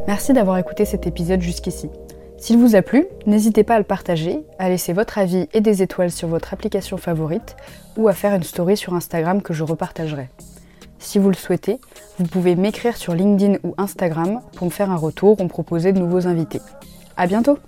Merci 0.07 0.31
d'avoir 0.31 0.57
écouté 0.57 0.85
cet 0.85 1.05
épisode 1.05 1.41
jusqu'ici. 1.41 1.89
S'il 2.37 2.57
vous 2.57 2.77
a 2.77 2.81
plu, 2.81 3.07
n'hésitez 3.25 3.65
pas 3.65 3.75
à 3.75 3.79
le 3.79 3.83
partager, 3.83 4.39
à 4.57 4.69
laisser 4.69 4.93
votre 4.93 5.17
avis 5.17 5.49
et 5.51 5.59
des 5.59 5.81
étoiles 5.81 6.11
sur 6.11 6.29
votre 6.29 6.53
application 6.53 6.95
favorite 6.95 7.57
ou 7.97 8.07
à 8.07 8.13
faire 8.13 8.33
une 8.35 8.43
story 8.43 8.77
sur 8.77 8.93
Instagram 8.93 9.41
que 9.41 9.53
je 9.53 9.65
repartagerai. 9.65 10.29
Si 10.97 11.19
vous 11.19 11.27
le 11.27 11.35
souhaitez, 11.35 11.81
vous 12.19 12.25
pouvez 12.25 12.55
m'écrire 12.55 12.95
sur 12.95 13.13
LinkedIn 13.13 13.57
ou 13.65 13.75
Instagram 13.77 14.39
pour 14.55 14.67
me 14.67 14.71
faire 14.71 14.91
un 14.91 14.95
retour 14.95 15.41
ou 15.41 15.43
me 15.43 15.49
proposer 15.49 15.91
de 15.91 15.99
nouveaux 15.99 16.25
invités. 16.25 16.61
À 17.17 17.27
bientôt! 17.27 17.59